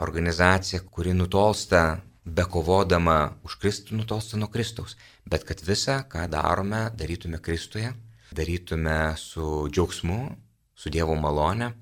organizacija, 0.00 0.80
kuri 0.88 1.12
nutolsta 1.16 2.00
bekovodama 2.24 3.34
už 3.46 3.58
Kristų 3.62 3.98
nutolsta 3.98 4.38
nuo 4.38 4.48
Kristaus, 4.52 4.96
bet 5.26 5.44
kad 5.48 5.62
visą, 5.66 6.02
ką 6.08 6.28
darome, 6.30 6.88
darytume 6.96 7.42
Kristuje, 7.42 7.92
darytume 8.32 9.14
su 9.18 9.68
džiaugsmu, 9.68 10.20
su 10.74 10.90
Dievo 10.90 11.14
malone 11.18 11.72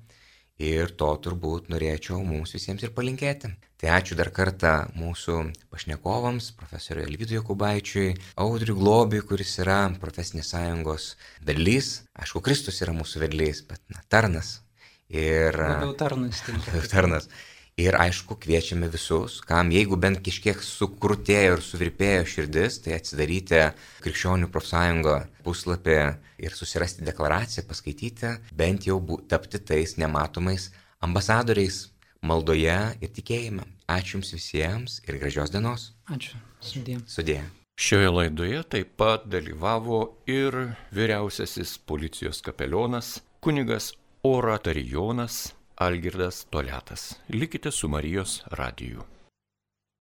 ir 0.61 0.93
to 0.97 1.09
turbūt 1.25 1.69
norėčiau 1.73 2.21
mums 2.25 2.53
visiems 2.53 2.83
ir 2.85 2.93
palinkėti. 2.93 3.49
Tai 3.81 3.93
ačiū 3.97 4.13
dar 4.17 4.29
kartą 4.29 4.73
mūsų 4.93 5.37
pašnekovams, 5.73 6.51
profesoriui 6.59 7.07
Elvidui 7.07 7.39
Jokubaičiui, 7.39 8.11
Audriui 8.43 8.77
Globiui, 8.77 9.23
kuris 9.25 9.55
yra 9.63 9.79
profesinės 10.01 10.51
sąjungos 10.53 11.07
vedlys. 11.47 12.03
Aišku, 12.13 12.43
Kristus 12.45 12.77
yra 12.85 12.93
mūsų 12.93 13.23
vedlys, 13.23 13.63
bet 13.65 13.81
na, 13.89 14.03
tarnas. 14.05 14.59
Ir... 15.09 15.57
Labiau 15.57 15.95
tarnas. 15.97 16.43
Labiau 16.51 16.85
tarnas. 16.93 17.31
Ir 17.81 17.95
aišku, 17.97 18.35
kviečiame 18.37 18.89
visus, 18.93 19.39
kam 19.47 19.71
jeigu 19.73 19.97
bent 19.97 20.19
kažkiek 20.21 20.59
sukrutėjo 20.61 21.55
ir 21.55 21.63
suvirpėjo 21.65 22.25
širdis, 22.29 22.77
tai 22.83 22.97
atsidaryti 22.97 23.61
Krikščionių 24.03 24.49
profsąjungo 24.53 25.15
puslapį 25.45 25.95
ir 26.45 26.57
susirasti 26.57 27.07
deklaraciją, 27.07 27.63
paskaityti, 27.69 28.35
bent 28.53 28.85
jau 28.89 28.99
tapti 29.31 29.61
tais 29.65 29.95
nematomais 29.97 30.67
ambasadoriais 31.01 31.87
maldoje 32.21 32.77
ir 33.01 33.13
tikėjime. 33.15 33.65
Ačiū 33.89 34.19
Jums 34.19 34.35
visiems 34.35 34.99
ir 35.07 35.17
gražios 35.23 35.49
dienos. 35.53 35.89
Ačiū. 36.11 36.37
Sudė. 36.61 36.99
Sudė. 37.09 37.39
Šioje 37.81 38.11
laidoje 38.13 38.61
taip 38.75 38.91
pat 38.99 39.25
dalyvavo 39.31 40.03
ir 40.29 40.75
vyriausiasis 40.93 41.79
policijos 41.89 42.43
kapelionas 42.45 43.15
kunigas 43.41 43.95
Oratarijonas 44.27 45.47
Algirdas 45.81 46.45
Toletas. 46.49 47.19
Likite 47.27 47.71
su 47.71 47.89
Marijos 47.89 48.43
radiju. 48.45 49.03